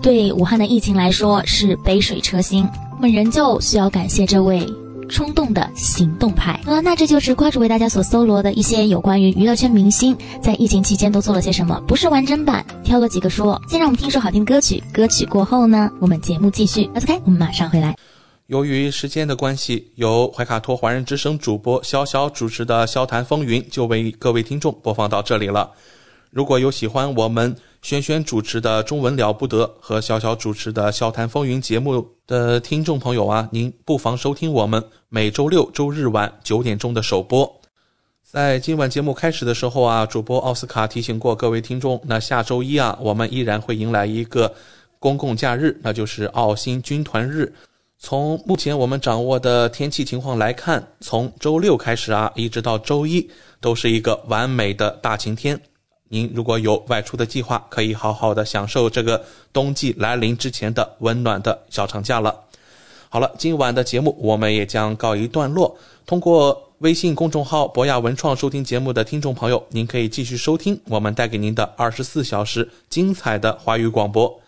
[0.02, 4.68] 对武汉的疫情来说是杯水车薪，我们仍旧需要感谢这位。
[5.10, 6.60] 冲动的行动派。
[6.66, 13.62] 好了，那这就是瓜主为大家所搜罗的一些有关于娱乐圈明星在疫情期间都做了些什么，不是完整版，挑了几个说。
[13.70, 16.90] 先让我们听一首好听歌曲，歌曲过后呢，我们节目继续。
[16.96, 17.96] OK，我们马上回来。
[18.48, 25.72] 由于时间的关系，由怀卡托华人之声主播潇潇主持的《笑谈风云》就为各位听众播放到这里了。
[26.30, 27.56] 如果有喜欢我们
[27.86, 37.48] 轩轩主持的《中文了不得》和小小主持的《笑谈风云》节目的听众朋友啊，您不妨收听我们每周六周日晚九点钟的首播。
[38.24, 44.52] 在今晚节目开始的时候啊，主播奥斯卡提醒过各位听众，那下周一啊，我们依然会迎来一个
[44.98, 47.54] 公共假日，那就是澳新军团日。
[48.00, 53.30] 从目前我们掌握的天气情况来看，从周六开始啊，一直到周一
[53.62, 55.62] 都是一个完美的大晴天。
[56.08, 62.36] 您如果有外出的计划，可以好好的享受这个冬季来临之前的温暖的小长假了。
[63.10, 65.78] 好了，今晚的节目我们也将告一段落。
[66.06, 74.42] 通过微信公众号“博雅文创”收听节目的听众朋友，您可以继续收听我们带给您的二十四小时精彩的华语广播。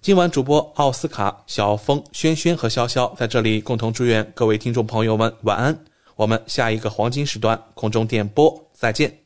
[0.00, 5.78] 今晚主播奥斯卡、小峰、轩轩和潇潇在这里共同祝愿各位听众朋友们晚安。
[6.14, 9.25] 我们下一个黄金时段空中电波再见。